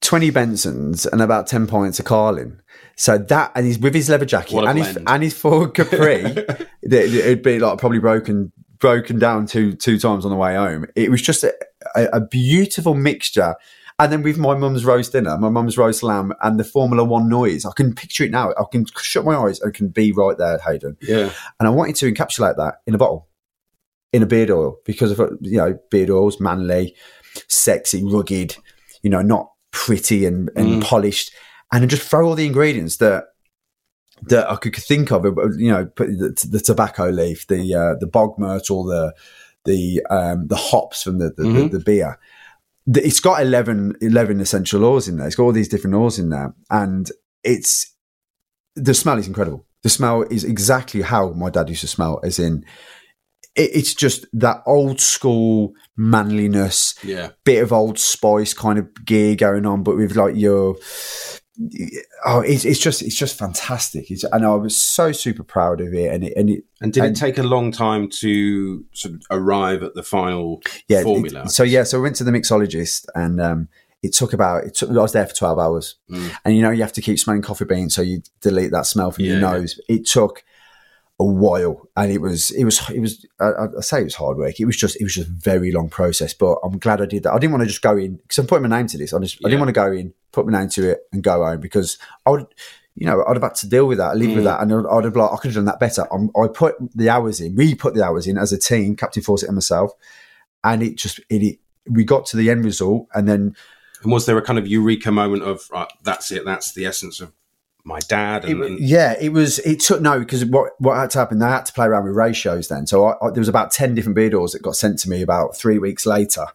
20 0.00 0.30
Bensons 0.30 1.06
and 1.12 1.20
about 1.20 1.46
10 1.46 1.66
pints 1.66 1.98
of 1.98 2.06
Carling. 2.06 2.58
So 2.96 3.18
that, 3.18 3.52
and 3.54 3.66
he's 3.66 3.78
with 3.78 3.94
his 3.94 4.08
leather 4.08 4.24
jacket 4.24 4.64
and 4.64 4.78
his, 4.78 4.92
blend. 4.92 5.08
and 5.08 5.22
his 5.22 5.34
Ford 5.34 5.74
Capri, 5.74 6.22
it, 6.24 6.66
it'd 6.82 7.42
be 7.42 7.58
like 7.58 7.78
probably 7.78 7.98
broken, 7.98 8.50
broken 8.78 9.18
down 9.18 9.44
two, 9.44 9.74
two 9.74 9.98
times 9.98 10.24
on 10.24 10.30
the 10.30 10.36
way 10.36 10.54
home. 10.54 10.86
It 10.96 11.10
was 11.10 11.20
just 11.20 11.44
a, 11.44 11.52
a, 11.94 12.04
a 12.14 12.20
beautiful 12.22 12.94
mixture. 12.94 13.54
And 14.00 14.12
then 14.12 14.22
with 14.22 14.38
my 14.38 14.54
mum's 14.54 14.84
roast 14.84 15.12
dinner, 15.12 15.36
my 15.38 15.48
mum's 15.48 15.76
roast 15.76 16.04
lamb 16.04 16.32
and 16.42 16.58
the 16.58 16.64
Formula 16.64 17.02
One 17.02 17.28
noise, 17.28 17.64
I 17.64 17.72
can 17.74 17.94
picture 17.94 18.24
it 18.24 18.30
now. 18.30 18.50
I 18.52 18.64
can 18.70 18.86
shut 18.96 19.24
my 19.24 19.36
eyes 19.36 19.60
and 19.60 19.74
can 19.74 19.88
be 19.88 20.12
right 20.12 20.38
there, 20.38 20.58
Hayden. 20.58 20.96
Yeah. 21.00 21.32
And 21.58 21.66
I 21.66 21.70
wanted 21.70 21.96
to 21.96 22.12
encapsulate 22.12 22.56
that 22.58 22.76
in 22.86 22.94
a 22.94 22.98
bottle, 22.98 23.28
in 24.12 24.22
a 24.22 24.26
beard 24.26 24.50
oil, 24.50 24.76
because 24.84 25.18
of 25.18 25.38
you 25.40 25.58
know 25.58 25.78
beard 25.90 26.10
oils, 26.10 26.38
manly, 26.38 26.94
sexy, 27.48 28.04
rugged, 28.04 28.56
you 29.02 29.10
know, 29.10 29.22
not 29.22 29.50
pretty 29.72 30.26
and, 30.26 30.50
and 30.54 30.80
polished, 30.82 31.32
and 31.72 31.82
then 31.82 31.88
just 31.88 32.08
throw 32.08 32.28
all 32.28 32.34
the 32.36 32.46
ingredients 32.46 32.98
that 32.98 33.24
that 34.22 34.48
I 34.48 34.54
could 34.56 34.76
think 34.76 35.10
of. 35.10 35.24
You 35.24 35.72
know, 35.72 35.90
the, 35.96 36.48
the 36.48 36.60
tobacco 36.60 37.08
leaf, 37.08 37.48
the 37.48 37.74
uh, 37.74 37.94
the 37.98 38.06
bog 38.06 38.38
myrtle, 38.38 38.84
the 38.84 39.12
the 39.64 40.06
um, 40.08 40.46
the 40.46 40.56
hops 40.56 41.02
from 41.02 41.18
the 41.18 41.32
the, 41.36 41.42
the, 41.42 41.68
the 41.68 41.80
beer. 41.80 42.18
It's 42.94 43.20
got 43.20 43.42
11, 43.42 43.96
11 44.00 44.40
essential 44.40 44.84
oils 44.84 45.08
in 45.08 45.16
there. 45.18 45.26
It's 45.26 45.36
got 45.36 45.44
all 45.44 45.52
these 45.52 45.68
different 45.68 45.96
oils 45.96 46.18
in 46.18 46.30
there, 46.30 46.54
and 46.70 47.10
it's 47.44 47.94
the 48.74 48.94
smell 48.94 49.18
is 49.18 49.26
incredible. 49.26 49.66
The 49.82 49.88
smell 49.90 50.22
is 50.22 50.44
exactly 50.44 51.02
how 51.02 51.30
my 51.30 51.50
dad 51.50 51.68
used 51.68 51.82
to 51.82 51.86
smell, 51.88 52.20
as 52.24 52.38
in 52.38 52.64
it, 53.54 53.70
it's 53.74 53.94
just 53.94 54.26
that 54.32 54.62
old 54.66 55.00
school 55.00 55.72
manliness, 55.96 56.94
Yeah. 57.04 57.30
bit 57.44 57.62
of 57.62 57.72
old 57.72 57.98
spice 57.98 58.54
kind 58.54 58.78
of 58.78 58.88
gear 59.04 59.34
going 59.34 59.66
on, 59.66 59.82
but 59.82 59.96
with 59.96 60.16
like 60.16 60.36
your 60.36 60.76
oh, 62.24 62.40
it's, 62.40 62.64
it's 62.64 62.78
just 62.78 63.02
it's 63.02 63.14
just 63.16 63.38
fantastic. 63.38 64.10
It's, 64.10 64.24
and 64.24 64.44
I 64.44 64.54
was 64.54 64.76
so 64.76 65.12
super 65.12 65.42
proud 65.42 65.80
of 65.80 65.92
it, 65.94 66.12
and 66.12 66.24
it, 66.24 66.32
and 66.36 66.50
it 66.50 66.64
And 66.80 66.92
did 66.92 67.04
And- 67.04 67.16
it 67.16 67.20
take 67.20 67.38
a 67.38 67.42
long 67.42 67.72
time 67.72 68.08
to 68.20 68.84
sort 68.92 69.14
of 69.14 69.22
arrive 69.30 69.82
at 69.82 69.94
the 69.94 70.02
final 70.02 70.62
yeah. 70.88 71.00
it- 71.00 71.04
formula? 71.04 71.48
so 71.48 71.62
yeah, 71.62 71.82
so 71.84 71.98
I 71.98 72.02
went 72.02 72.16
to 72.16 72.24
the 72.24 72.30
mixologist, 72.32 73.06
and 73.14 73.40
um, 73.40 73.68
it 74.02 74.12
took 74.14 74.32
about 74.32 74.64
it 74.64 74.74
took, 74.76 74.90
I 74.90 74.92
was 74.92 75.12
there 75.12 75.26
for 75.26 75.34
twelve 75.34 75.58
hours, 75.58 75.96
Mm. 76.10 76.30
and 76.44 76.56
you 76.56 76.62
know 76.62 76.70
you 76.70 76.82
have 76.82 76.92
to 76.94 77.02
keep 77.02 77.18
smelling 77.18 77.42
coffee 77.42 77.64
beans, 77.64 77.94
so 77.94 78.02
you 78.02 78.22
delete 78.40 78.70
that 78.72 78.86
smell 78.86 79.10
from 79.10 79.24
your 79.24 79.40
Yeah, 79.40 79.52
yeah. 79.52 79.58
nose. 79.58 79.80
It 79.88 80.06
took 80.06 80.44
a 81.20 81.24
while, 81.24 81.88
and 81.96 82.12
it 82.12 82.20
was 82.20 82.50
it 82.52 82.64
was 82.64 82.88
it 82.90 83.00
was 83.00 83.26
I, 83.40 83.66
I 83.78 83.80
say 83.80 84.00
it 84.00 84.04
was 84.04 84.14
hard 84.14 84.36
work. 84.36 84.60
It 84.60 84.66
was 84.66 84.76
just 84.76 84.96
it 85.00 85.04
was 85.04 85.14
just 85.14 85.28
a 85.28 85.30
very 85.32 85.72
long 85.72 85.88
process, 85.88 86.32
but 86.32 86.58
I'm 86.62 86.78
glad 86.78 87.00
I 87.02 87.06
did 87.06 87.24
that. 87.24 87.32
I 87.32 87.38
didn't 87.38 87.52
want 87.52 87.62
to 87.62 87.68
just 87.68 87.82
go 87.82 87.96
in 87.96 88.16
because 88.16 88.38
I'm 88.38 88.46
putting 88.46 88.68
my 88.68 88.76
name 88.76 88.86
to 88.88 88.98
this. 88.98 89.12
I 89.12 89.18
just 89.18 89.38
I 89.44 89.48
didn't 89.48 89.60
want 89.60 89.68
to 89.70 89.72
go 89.72 89.90
in, 89.90 90.14
put 90.32 90.46
my 90.46 90.58
name 90.58 90.68
to 90.70 90.90
it, 90.90 91.00
and 91.12 91.22
go 91.22 91.44
home 91.44 91.60
because 91.60 91.98
I 92.24 92.30
would. 92.30 92.46
You 92.94 93.06
know, 93.06 93.22
I'd 93.28 93.36
have 93.36 93.44
had 93.44 93.54
to 93.56 93.68
deal 93.68 93.86
with 93.86 93.98
that, 93.98 94.16
live 94.16 94.30
with 94.34 94.42
Mm. 94.42 94.46
that, 94.46 94.60
and 94.60 94.72
I'd, 94.74 94.86
I'd 94.90 95.04
have 95.04 95.14
like 95.14 95.30
I 95.32 95.36
could 95.36 95.48
have 95.50 95.54
done 95.54 95.66
that 95.66 95.78
better. 95.78 96.12
I'm, 96.12 96.30
I 96.36 96.48
put 96.48 96.74
the 96.96 97.08
hours 97.08 97.40
in. 97.40 97.54
We 97.54 97.76
put 97.76 97.94
the 97.94 98.02
hours 98.04 98.26
in 98.26 98.36
as 98.36 98.52
a 98.52 98.58
team, 98.58 98.96
Captain 98.96 99.22
Fawcett 99.22 99.48
and 99.48 99.54
myself, 99.54 99.92
and 100.64 100.82
it 100.82 100.96
just 100.96 101.20
it, 101.30 101.42
it 101.44 101.58
we 101.88 102.02
got 102.02 102.26
to 102.26 102.36
the 102.36 102.50
end 102.50 102.64
result, 102.64 103.06
and 103.14 103.28
then 103.28 103.54
And 104.02 104.10
was 104.10 104.26
there 104.26 104.36
a 104.36 104.42
kind 104.42 104.58
of 104.58 104.66
eureka 104.66 105.12
moment 105.12 105.44
of 105.44 105.68
right, 105.70 105.86
that's 106.02 106.32
it, 106.32 106.44
that's 106.44 106.72
the 106.72 106.86
essence 106.86 107.20
of 107.20 107.32
my 107.88 107.98
dad? 108.00 108.44
And, 108.44 108.62
and 108.62 108.78
yeah, 108.78 109.16
it 109.20 109.30
was. 109.32 109.58
It 109.60 109.80
took 109.80 110.00
no 110.00 110.20
because 110.20 110.44
what 110.44 110.72
what 110.78 110.96
had 110.96 111.10
to 111.10 111.18
happen? 111.18 111.38
They 111.40 111.46
had 111.46 111.66
to 111.66 111.72
play 111.72 111.86
around 111.86 112.04
with 112.04 112.14
ratios 112.14 112.68
then. 112.68 112.86
So 112.86 113.06
I, 113.06 113.14
I, 113.26 113.30
there 113.30 113.40
was 113.40 113.48
about 113.48 113.72
ten 113.72 113.94
different 113.96 114.14
beer 114.14 114.30
doors 114.30 114.52
that 114.52 114.62
got 114.62 114.76
sent 114.76 115.00
to 115.00 115.10
me 115.10 115.22
about 115.22 115.56
three 115.56 115.78
weeks 115.78 116.06
later, 116.06 116.46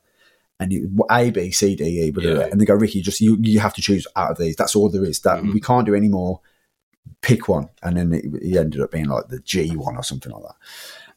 and 0.59 0.71
it, 0.71 0.83
A, 1.11 1.31
B, 1.31 1.51
C, 1.51 1.75
D, 1.75 1.83
E, 2.03 2.11
blah. 2.11 2.23
Yeah. 2.23 2.47
and 2.51 2.61
they 2.61 2.65
go, 2.65 2.75
Ricki, 2.75 3.01
just 3.01 3.19
you 3.19 3.37
you 3.41 3.59
have 3.59 3.73
to 3.73 3.81
choose 3.81 4.07
out 4.15 4.31
of 4.31 4.37
these. 4.37 4.55
That's 4.55 4.75
all 4.75 4.89
there 4.89 5.03
is. 5.03 5.19
That 5.21 5.43
Mhm. 5.43 5.53
we 5.53 5.59
can't 5.59 5.85
do 5.85 5.95
any 5.95 6.07
more. 6.07 6.39
Pick 7.21 7.47
one, 7.49 7.69
and 7.81 7.97
then 7.97 8.13
it, 8.13 8.25
it 8.41 8.57
ended 8.57 8.79
up 8.81 8.91
being 8.91 9.07
like 9.07 9.27
the 9.29 9.39
G 9.39 9.75
one 9.75 9.97
or 9.97 10.03
something 10.03 10.31
like 10.31 10.43
that. 10.43 10.55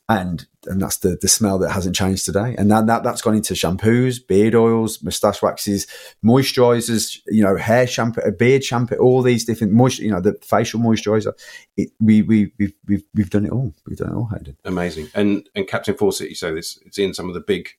And 0.09 0.47
and 0.67 0.81
that's 0.81 0.99
the 0.99 1.19
the 1.21 1.27
smell 1.27 1.59
that 1.59 1.73
hasn't 1.73 1.97
changed 1.97 2.25
today. 2.25 2.55
And 2.57 2.71
then 2.71 2.87
that 2.87 3.03
that's 3.03 3.23
gone 3.23 3.35
into 3.35 3.55
shampoos, 3.55 4.25
beard 4.25 4.55
oils, 4.55 5.03
moustache 5.03 5.43
waxes, 5.43 5.87
moisturizers, 6.25 7.19
you 7.27 7.43
know, 7.43 7.57
hair 7.57 7.89
shampoo, 7.89 8.21
beard 8.39 8.63
shampoo, 8.63 8.97
all 8.97 9.23
these 9.23 9.45
different 9.45 9.73
moisture, 9.73 10.05
you 10.05 10.13
know, 10.13 10.21
the 10.21 10.35
facial 10.43 10.79
moisturizer. 10.79 11.33
It, 11.77 11.91
we 11.99 12.23
we 12.23 12.53
we've, 12.59 12.73
we've 12.87 13.03
we've 13.15 13.31
done 13.31 13.47
it 13.47 13.53
all. 13.53 13.75
We've 13.87 13.99
done 13.99 14.11
it 14.13 14.15
all, 14.15 14.31
Hayden. 14.33 14.57
amazing. 14.65 15.09
And 15.15 15.49
and 15.57 15.67
Captain 15.67 15.97
Fawcett, 15.97 16.29
you 16.29 16.37
say 16.37 16.55
this, 16.55 16.79
it's 16.87 16.99
in 16.99 17.13
some 17.13 17.29
of 17.29 17.35
the 17.35 17.41
big 17.41 17.71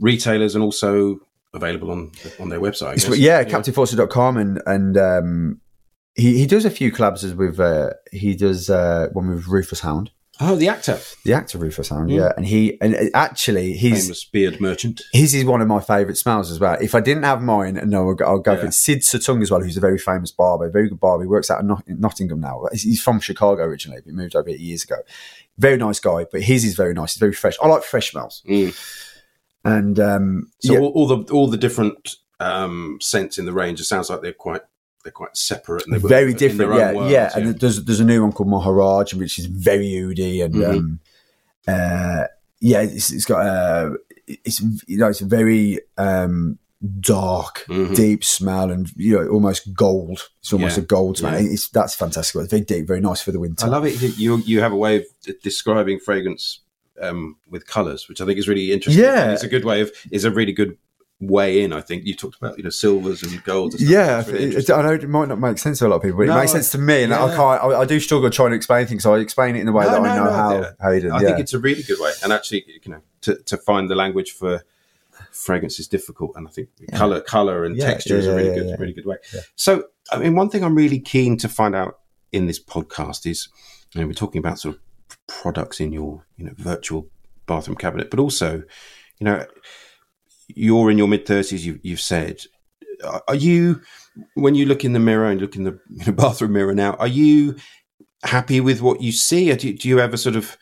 retailers 0.00 0.56
and 0.56 0.64
also 0.64 1.20
available 1.54 1.90
on 1.90 2.10
on 2.40 2.48
their 2.48 2.60
website. 2.60 2.96
Guess. 2.96 3.18
yeah, 3.18 3.44
CaptainFawcett.com 3.44 4.36
and 4.36 4.62
and 4.66 4.96
um, 4.96 5.60
he 6.14 6.38
he 6.38 6.46
does 6.46 6.64
a 6.64 6.70
few 6.70 6.92
collabs 6.92 7.34
with 7.34 7.60
uh, 7.60 7.90
he 8.10 8.34
does 8.34 8.70
uh, 8.70 9.08
one 9.12 9.28
with 9.28 9.46
Rufus 9.46 9.80
Hound, 9.80 10.10
Oh, 10.44 10.56
the 10.56 10.68
actor, 10.68 10.98
the 11.24 11.34
actor 11.34 11.56
Rufus 11.58 11.90
Hound, 11.90 12.10
Mm. 12.10 12.16
yeah, 12.16 12.32
and 12.36 12.44
he 12.46 12.76
and 12.80 12.96
actually 13.14 13.74
he's 13.74 14.02
famous 14.04 14.24
beard 14.24 14.60
merchant. 14.60 15.00
his 15.12 15.34
is 15.34 15.44
one 15.44 15.60
of 15.60 15.68
my 15.68 15.78
favourite 15.80 16.16
smells 16.16 16.50
as 16.50 16.58
well. 16.58 16.76
If 16.80 16.94
I 16.96 17.00
didn't 17.00 17.22
have 17.22 17.40
mine, 17.42 17.80
no, 17.86 18.08
I'll 18.08 18.14
go, 18.14 18.24
I'll 18.24 18.38
go 18.40 18.56
for 18.56 18.66
it. 18.66 18.74
Sid 18.74 19.00
Sottung 19.02 19.40
as 19.42 19.50
well, 19.50 19.60
who's 19.60 19.76
a 19.76 19.80
very 19.80 19.98
famous 19.98 20.32
barber, 20.32 20.68
very 20.68 20.88
good 20.88 20.98
barber. 20.98 21.22
He 21.22 21.28
works 21.28 21.50
out 21.50 21.60
in 21.62 22.00
Nottingham 22.00 22.40
now. 22.40 22.66
He's- 22.72 23.00
from 23.00 23.20
Chicago 23.20 23.62
originally, 23.62 24.00
but 24.04 24.14
moved 24.14 24.34
over 24.34 24.48
eight 24.50 24.58
years 24.60 24.82
ago. 24.84 24.96
Very 25.58 25.76
nice 25.76 26.00
guy, 26.00 26.26
but 26.32 26.42
his 26.42 26.64
is 26.64 26.74
very 26.74 26.94
nice. 26.94 27.12
It's 27.12 27.20
very 27.20 27.32
fresh. 27.34 27.56
I 27.62 27.68
like 27.68 27.84
fresh 27.84 28.10
smells. 28.10 28.42
Mm. 28.48 28.74
And 29.64 30.00
um, 30.00 30.50
So 30.60 30.72
yeah, 30.72 30.80
all, 30.80 30.88
all 30.88 31.06
the 31.06 31.32
all 31.32 31.46
the 31.48 31.56
different 31.56 32.16
um, 32.40 32.98
scents 33.00 33.38
in 33.38 33.44
the 33.44 33.52
range, 33.52 33.80
it 33.80 33.84
sounds 33.84 34.10
like 34.10 34.22
they're 34.22 34.32
quite 34.32 34.62
they're 35.02 35.12
quite 35.12 35.36
separate 35.36 35.84
and 35.84 35.92
they're 35.92 36.08
very 36.08 36.32
different. 36.34 36.74
Yeah, 36.76 36.92
worlds, 36.92 37.12
yeah. 37.12 37.30
And 37.34 37.58
there's 37.58 37.84
there's 37.84 38.00
a 38.00 38.04
new 38.04 38.22
one 38.22 38.32
called 38.32 38.48
Maharaj, 38.48 39.14
which 39.14 39.38
is 39.38 39.46
very 39.46 39.96
oody 39.96 40.40
and 40.40 40.54
Mhm. 40.54 40.70
um, 40.74 41.00
uh, 41.68 42.24
yeah, 42.60 42.80
it's, 42.82 43.12
it's 43.12 43.24
got 43.24 43.44
a 43.46 43.96
it's 44.26 44.60
you 44.86 44.98
know 44.98 45.08
it's 45.08 45.20
a 45.20 45.26
very 45.26 45.80
um, 45.98 46.58
dark, 47.00 47.64
Mhm. 47.68 47.94
deep 47.94 48.24
smell 48.24 48.70
and 48.70 48.90
you 48.96 49.16
know 49.18 49.28
almost 49.28 49.72
gold. 49.74 50.28
It's 50.40 50.52
almost 50.52 50.76
Yeah, 50.76 50.82
a 50.84 50.86
gold 50.86 51.18
smell. 51.18 51.32
yeah. 51.40 51.50
It's 51.52 51.68
that's 51.70 51.94
fantastic. 51.94 52.40
It's 52.40 52.50
very 52.50 52.62
deep, 52.62 52.86
very 52.86 53.00
nice 53.00 53.20
for 53.20 53.32
the 53.32 53.40
winter. 53.40 53.66
I 53.66 53.68
love 53.68 53.86
it. 53.86 54.00
You 54.18 54.38
you 54.38 54.60
have 54.60 54.72
a 54.72 54.76
way 54.76 54.96
of 54.96 55.04
describing 55.42 55.98
fragrance 55.98 56.60
um, 57.00 57.36
with 57.50 57.66
colours, 57.66 58.08
which 58.08 58.20
I 58.20 58.26
think 58.26 58.38
is 58.38 58.46
really 58.46 58.70
interesting. 58.72 59.02
Yeah. 59.02 59.22
And 59.24 59.32
it's 59.32 59.42
a 59.42 59.48
good 59.48 59.64
way 59.64 59.80
of 59.80 59.90
is 60.12 60.24
a 60.24 60.30
really 60.30 60.52
good 60.52 60.76
way 61.22 61.62
in. 61.62 61.72
I 61.72 61.80
think 61.80 62.04
you 62.04 62.14
talked 62.14 62.36
about 62.36 62.58
you 62.58 62.64
know 62.64 62.70
silvers 62.70 63.22
and 63.22 63.42
golds. 63.44 63.80
And. 63.80 63.88
Yeah, 63.88 64.24
really 64.26 64.56
it- 64.56 64.70
I 64.70 64.82
know 64.82 64.92
it 64.92 65.08
might 65.08 65.28
not 65.28 65.38
make 65.38 65.56
sense 65.56 65.78
to 65.78 65.86
a 65.86 65.88
lot 65.88 65.96
of 65.96 66.02
people, 66.02 66.18
but 66.18 66.26
No, 66.26 66.36
it 66.36 66.40
makes 66.40 66.52
sense 66.52 66.70
to 66.72 66.78
me, 66.78 67.04
and 67.04 67.14
I 67.14 67.28
can't. 67.34 67.62
I, 67.62 67.80
I 67.80 67.84
do 67.84 67.98
struggle 68.00 68.28
trying 68.28 68.50
to 68.50 68.56
explain 68.56 68.86
things, 68.86 69.02
so 69.04 69.14
I 69.14 69.18
explain 69.20 69.56
it 69.56 69.60
in 69.60 69.66
the 69.66 69.72
way 69.72 69.84
No, 69.84 69.92
that 69.92 70.00
I 70.02 70.16
no, 70.16 70.24
know 70.24 70.30
no, 70.30 70.36
how. 70.36 70.60
yeah. 70.60 70.72
I 70.80 70.94
yeah. 70.94 71.18
think 71.28 71.38
it's 71.38 71.54
a 71.54 71.58
really 71.58 71.82
good 71.82 72.00
way, 72.00 72.12
and 72.22 72.32
actually, 72.32 72.64
you 72.84 72.90
know, 72.90 73.00
to, 73.22 73.36
to 73.36 73.56
find 73.56 73.88
the 73.88 73.94
language 73.94 74.32
for 74.32 74.62
fragrance 75.30 75.78
is 75.78 75.86
difficult, 75.88 76.32
and 76.36 76.48
I 76.48 76.50
think 76.50 76.68
color, 76.92 77.20
color, 77.20 77.64
and 77.64 77.76
Yeah, 77.76 77.86
texture 77.92 78.16
is 78.16 78.26
a 78.26 78.34
really 78.34 78.48
yeah, 78.48 78.54
good, 78.56 78.68
yeah. 78.70 78.76
really 78.78 78.92
good 78.92 79.06
way. 79.06 79.16
Yeah. 79.32 79.40
So, 79.54 79.84
I 80.10 80.18
mean, 80.18 80.34
one 80.34 80.50
thing 80.50 80.64
I'm 80.64 80.74
really 80.74 80.98
keen 80.98 81.36
to 81.38 81.48
find 81.48 81.74
out 81.74 82.00
in 82.32 82.46
this 82.46 82.62
podcast 82.62 83.30
is, 83.30 83.48
you 83.94 84.00
know, 84.00 84.06
we're 84.06 84.14
talking 84.14 84.38
about 84.40 84.58
sort 84.58 84.74
of 84.76 84.80
products 85.26 85.80
in 85.80 85.92
your, 85.92 86.24
you 86.36 86.44
know, 86.46 86.52
virtual 86.56 87.08
bathroom 87.46 87.76
cabinet, 87.76 88.10
but 88.10 88.18
also, 88.18 88.62
you 89.18 89.24
know, 89.24 89.44
you're 90.54 90.90
in 90.90 90.98
your 90.98 91.08
mid 91.08 91.26
thirties. 91.26 91.64
You, 91.66 91.78
you've 91.82 92.00
said, 92.00 92.42
are- 93.28 93.34
you 93.34 93.80
when 94.34 94.54
you 94.54 94.66
look 94.66 94.84
in 94.84 94.92
the 94.92 94.98
mirror 95.00 95.26
and 95.30 95.40
look 95.40 95.56
in 95.56 95.64
the 95.64 96.12
bathroom 96.12 96.52
mirror 96.52 96.74
now? 96.74 96.94
Are 96.94 97.08
you 97.08 97.56
happy 98.24 98.60
with 98.60 98.80
what 98.82 99.00
you 99.00 99.12
see? 99.12 99.52
Do, 99.54 99.68
you- 99.68 99.78
do 99.78 99.88
you 99.88 100.00
ever 100.00 100.16
sort 100.16 100.36
of 100.36 100.56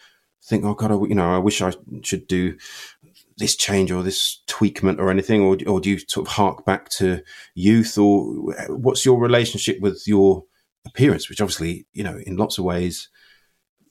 think, 0.45 0.65
oh 0.65 0.75
God, 0.75 0.91
I, 0.93 0.95
you 1.09 1.15
know, 1.15 1.35
I 1.35 1.39
wish 1.39 1.61
I 1.63 1.73
should 2.03 2.27
do 2.27 2.57
this 3.37 3.57
change 3.57 3.91
or 3.91 4.03
this 4.03 4.43
tweakment 4.49 4.99
or 4.99 5.11
anything, 5.11 5.41
or, 5.41 5.57
or 5.67 5.81
do 5.81 5.91
you 5.91 5.99
sort 5.99 6.27
of 6.27 6.33
hark 6.35 6.65
back 6.67 6.89
to 6.91 7.23
youth, 7.55 7.97
or 7.97 8.25
what's 8.69 9.05
your 9.07 9.19
relationship 9.19 9.81
with 9.81 10.03
your 10.07 10.45
appearance, 10.87 11.29
which 11.29 11.41
obviously, 11.41 11.87
you 11.93 12.05
know, 12.05 12.19
in 12.27 12.37
lots 12.37 12.59
of 12.59 12.65
ways 12.65 13.09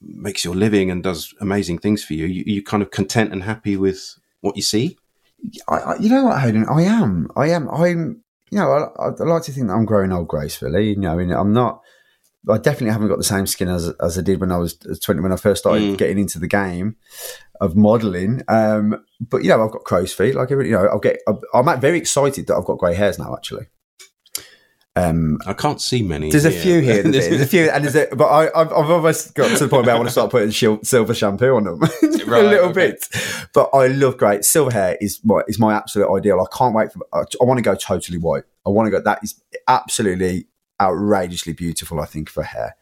makes 0.01 0.45
your 0.45 0.55
living 0.55 0.91
and 0.91 1.03
does 1.03 1.33
amazing 1.41 1.79
things 1.79 2.03
for 2.03 2.13
you. 2.13 2.25
You, 2.25 2.43
you 2.45 2.63
kind 2.63 2.83
of 2.83 2.91
content 2.91 3.33
and 3.33 3.43
happy 3.43 3.75
with 3.75 4.15
what 4.41 4.55
you 4.55 4.61
see. 4.61 4.97
I, 5.67 5.75
I, 5.75 5.97
you 5.97 6.09
know 6.09 6.25
what, 6.25 6.39
Hayden? 6.41 6.65
I 6.69 6.83
am. 6.83 7.29
I 7.35 7.49
am. 7.49 7.69
I'm. 7.69 8.23
You 8.51 8.59
know, 8.59 8.71
I, 8.99 9.05
I 9.07 9.09
like 9.25 9.43
to 9.43 9.51
think 9.51 9.67
that 9.67 9.73
I'm 9.73 9.85
growing 9.85 10.11
old 10.11 10.27
gracefully. 10.27 10.89
You 10.89 10.95
know, 10.97 11.11
I 11.11 11.15
mean, 11.15 11.31
I'm 11.31 11.53
not. 11.53 11.81
I 12.49 12.57
definitely 12.57 12.91
haven't 12.91 13.09
got 13.09 13.17
the 13.17 13.23
same 13.23 13.45
skin 13.45 13.67
as 13.67 13.89
as 14.01 14.17
I 14.17 14.21
did 14.21 14.39
when 14.39 14.51
I 14.51 14.57
was 14.57 14.75
20 14.77 15.21
when 15.21 15.31
I 15.31 15.35
first 15.35 15.61
started 15.61 15.83
Mm. 15.83 15.97
getting 15.97 16.19
into 16.19 16.39
the 16.39 16.47
game 16.47 16.95
of 17.61 17.75
modelling. 17.75 18.41
Um, 18.47 19.03
but 19.19 19.43
you 19.43 19.49
know, 19.49 19.63
I've 19.65 19.71
got 19.71 19.83
crow's 19.83 20.13
feet. 20.13 20.35
Like 20.35 20.49
you 20.49 20.63
know, 20.71 20.85
I'll 20.87 20.99
get. 20.99 21.19
I'm, 21.27 21.39
I'm 21.53 21.79
very 21.79 21.97
excited 21.97 22.47
that 22.47 22.55
I've 22.55 22.65
got 22.65 22.79
grey 22.79 22.95
hairs 22.95 23.19
now. 23.19 23.35
Actually, 23.35 23.67
I 25.45 25.53
can't 25.53 25.81
see 25.81 26.01
many. 26.01 26.31
There's 26.31 26.45
a 26.45 26.51
few 26.51 26.79
here. 26.81 27.03
There's, 27.03 27.13
there's 27.29 27.41
a 27.41 27.45
few, 27.45 27.69
and 27.69 27.83
there's 27.83 27.95
a, 27.95 28.07
but 28.15 28.25
I, 28.25 28.45
I've, 28.59 28.71
I've 28.71 28.89
almost 28.89 29.35
got 29.35 29.55
to 29.57 29.63
the 29.63 29.69
point 29.69 29.85
where 29.85 29.95
I 29.95 29.97
want 29.97 30.07
to 30.07 30.11
start 30.11 30.31
putting 30.31 30.49
shil- 30.49 30.85
silver 30.85 31.13
shampoo 31.13 31.55
on 31.55 31.63
them 31.65 31.81
a 31.83 31.85
Right, 32.25 32.43
little 32.45 32.69
okay. 32.69 32.91
bit. 32.91 33.07
But 33.53 33.69
I 33.73 33.87
love 33.87 34.17
great 34.17 34.45
silver 34.45 34.71
hair 34.71 34.97
is 35.01 35.19
my 35.23 35.41
is 35.47 35.59
my 35.59 35.73
absolute 35.75 36.13
ideal. 36.13 36.39
I 36.41 36.55
can't 36.57 36.75
wait 36.75 36.91
for. 36.91 36.99
I, 37.13 37.19
I 37.41 37.45
want 37.45 37.57
to 37.57 37.63
go 37.63 37.75
totally 37.75 38.17
white. 38.17 38.43
I 38.65 38.69
want 38.69 38.87
to 38.87 38.91
go. 38.91 39.01
That 39.01 39.19
is 39.23 39.41
absolutely 39.67 40.47
outrageously 40.81 41.53
beautiful. 41.53 41.99
I 41.99 42.05
think 42.05 42.29
for 42.29 42.43
hair. 42.43 42.75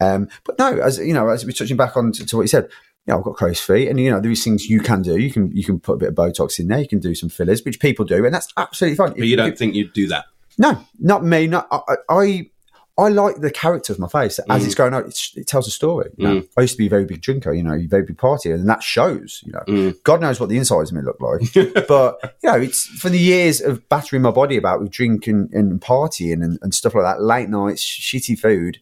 Um, 0.00 0.28
but 0.44 0.58
no, 0.58 0.78
as 0.78 0.98
you 0.98 1.14
know, 1.14 1.28
as 1.28 1.44
we're 1.44 1.52
touching 1.52 1.76
back 1.76 1.96
on 1.96 2.12
to, 2.12 2.26
to 2.26 2.36
what 2.36 2.42
you 2.42 2.48
said, 2.48 2.64
you 3.06 3.12
know, 3.12 3.18
I've 3.18 3.24
got 3.24 3.36
crow's 3.36 3.60
feet, 3.60 3.88
and 3.88 3.98
you 4.00 4.10
know, 4.10 4.20
there's 4.20 4.42
things 4.42 4.68
you 4.68 4.80
can 4.80 5.02
do. 5.02 5.16
You 5.18 5.30
can 5.30 5.50
you 5.52 5.64
can 5.64 5.78
put 5.80 5.94
a 5.94 5.98
bit 5.98 6.08
of 6.10 6.14
Botox 6.14 6.58
in 6.58 6.68
there. 6.68 6.80
You 6.80 6.88
can 6.88 7.00
do 7.00 7.14
some 7.14 7.28
fillers, 7.28 7.64
which 7.64 7.80
people 7.80 8.04
do, 8.04 8.24
and 8.24 8.34
that's 8.34 8.48
absolutely 8.56 8.96
fine. 8.96 9.10
But 9.10 9.26
you 9.26 9.36
don't 9.36 9.56
think 9.56 9.74
you'd 9.74 9.92
do 9.92 10.08
that? 10.08 10.24
No, 10.58 10.78
not 10.98 11.24
me. 11.24 11.46
Not 11.46 11.68
I. 11.70 11.96
I, 12.08 12.50
I 12.96 13.08
like 13.08 13.40
the 13.40 13.50
character 13.50 13.92
of 13.92 13.98
my 13.98 14.06
face 14.06 14.38
as 14.38 14.62
Mm. 14.62 14.66
it's 14.66 14.74
going 14.76 14.94
on. 14.94 15.06
It's, 15.06 15.36
it 15.36 15.48
tells 15.48 15.66
a 15.66 15.70
story. 15.72 16.10
You 16.16 16.26
know? 16.28 16.42
I 16.56 16.60
used 16.60 16.74
to 16.74 16.78
be 16.78 16.86
a 16.86 16.90
very 16.90 17.04
big 17.04 17.22
drinker, 17.22 17.52
you 17.52 17.64
know, 17.64 17.74
a 17.74 17.86
very 17.86 18.04
big 18.04 18.16
partier, 18.16 18.54
and 18.54 18.68
that 18.68 18.84
shows. 18.84 19.42
You 19.44 19.50
know, 19.52 19.64
Mm. 19.66 20.02
God 20.04 20.20
knows 20.20 20.38
what 20.38 20.48
the 20.48 20.56
insides 20.58 20.92
of 20.92 20.96
me 20.96 21.02
look 21.02 21.20
like. 21.20 21.40
but 21.88 22.36
you 22.44 22.50
know, 22.52 22.60
it's 22.60 22.86
for 22.86 23.08
the 23.10 23.18
years 23.18 23.60
of 23.60 23.88
battering 23.88 24.22
my 24.22 24.30
body 24.30 24.56
about 24.56 24.80
with 24.80 24.92
drink 24.92 25.26
and, 25.26 25.52
and 25.52 25.80
partying 25.80 26.44
and, 26.44 26.56
and 26.62 26.72
stuff 26.72 26.94
like 26.94 27.02
that, 27.02 27.20
late 27.20 27.48
nights, 27.48 27.82
shitty 27.82 28.38
food. 28.38 28.78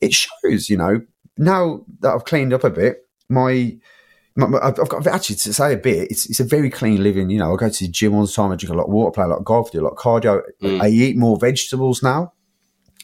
It 0.00 0.14
shows. 0.14 0.70
You 0.70 0.76
know, 0.76 1.00
now 1.36 1.84
that 1.98 2.14
I've 2.14 2.24
cleaned 2.26 2.52
up 2.52 2.62
a 2.62 2.70
bit, 2.70 3.08
my- 3.28 3.76
I've 4.40 4.78
I've 4.80 4.88
got 4.88 5.06
actually 5.06 5.36
to 5.36 5.52
say 5.52 5.72
a 5.74 5.76
bit. 5.76 6.10
It's 6.10 6.26
it's 6.30 6.40
a 6.40 6.44
very 6.44 6.70
clean 6.70 7.02
living. 7.02 7.30
You 7.30 7.38
know, 7.38 7.52
I 7.52 7.56
go 7.56 7.68
to 7.68 7.84
the 7.84 7.90
gym 7.90 8.14
all 8.14 8.24
the 8.26 8.32
time. 8.32 8.52
I 8.52 8.56
drink 8.56 8.72
a 8.72 8.76
lot 8.76 8.84
of 8.86 8.92
water, 8.92 9.10
play 9.10 9.24
a 9.24 9.28
lot 9.28 9.38
of 9.38 9.44
golf, 9.44 9.72
do 9.72 9.80
a 9.80 9.82
lot 9.82 9.92
of 9.92 9.98
cardio. 9.98 10.42
Mm. 10.62 10.80
I 10.80 10.88
eat 10.88 11.16
more 11.16 11.36
vegetables 11.38 12.02
now, 12.02 12.32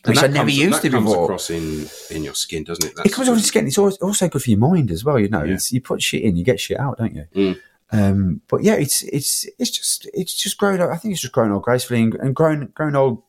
which 0.05 0.19
I 0.19 0.27
never 0.29 0.37
comes- 0.51 0.59
used 0.59 0.83
to 0.83 0.91
comes 0.91 1.05
before. 1.07 1.25
across 1.25 1.51
in 1.51 1.87
in 2.11 2.23
your 2.25 2.35
skin, 2.35 2.65
doesn't 2.65 2.85
it? 2.85 2.95
It 3.05 3.13
comes 3.13 3.29
off 3.29 3.37
your 3.37 3.43
skin. 3.43 3.67
It's 3.67 3.79
always, 3.79 3.97
also 3.99 4.29
good 4.29 4.43
for 4.43 4.51
your 4.51 4.59
mind 4.61 4.91
as 4.91 5.05
well. 5.05 5.19
You 5.19 5.29
know, 5.29 5.43
Yeah. 5.43 5.55
it's, 5.55 5.73
you 5.73 5.81
put 5.81 6.03
shit 6.03 6.23
in, 6.23 6.37
you 6.37 6.45
get 6.45 6.61
shit 6.61 6.79
out, 6.79 6.99
don't 6.99 7.15
you? 7.15 7.27
Mm. 7.35 7.59
Um, 7.93 8.41
but 8.49 8.63
yeah, 8.63 8.75
it's 8.75 9.03
it's 9.03 9.47
it's 9.59 9.71
just 9.71 10.09
it's 10.15 10.35
just 10.35 10.57
growing. 10.59 10.81
up. 10.81 10.91
I 10.91 10.97
think 10.97 11.13
it's 11.13 11.21
just 11.21 11.33
growing 11.35 11.53
old 11.53 11.63
gracefully 11.63 12.03
and, 12.03 12.15
and 12.15 12.35
growing 12.35 12.67
growing 12.75 12.97
old 12.97 13.23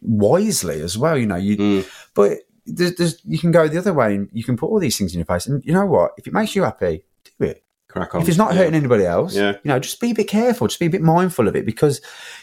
wisely 0.00 0.80
as 0.80 0.96
well. 0.98 1.16
You 1.16 1.26
know, 1.26 1.36
you 1.36 1.56
Mm. 1.56 1.86
but 2.14 2.38
there's, 2.64 2.94
there's, 2.94 3.20
you 3.24 3.38
can 3.38 3.50
go 3.50 3.66
the 3.66 3.78
other 3.78 3.92
way 3.92 4.14
and 4.14 4.28
you 4.32 4.44
can 4.44 4.56
put 4.56 4.66
all 4.68 4.78
these 4.78 4.96
things 4.96 5.12
in 5.14 5.18
your 5.18 5.26
face. 5.26 5.46
And 5.46 5.64
you 5.64 5.72
know 5.72 5.84
what? 5.86 6.12
If 6.16 6.26
it 6.28 6.32
makes 6.32 6.54
you 6.54 6.62
happy, 6.62 7.02
do 7.38 7.46
it. 7.46 7.64
Crack 7.88 8.14
on. 8.14 8.22
If 8.22 8.28
it's 8.28 8.38
not 8.38 8.52
Yeah. 8.52 8.58
hurting 8.60 8.74
anybody 8.74 9.04
else, 9.04 9.34
Yeah. 9.34 9.52
you 9.62 9.68
know, 9.68 9.78
just 9.78 10.00
be 10.00 10.10
a 10.12 10.14
bit 10.14 10.28
careful, 10.28 10.66
just 10.66 10.80
be 10.80 10.86
a 10.86 10.90
bit 10.90 11.02
mindful 11.02 11.46
of 11.46 11.54
it 11.56 11.66
because 11.66 12.00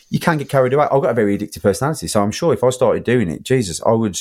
you 0.09 0.19
can 0.19 0.37
get 0.37 0.47
carried 0.49 0.73
away. 0.73 0.85
I've 0.91 1.01
got 1.01 1.09
a 1.09 1.13
very 1.13 1.37
addictive 1.37 1.63
personality, 1.63 2.07
so 2.07 2.21
I'm 2.21 2.31
sure 2.31 2.53
if 2.53 2.63
I 2.63 2.69
started 2.69 3.03
doing 3.03 3.29
it, 3.31 3.41
Jesus, 3.43 3.81
I 3.83 3.91
would, 3.91 4.19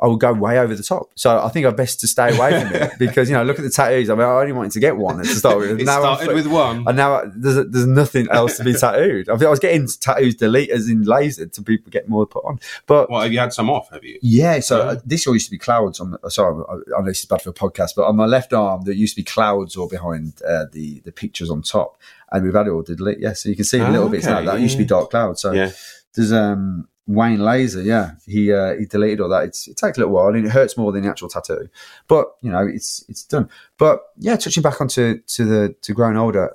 I 0.00 0.06
would 0.06 0.20
go 0.20 0.32
way 0.32 0.60
over 0.60 0.74
the 0.76 0.82
top. 0.84 1.10
So 1.16 1.40
I 1.42 1.48
think 1.48 1.66
I'm 1.66 1.74
best 1.74 1.98
to 2.00 2.06
stay 2.06 2.36
away 2.36 2.50
from 2.62 2.72
it 2.72 2.92
because 3.00 3.28
you 3.28 3.34
know, 3.36 3.42
look 3.42 3.58
at 3.58 3.62
the 3.64 3.70
tattoos. 3.70 4.08
I 4.10 4.14
mean, 4.14 4.22
I 4.24 4.30
only 4.40 4.52
wanted 4.52 4.70
to 4.72 4.80
get 4.80 4.96
one 4.96 5.18
to 5.18 5.24
start 5.26 5.58
with. 5.58 5.80
It 5.80 5.84
Now 5.84 6.02
I'm 6.04 6.16
started 6.18 6.34
with 6.36 6.46
one. 6.46 6.84
and 6.86 6.96
now 6.96 7.22
there's, 7.34 7.66
there's 7.68 7.86
nothing 7.86 8.28
else 8.30 8.58
to 8.58 8.64
be 8.64 8.74
tattooed. 8.74 9.28
I, 9.28 9.32
think 9.36 9.48
I 9.48 9.50
was 9.50 9.58
getting 9.58 9.88
tattoos 9.88 10.36
deleted 10.36 10.76
as 10.76 10.88
in 10.88 11.04
lasered 11.04 11.52
to 11.54 11.62
people 11.62 11.90
get 11.90 12.08
more 12.08 12.26
put 12.26 12.44
on, 12.44 12.60
but 12.86 13.10
Well, 13.10 13.22
have 13.22 13.32
you 13.32 13.40
had 13.40 13.52
some 13.52 13.68
off? 13.70 13.90
Have 13.90 14.04
you? 14.04 14.18
yeah, 14.22 14.60
so 14.60 14.78
Yeah. 14.78 14.90
uh, 14.92 14.96
this 15.04 15.26
all 15.26 15.34
used 15.34 15.46
to 15.46 15.50
be 15.50 15.58
clouds 15.58 15.98
on. 15.98 16.12
The, 16.22 16.30
sorry, 16.30 16.62
I, 16.68 16.74
I 16.96 17.00
know 17.00 17.06
this 17.06 17.18
is 17.20 17.24
bad 17.26 17.42
for 17.42 17.50
a 17.50 17.52
podcast, 17.52 17.96
but 17.96 18.04
on 18.04 18.14
my 18.14 18.26
left 18.26 18.52
arm 18.52 18.82
there 18.82 18.94
used 18.94 19.14
to 19.16 19.20
be 19.20 19.24
clouds 19.24 19.76
all 19.76 19.88
behind 19.88 20.34
uh, 20.46 20.66
the 20.70 21.00
the 21.00 21.10
pictures 21.12 21.50
on 21.50 21.62
top, 21.62 21.98
and 22.30 22.44
we've 22.44 22.54
had 22.54 22.68
it 22.68 22.70
all 22.70 22.82
delete. 22.82 23.18
Yeah, 23.18 23.32
so 23.32 23.48
you 23.48 23.56
can 23.56 23.64
see 23.64 23.80
Ah, 23.80 23.90
little 23.90 24.08
bits 24.08 24.26
now. 24.26 24.42
That 24.42 24.54
yeah, 24.54 24.62
used 24.62 24.74
to 24.74 24.78
be 24.78 24.84
dark 24.84 25.10
clouds. 25.10 25.40
So 25.42 25.50
Yeah. 25.52 25.70
there's 26.14 26.32
um 26.32 26.86
Wayne 27.08 27.40
Laser. 27.40 27.82
Yeah, 27.82 28.12
he 28.26 28.52
uh, 28.52 28.76
he 28.76 28.84
deleted 28.84 29.20
all 29.20 29.30
that. 29.30 29.44
It's, 29.44 29.66
it 29.66 29.76
takes 29.76 29.96
a 29.98 30.02
little 30.02 30.14
while, 30.14 30.28
and 30.28 30.46
it 30.46 30.50
hurts 30.50 30.76
more 30.76 30.92
than 30.92 31.02
the 31.02 31.08
actual 31.08 31.28
tattoo, 31.28 31.68
but 32.06 32.28
you 32.42 32.50
know 32.52 32.64
it's 32.64 33.04
it's 33.08 33.24
done. 33.24 33.48
But 33.78 34.00
yeah, 34.18 34.36
touching 34.36 34.62
back 34.62 34.80
onto 34.80 35.18
to 35.20 35.44
the 35.44 35.74
to 35.82 35.94
growing 35.94 36.16
older, 36.18 36.54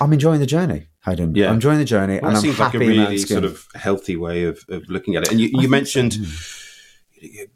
I'm 0.00 0.12
enjoying 0.12 0.40
the 0.40 0.46
journey. 0.46 0.88
Hayden, 1.04 1.34
Yeah. 1.34 1.48
I'm 1.48 1.56
enjoying 1.56 1.78
the 1.78 1.84
journey, 1.84 2.18
Well, 2.18 2.30
and 2.30 2.34
it 2.34 2.38
I'm 2.38 2.42
seems 2.42 2.58
like 2.58 2.72
happy 2.72 2.84
a 2.86 2.88
really 2.88 3.18
sort 3.18 3.44
of 3.44 3.66
healthy 3.74 4.16
way 4.16 4.44
of, 4.44 4.64
of 4.70 4.88
looking 4.88 5.16
at 5.16 5.24
it. 5.24 5.32
And 5.32 5.38
you, 5.38 5.50
you 5.52 5.68
mentioned 5.68 6.16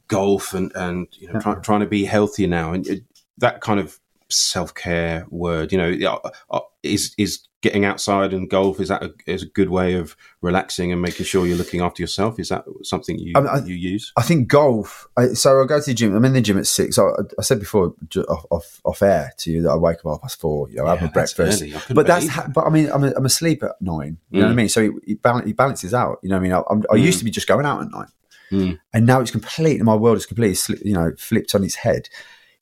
golf 0.07 0.53
and 0.55 0.71
and 0.75 1.07
you 1.13 1.33
know 1.33 1.41
try, 1.41 1.55
trying 1.57 1.81
to 1.81 1.87
be 1.87 2.05
healthier 2.05 2.49
now, 2.49 2.73
and 2.73 2.87
it, 2.87 3.05
that 3.39 3.61
kind 3.61 3.81
of 3.81 3.99
self 4.31 4.75
care 4.75 5.27
word. 5.31 5.73
You 5.73 5.79
know, 5.79 6.21
uh, 6.51 6.61
is 6.83 7.15
is 7.19 7.41
getting 7.61 7.85
outside 7.85 8.33
and 8.33 8.49
golf 8.49 8.79
is 8.79 8.87
that 8.89 9.03
a, 9.03 9.13
is 9.27 9.43
a 9.43 9.47
good 9.47 9.69
way 9.69 9.95
of 9.95 10.17
relaxing 10.43 10.93
and 10.93 11.03
making 11.03 11.27
sure 11.27 11.45
you're 11.45 11.57
looking 11.57 11.81
after 11.81 12.01
yourself? 12.01 12.39
Is 12.39 12.51
that 12.51 12.65
something 12.85 13.19
you 13.19 13.33
I 13.35 13.41
mean, 13.41 13.49
I- 13.49 13.65
you 13.67 13.75
use? 13.75 14.13
I 14.17 14.23
think 14.23 14.49
golf. 14.49 15.09
I, 15.17 15.29
so 15.29 15.61
I 15.63 15.67
go 15.67 15.81
to 15.81 15.85
the 15.87 15.95
gym. 15.95 16.15
I'm 16.15 16.25
in 16.25 16.35
the 16.35 16.41
gym 16.41 16.57
at 16.59 16.67
six. 16.69 16.99
I, 16.99 17.09
I 17.39 17.43
said 17.43 17.59
before 17.59 17.95
off, 18.29 18.45
off 18.51 18.81
off 18.85 19.03
air 19.03 19.33
to 19.39 19.51
you 19.51 19.63
that 19.63 19.71
I 19.71 19.77
wake 19.77 19.99
up 19.99 20.05
half 20.13 20.23
past 20.23 20.41
four. 20.41 20.69
You 20.71 20.77
know, 20.77 20.87
have 20.87 20.99
Yeah, 20.99 21.07
my 21.07 21.11
that's 21.15 21.33
breakfast. 21.35 21.63
early. 21.63 21.75
I 21.75 21.79
couldn't 21.81 21.97
But 21.97 22.07
that's 22.07 22.29
but 22.55 22.65
I 22.67 22.71
mean 22.71 22.91
I'm, 22.93 23.03
I'm 23.05 23.27
asleep 23.27 23.63
at 23.63 23.73
nine. 23.81 24.19
You 24.31 24.41
know 24.41 24.47
what 24.47 24.51
I 24.51 24.55
Mm. 24.55 24.57
mean? 24.57 24.69
So 24.69 24.81
it, 24.83 24.93
it, 25.07 25.23
balance, 25.23 25.49
it 25.51 25.57
balances 25.57 25.95
out. 25.95 26.19
You 26.23 26.29
know 26.29 26.37
what 26.37 26.41
I 26.41 26.43
mean? 26.43 26.53
I, 26.53 26.63
I'm, 26.71 26.83
I 26.93 26.97
Mm. 26.97 27.03
used 27.05 27.19
to 27.19 27.25
be 27.25 27.31
just 27.31 27.49
going 27.49 27.67
out 27.67 27.81
at 27.83 27.91
night, 27.91 28.09
Mm. 28.53 28.79
and 28.95 29.05
now 29.07 29.21
it's 29.21 29.31
completely 29.31 29.83
my 29.83 29.95
world 29.97 30.17
is 30.17 30.27
completely 30.27 30.79
you 30.85 30.95
know 30.95 31.13
flipped 31.19 31.55
on 31.55 31.65
its 31.65 31.75
head. 31.75 32.09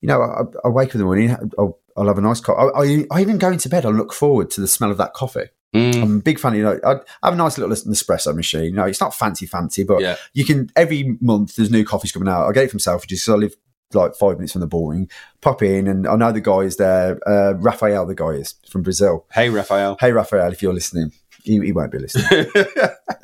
You 0.06 0.12
know, 0.18 0.22
I, 0.22 0.66
I 0.66 0.68
wake 0.70 0.90
up 0.90 0.94
in 0.94 0.98
the 1.00 1.04
morning. 1.04 1.36
I'll, 1.58 1.78
I'll 1.96 2.06
have 2.06 2.18
a 2.18 2.20
nice 2.20 2.40
coffee. 2.40 2.70
I, 2.76 2.80
I, 3.16 3.18
I 3.18 3.20
even 3.22 3.38
go 3.38 3.50
into 3.50 3.68
bed. 3.68 3.84
I 3.84 3.88
look 3.88 4.12
forward 4.12 4.50
to 4.52 4.60
the 4.60 4.68
smell 4.68 4.90
of 4.92 4.98
that 4.98 5.14
coffee. 5.14 5.46
Mm. 5.74 6.02
I'm 6.02 6.16
a 6.18 6.22
big 6.22 6.38
fan. 6.38 6.54
You 6.54 6.62
know, 6.62 6.78
I 6.84 6.90
have 7.26 7.34
a 7.34 7.36
nice 7.36 7.58
little 7.58 7.74
Nespresso 7.74 8.34
machine. 8.34 8.64
You 8.66 8.72
know, 8.72 8.84
it's 8.84 9.00
not 9.00 9.14
fancy, 9.14 9.46
fancy, 9.46 9.82
but 9.82 10.00
Yeah. 10.00 10.16
you 10.32 10.44
can 10.44 10.70
every 10.76 11.16
month 11.20 11.56
there's 11.56 11.70
new 11.70 11.84
coffees 11.84 12.12
coming 12.12 12.28
out. 12.28 12.46
I 12.46 12.52
get 12.52 12.64
it 12.64 12.70
from 12.70 12.78
Selfridges 12.78 13.08
because 13.08 13.28
I 13.30 13.34
live 13.34 13.56
like 13.94 14.14
five 14.14 14.36
minutes 14.36 14.52
from 14.52 14.60
the 14.60 14.66
Bullring. 14.68 15.10
Pop 15.40 15.62
in, 15.62 15.86
and 15.88 16.06
I 16.06 16.14
know 16.16 16.30
the 16.32 16.40
guy 16.40 16.60
is 16.60 16.76
there. 16.76 17.18
Uh, 17.28 17.54
Rafael, 17.54 18.06
the 18.06 18.14
guy 18.14 18.30
is 18.30 18.54
from 18.70 18.82
Brazil. 18.82 19.26
Hey, 19.32 19.48
Raphael. 19.50 19.96
Hey, 20.00 20.12
Rafael, 20.12 20.52
if 20.52 20.62
you're 20.62 20.72
listening, 20.74 21.12
he, 21.46 21.60
he 21.66 21.72
won't 21.72 21.92
be 21.92 21.98
listening. 21.98 22.46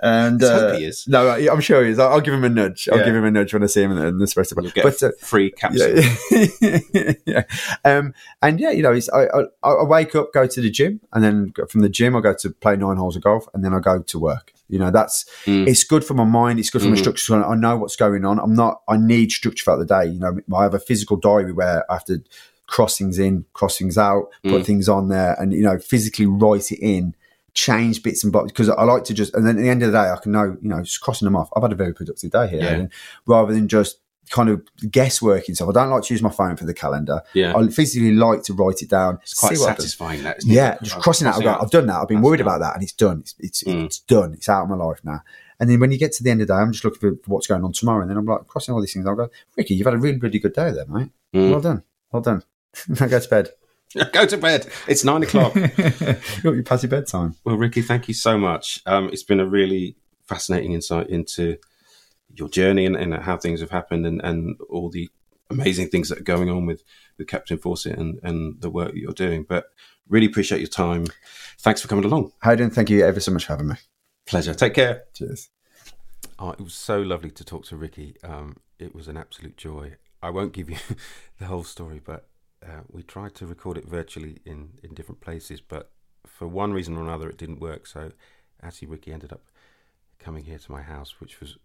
And 0.05 0.43
uh, 0.43 0.59
hope 0.71 0.79
he 0.79 0.85
is. 0.85 1.07
no, 1.07 1.29
I'm 1.31 1.61
sure 1.61 1.85
he 1.85 1.91
is. 1.91 1.99
I'll, 2.01 2.15
I'll 2.15 2.21
give 2.21 2.35
him 2.35 2.43
a 2.43 2.49
nudge. 2.49 2.89
I'll 2.91 2.99
Yeah. 2.99 3.05
give 3.05 3.15
him 3.15 3.25
a 3.25 3.31
nudge 3.31 3.53
when 3.55 3.63
I 3.63 3.67
see 3.67 3.83
him 3.83 3.93
in 3.97 4.19
the, 4.19 4.25
Nespresso. 4.25 4.61
You'll 4.61 4.73
get 4.73 4.83
But 4.83 5.01
uh, 5.01 5.13
free 5.21 5.53
capsule. 5.53 6.01
yeah, 6.61 7.13
yeah. 7.25 7.43
Um, 7.85 8.13
and 8.43 8.59
yeah, 8.59 8.71
you 8.71 8.83
know, 8.83 8.93
it's, 8.93 9.09
I, 9.11 9.27
I, 9.63 9.69
I 9.69 9.85
wake 9.85 10.17
up, 10.17 10.33
go 10.33 10.47
to 10.49 10.61
the 10.61 10.71
gym, 10.71 11.01
and 11.13 11.23
then 11.23 11.53
from 11.69 11.83
the 11.83 11.89
gym, 11.89 12.17
I 12.17 12.21
go 12.21 12.35
to 12.35 12.51
play 12.51 12.75
nine 12.77 12.97
holes 12.97 13.15
of 13.15 13.23
golf, 13.23 13.47
and 13.55 13.65
then 13.65 13.73
I 13.75 13.79
go 13.79 14.03
to 14.03 14.19
work. 14.19 14.53
You 14.69 14.79
know, 14.81 14.91
that's 14.91 15.25
Mm. 15.45 15.69
it's 15.69 15.85
good 15.85 16.05
for 16.05 16.15
my 16.15 16.25
mind. 16.25 16.59
It's 16.59 16.71
good 16.71 16.83
for 16.83 16.89
my 16.89 16.97
Mhm. 16.97 17.01
structure. 17.01 17.45
I 17.45 17.55
know 17.55 17.77
what's 17.77 17.95
going 17.97 18.25
on. 18.25 18.41
I'm 18.41 18.55
not. 18.55 18.81
I 18.89 18.97
need 18.97 19.31
structure 19.31 19.63
throughout 19.65 19.79
the 19.79 19.85
day. 19.87 20.07
You 20.07 20.19
know, 20.19 20.39
I 20.57 20.63
have 20.65 20.75
a 20.75 20.81
physical 20.81 21.17
diary 21.17 21.53
where 21.53 21.85
I 21.91 21.95
have 21.95 22.05
to 22.07 22.23
cross 22.67 22.97
things 22.99 23.19
in, 23.21 23.45
cross 23.53 23.79
things 23.79 23.99
out, 23.99 24.31
put 24.43 24.63
Mm. 24.63 24.67
things 24.67 24.89
on 24.89 25.09
there, 25.11 25.37
and 25.39 25.53
you 25.53 25.63
know, 25.63 25.79
physically 25.79 26.27
write 26.27 26.73
it 26.73 26.81
in. 26.81 27.15
Change 27.55 28.03
bits 28.03 28.25
and 28.25 28.33
bobs 28.33 28.51
because 28.51 28.69
I 28.71 28.83
like 28.85 29.05
to 29.05 29.15
just, 29.15 29.35
and 29.35 29.47
then 29.47 29.59
at 29.59 29.63
the 29.63 29.69
end 29.69 29.83
of 29.83 29.93
the 29.93 29.99
day, 29.99 30.11
I 30.11 30.17
can 30.23 30.33
know, 30.33 30.57
you 30.63 30.69
know, 30.69 30.83
just 30.83 31.01
crossing 31.03 31.27
them 31.27 31.37
off. 31.37 31.51
I've 31.55 31.63
had 31.63 31.73
a 31.73 31.77
very 31.77 31.93
productive 31.95 32.31
day 32.31 32.49
here, 32.49 32.61
Yeah. 32.63 32.69
and 32.73 32.93
rather 33.27 33.53
than 33.53 33.69
just 33.69 33.99
kind 34.31 34.49
of 34.49 34.63
guessworking 34.85 35.55
stuff. 35.55 35.69
I 35.69 35.73
don't 35.73 35.91
like 35.91 36.05
to 36.05 36.15
use 36.15 36.23
my 36.23 36.31
phone 36.31 36.57
for 36.57 36.65
the 36.65 36.73
calendar. 36.73 37.21
Yeah. 37.35 37.55
I 37.55 37.67
physically 37.69 38.13
like 38.13 38.43
to 38.45 38.55
write 38.55 38.81
it 38.81 38.89
down. 38.89 39.19
It's 39.23 39.35
quite 39.35 39.55
see 39.57 39.61
what 39.61 39.69
happens. 39.71 39.85
satisfying. 39.93 40.23
That? 40.23 40.39
Yeah, 40.45 40.79
just 40.83 40.99
crossing 41.01 41.27
out. 41.29 41.37
I 41.37 41.43
go, 41.43 41.59
I've 41.61 41.71
done 41.71 41.87
that. 41.89 41.97
I've 42.01 42.09
been 42.09 42.19
That's 42.19 42.25
worried 42.25 42.41
about 42.41 42.61
that, 42.61 42.75
and 42.75 42.83
it's 42.83 42.93
done. 42.93 43.21
It's 43.21 43.35
it's, 43.39 43.63
Mm. 43.65 43.85
it's 43.85 43.99
done. 43.99 44.33
It's 44.33 44.49
out 44.49 44.63
of 44.63 44.69
my 44.71 44.77
life 44.77 45.01
now. 45.05 45.21
And 45.61 45.69
then 45.69 45.79
when 45.81 45.93
you 45.93 45.99
get 45.99 46.13
to 46.13 46.23
the 46.25 46.31
end 46.31 46.41
of 46.41 46.49
the 46.49 46.55
day, 46.55 46.59
I'm 46.59 46.73
just 46.73 46.85
looking 46.85 47.01
for 47.01 47.19
what's 47.27 47.47
going 47.47 47.63
on 47.65 47.73
tomorrow, 47.73 48.01
and 48.01 48.09
then 48.11 48.17
I'm 48.17 48.25
like 48.25 48.47
crossing 48.47 48.73
all 48.75 48.81
these 48.81 48.95
things. 48.95 49.07
I'll 49.07 49.15
go, 49.17 49.29
Ricki, 49.57 49.75
you've 49.75 49.85
had 49.87 49.95
a 49.95 49.99
really 49.99 50.17
really 50.19 50.39
good 50.39 50.55
day 50.55 50.71
there, 50.71 50.87
mate. 50.87 51.11
Mm. 51.35 51.51
Well 51.51 51.61
done, 51.61 51.83
well 52.11 52.23
done. 52.23 52.43
I 53.01 53.09
go 53.09 53.21
to 53.21 53.29
bed. 53.29 53.51
Go 54.13 54.27
to 54.27 54.37
bed. 54.37 54.67
It's 54.89 55.05
nine 55.05 55.23
o'clock. 55.23 55.55
you 56.45 56.63
pass 56.65 56.83
your 56.83 56.91
bedtime. 56.91 57.37
Well, 57.45 57.57
Ricki, 57.57 57.83
thank 57.83 58.09
you 58.09 58.15
so 58.15 58.39
much. 58.39 58.81
Um, 58.87 59.09
it's 59.13 59.23
been 59.23 59.41
a 59.41 59.47
really 59.47 59.97
fascinating 60.25 60.73
insight 60.73 61.09
into 61.11 61.59
your 62.35 62.49
journey 62.49 62.87
and, 62.87 62.97
and 62.97 63.15
how 63.15 63.37
things 63.37 63.61
have 63.61 63.71
happened 63.71 64.07
and, 64.07 64.21
and 64.23 64.57
all 64.71 64.89
the 64.89 65.09
amazing 65.51 65.89
things 65.89 66.09
that 66.09 66.19
are 66.19 66.25
going 66.25 66.49
on 66.49 66.67
with, 66.67 66.83
with 67.19 67.29
Captain 67.29 67.59
Fawcett 67.59 67.99
and, 67.99 68.19
and 68.23 68.61
the 68.61 68.71
work 68.71 68.93
that 68.93 68.99
you're 68.99 69.13
doing. 69.13 69.45
But 69.47 69.67
really 70.09 70.27
appreciate 70.27 70.61
your 70.61 70.69
time. 70.69 71.07
Thanks 71.59 71.83
for 71.83 71.89
coming 71.89 72.05
along. 72.05 72.33
Hayden, 72.43 72.71
thank 72.71 72.91
you 72.91 73.05
ever 73.05 73.21
so 73.21 73.33
much 73.33 73.47
for 73.47 73.53
having 73.53 73.69
me. 73.69 73.77
Pleasure. 74.27 74.55
Take 74.55 74.75
care. 74.75 75.05
Cheers. 75.15 75.51
Oh, 76.39 76.51
it 76.51 76.61
was 76.61 76.75
so 76.75 77.01
lovely 77.01 77.31
to 77.31 77.45
talk 77.45 77.65
to 77.67 77.77
Ricki. 77.77 78.17
Um, 78.25 78.57
it 78.79 78.95
was 78.95 79.09
an 79.09 79.17
absolute 79.17 79.57
joy. 79.57 79.97
I 80.23 80.31
won't 80.31 80.53
give 80.53 80.71
you 80.71 80.77
the 81.39 81.47
whole 81.47 81.65
story, 81.65 82.01
but 82.03 82.29
uh, 82.63 82.83
we 82.91 83.03
tried 83.03 83.35
to 83.37 83.47
record 83.47 83.77
it 83.77 83.87
virtually 83.87 84.39
in, 84.45 84.71
in 84.83 84.95
different 84.95 85.21
places, 85.21 85.61
but 85.61 85.91
for 86.27 86.47
one 86.47 86.73
reason 86.73 86.97
or 86.97 87.03
another, 87.03 87.29
it 87.29 87.39
didn't 87.39 87.61
work. 87.61 87.87
So 87.87 88.13
actually, 88.63 88.89
Ricki 88.89 89.13
ended 89.13 89.33
up 89.33 89.43
coming 90.19 90.45
here 90.45 90.59
to 90.59 90.73
my 90.73 90.83
house, 90.83 91.21
which 91.21 91.41
was 91.41 91.57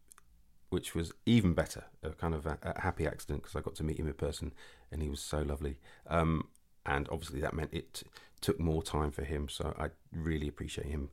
which 0.69 0.93
was 0.93 1.13
even 1.25 1.53
better. 1.53 1.85
A 2.03 2.09
kind 2.09 2.33
of 2.33 2.45
a, 2.45 2.57
a 2.61 2.81
happy 2.81 3.07
accident 3.07 3.41
because 3.41 3.55
I 3.55 3.61
got 3.61 3.75
to 3.75 3.83
meet 3.83 3.99
him 3.99 4.07
in 4.07 4.13
person, 4.13 4.53
and 4.91 5.01
he 5.01 5.09
was 5.09 5.21
so 5.21 5.41
lovely. 5.41 5.77
Um, 6.07 6.47
and 6.85 7.07
obviously, 7.11 7.39
that 7.41 7.53
meant 7.53 7.73
it 7.73 8.03
took 8.41 8.59
more 8.59 8.83
time 8.83 9.11
for 9.11 9.23
him. 9.23 9.49
So 9.49 9.73
I 9.77 9.89
really 10.11 10.47
appreciate 10.47 10.87
him 10.87 11.09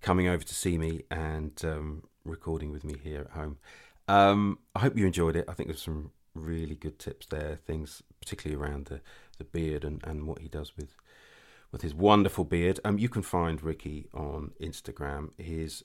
coming 0.00 0.26
over 0.28 0.42
to 0.42 0.54
see 0.54 0.76
me 0.76 1.02
and 1.10 1.52
um, 1.64 2.02
recording 2.24 2.72
with 2.72 2.84
me 2.84 2.96
here 3.02 3.20
at 3.20 3.30
home. 3.30 3.58
Um, 4.08 4.58
I 4.74 4.80
hope 4.80 4.96
you 4.96 5.06
enjoyed 5.06 5.36
it. 5.36 5.44
I 5.48 5.52
think 5.54 5.68
there's 5.68 5.82
some 5.82 6.10
really 6.34 6.74
good 6.74 6.98
tips 6.98 7.26
there, 7.26 7.56
things 7.56 8.02
particularly 8.20 8.62
around 8.62 8.86
the, 8.86 9.00
the 9.38 9.44
beard 9.44 9.84
and, 9.84 10.02
and 10.04 10.26
what 10.26 10.40
he 10.40 10.48
does 10.48 10.76
with 10.76 10.96
with 11.70 11.82
his 11.82 11.94
wonderful 11.94 12.44
beard. 12.44 12.78
Um, 12.84 12.98
you 12.98 13.08
can 13.08 13.22
find 13.22 13.62
Ricki 13.62 14.06
on 14.12 14.52
Instagram. 14.60 15.30
His 15.38 15.82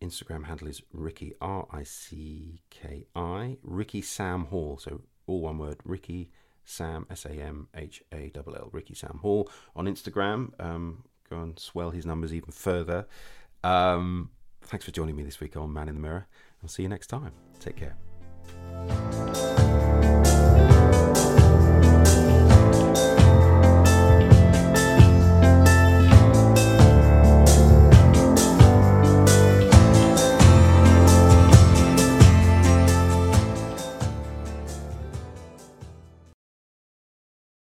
Instagram 0.00 0.44
handle 0.44 0.68
is 0.68 0.82
Ricki 0.92 1.32
R 1.40 1.66
I 1.72 1.82
C 1.82 2.62
K 2.70 3.06
I 3.14 3.56
Ricki 3.62 4.00
Sam 4.02 4.46
Hall. 4.46 4.78
So 4.78 5.02
all 5.26 5.40
one 5.40 5.58
word, 5.58 5.78
Ricki 5.84 6.30
Sam 6.64 7.06
S 7.10 7.24
A 7.24 7.30
M 7.30 7.68
H 7.74 8.02
A 8.12 8.30
L 8.34 8.54
L 8.54 8.70
Ricki 8.72 8.94
Sam 8.94 9.18
Hall 9.22 9.50
on 9.74 9.86
Instagram. 9.86 10.52
Um, 10.60 11.04
go 11.28 11.40
and 11.40 11.58
swell 11.58 11.90
his 11.90 12.06
numbers 12.06 12.32
even 12.32 12.52
further. 12.52 13.06
Um, 13.64 14.30
thanks 14.62 14.84
for 14.84 14.92
joining 14.92 15.16
me 15.16 15.22
this 15.24 15.40
week 15.40 15.56
on 15.56 15.72
Man 15.72 15.88
in 15.88 15.96
the 15.96 16.00
Mirror. 16.00 16.26
I'll 16.62 16.68
see 16.68 16.82
you 16.82 16.88
next 16.88 17.08
time. 17.08 17.32
Take 17.58 17.76
care. 17.76 17.96